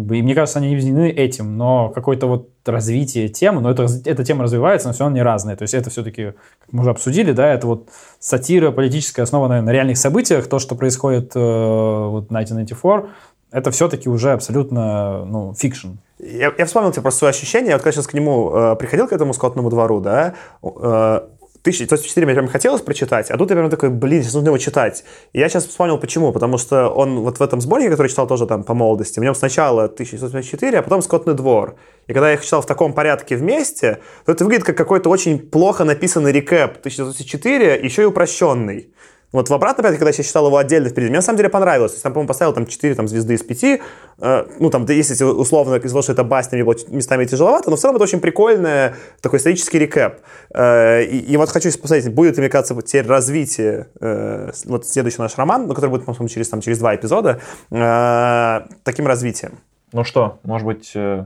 как 0.00 0.06
бы, 0.06 0.18
и 0.18 0.22
мне 0.22 0.34
кажется, 0.34 0.58
они 0.58 0.68
не 0.68 0.74
объединены 0.76 1.10
этим, 1.10 1.58
но 1.58 1.90
какое-то 1.90 2.26
вот 2.26 2.48
развитие 2.64 3.28
темы, 3.28 3.60
но 3.60 3.70
это, 3.70 3.86
эта 4.06 4.24
тема 4.24 4.44
развивается, 4.44 4.88
но 4.88 4.94
все 4.94 5.04
равно 5.04 5.16
не 5.16 5.22
разная. 5.22 5.56
То 5.56 5.62
есть 5.62 5.74
это 5.74 5.90
все-таки, 5.90 6.32
как 6.60 6.72
мы 6.72 6.80
уже 6.80 6.90
обсудили, 6.90 7.32
да, 7.32 7.52
это 7.52 7.66
вот 7.66 7.88
сатира 8.18 8.70
политическая, 8.70 9.22
основанная 9.22 9.60
на 9.60 9.70
реальных 9.70 9.98
событиях, 9.98 10.46
то, 10.46 10.58
что 10.58 10.74
происходит 10.74 11.32
э, 11.34 11.38
вот 11.38 12.26
1984, 12.26 13.10
это 13.52 13.70
все-таки 13.72 14.08
уже 14.08 14.32
абсолютно, 14.32 15.26
ну, 15.26 15.54
fiction. 15.54 15.88
Я, 16.18 16.52
я 16.56 16.64
вспомнил 16.64 16.92
тебе 16.92 17.02
просто 17.02 17.18
свое 17.18 17.30
ощущение, 17.30 17.70
я 17.70 17.74
вот 17.76 17.82
когда 17.82 17.92
сейчас 17.92 18.06
к 18.06 18.14
нему 18.14 18.52
э, 18.54 18.76
приходил, 18.76 19.06
к 19.06 19.12
этому 19.12 19.34
скотному 19.34 19.68
двору, 19.68 20.00
да, 20.00 20.34
э, 20.62 21.20
1984 21.62 22.24
мне 22.24 22.34
прям 22.34 22.48
хотелось 22.48 22.80
прочитать, 22.80 23.30
а 23.30 23.36
тут 23.36 23.50
я 23.50 23.56
прям 23.56 23.68
такой, 23.68 23.90
блин, 23.90 24.22
сейчас 24.22 24.32
нужно 24.34 24.48
его 24.48 24.58
читать. 24.58 25.04
И 25.34 25.40
я 25.40 25.48
сейчас 25.48 25.66
вспомнил, 25.66 25.98
почему. 25.98 26.32
Потому 26.32 26.56
что 26.56 26.88
он 26.88 27.20
вот 27.20 27.38
в 27.38 27.42
этом 27.42 27.60
сборнике, 27.60 27.90
который 27.90 28.08
читал 28.08 28.26
тоже 28.26 28.46
там 28.46 28.64
по 28.64 28.72
молодости, 28.72 29.20
в 29.20 29.22
нем 29.22 29.34
сначала 29.34 29.84
1984, 29.84 30.78
а 30.78 30.82
потом 30.82 31.02
«Скотный 31.02 31.34
двор». 31.34 31.76
И 32.06 32.12
когда 32.12 32.28
я 32.28 32.34
их 32.34 32.44
читал 32.44 32.62
в 32.62 32.66
таком 32.66 32.94
порядке 32.94 33.36
вместе, 33.36 33.98
то 34.24 34.32
это 34.32 34.44
выглядит 34.44 34.64
как 34.64 34.76
какой-то 34.76 35.10
очень 35.10 35.38
плохо 35.38 35.84
написанный 35.84 36.32
рекэп 36.32 36.78
1904, 36.78 37.78
еще 37.82 38.02
и 38.02 38.04
упрощенный. 38.06 38.92
Вот 39.32 39.48
в 39.48 39.54
обратном 39.54 39.84
порядке, 39.84 39.98
когда 39.98 40.10
я 40.10 40.22
читал 40.22 40.46
его 40.46 40.56
отдельно 40.56 40.88
впереди, 40.88 41.10
мне 41.10 41.18
на 41.18 41.22
самом 41.22 41.36
деле 41.36 41.48
понравилось. 41.48 41.92
То 41.92 41.96
есть 41.96 42.02
там, 42.02 42.12
по-моему, 42.12 42.28
поставил 42.28 42.52
там 42.52 42.66
4 42.66 42.94
там, 42.94 43.06
звезды 43.06 43.34
из 43.34 43.42
5. 43.42 43.80
Э, 44.18 44.46
ну, 44.58 44.70
там, 44.70 44.84
если 44.88 45.22
условно 45.24 45.76
из 45.76 45.90
того, 45.90 46.02
что 46.02 46.12
это 46.12 46.24
басня, 46.24 46.56
мне 46.56 46.64
было 46.64 46.74
местами 46.88 47.24
тяжеловато, 47.24 47.70
но 47.70 47.76
в 47.76 47.78
целом 47.78 47.96
это 47.96 48.04
очень 48.04 48.20
прикольный 48.20 48.92
такой 49.20 49.38
исторический 49.38 49.78
рекэп. 49.78 50.20
Э, 50.52 51.04
и, 51.04 51.18
и 51.18 51.36
вот 51.36 51.48
хочу 51.50 51.70
посмотреть, 51.78 52.12
будет 52.12 52.38
мне 52.38 52.48
кажется, 52.48 52.74
теперь 52.82 53.06
развитие, 53.06 53.86
э, 54.00 54.50
вот 54.64 54.86
следующий 54.86 55.22
наш 55.22 55.36
роман, 55.36 55.68
ну, 55.68 55.74
который 55.74 55.90
будет, 55.90 56.04
по-моему, 56.04 56.28
через, 56.28 56.48
там, 56.48 56.60
через 56.60 56.78
два 56.78 56.96
эпизода, 56.96 57.40
э, 57.70 58.60
таким 58.82 59.06
развитием. 59.06 59.52
Ну 59.92 60.04
что, 60.04 60.38
может 60.42 60.66
быть, 60.66 60.92
э, 60.94 61.24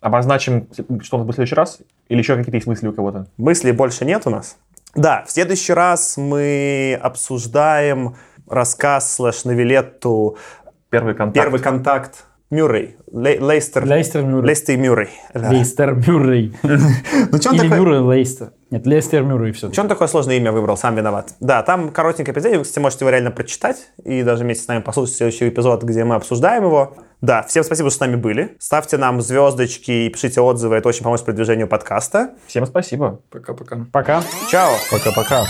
обозначим, 0.00 0.68
что 1.02 1.16
у 1.16 1.18
нас 1.18 1.26
будет 1.26 1.34
в 1.34 1.36
следующий 1.36 1.54
раз? 1.54 1.78
Или 2.08 2.18
еще 2.18 2.36
какие-то 2.36 2.56
есть 2.56 2.66
мысли 2.66 2.86
у 2.86 2.92
кого-то? 2.92 3.26
Мыслей 3.36 3.72
больше 3.72 4.04
нет 4.04 4.22
у 4.26 4.30
нас. 4.30 4.56
Да, 4.96 5.24
в 5.26 5.30
следующий 5.30 5.72
раз 5.72 6.16
мы 6.16 6.98
обсуждаем 7.02 8.16
рассказ 8.48 9.14
слэш 9.14 9.44
новелетту 9.44 10.36
Первый 10.90 11.14
контакт. 11.14 11.34
Первый 11.34 11.60
контакт 11.60 12.24
Мюррей. 12.48 12.96
Лей- 13.12 13.40
Лейстер. 13.40 13.84
Лейстер 13.84 14.22
Мюррей. 14.22 14.46
Лейстер 14.46 14.76
Мюррей. 14.76 15.10
Да. 15.34 15.50
Лейстер 15.50 15.94
Мюррей. 15.94 16.56
Ну, 16.62 17.38
Или 17.38 17.58
такой... 17.58 17.68
Мюррей 17.68 17.98
Лейстер. 17.98 18.52
Нет, 18.70 18.86
Лейстер 18.86 19.22
Мюррей 19.24 19.52
все. 19.52 19.70
Че 19.70 19.82
он 19.82 19.88
такое 19.88 20.06
сложное 20.08 20.36
имя 20.36 20.52
выбрал, 20.52 20.76
сам 20.76 20.94
виноват. 20.94 21.34
Да, 21.40 21.62
там 21.62 21.90
коротенькое 21.90 22.32
эпизод, 22.32 22.56
вы, 22.56 22.62
кстати, 22.62 22.78
можете 22.78 23.04
его 23.04 23.10
реально 23.10 23.32
прочитать 23.32 23.88
и 24.04 24.22
даже 24.22 24.44
вместе 24.44 24.64
с 24.64 24.68
нами 24.68 24.80
послушать 24.80 25.16
следующий 25.16 25.48
эпизод, 25.48 25.82
где 25.82 26.04
мы 26.04 26.14
обсуждаем 26.14 26.64
его. 26.64 26.96
Да, 27.20 27.42
всем 27.42 27.64
спасибо, 27.64 27.90
что 27.90 27.98
с 27.98 28.00
нами 28.00 28.16
были. 28.16 28.56
Ставьте 28.58 28.98
нам 28.98 29.20
звездочки 29.20 29.90
и 29.90 30.08
пишите 30.08 30.40
отзывы, 30.40 30.76
это 30.76 30.88
очень 30.88 31.02
поможет 31.02 31.24
продвижению 31.24 31.66
подкаста. 31.68 32.34
Всем 32.46 32.66
спасибо. 32.66 33.20
Пока-пока. 33.30 33.86
Пока. 33.92 34.22
Чао! 34.50 34.76
Пока-пока. 34.90 35.46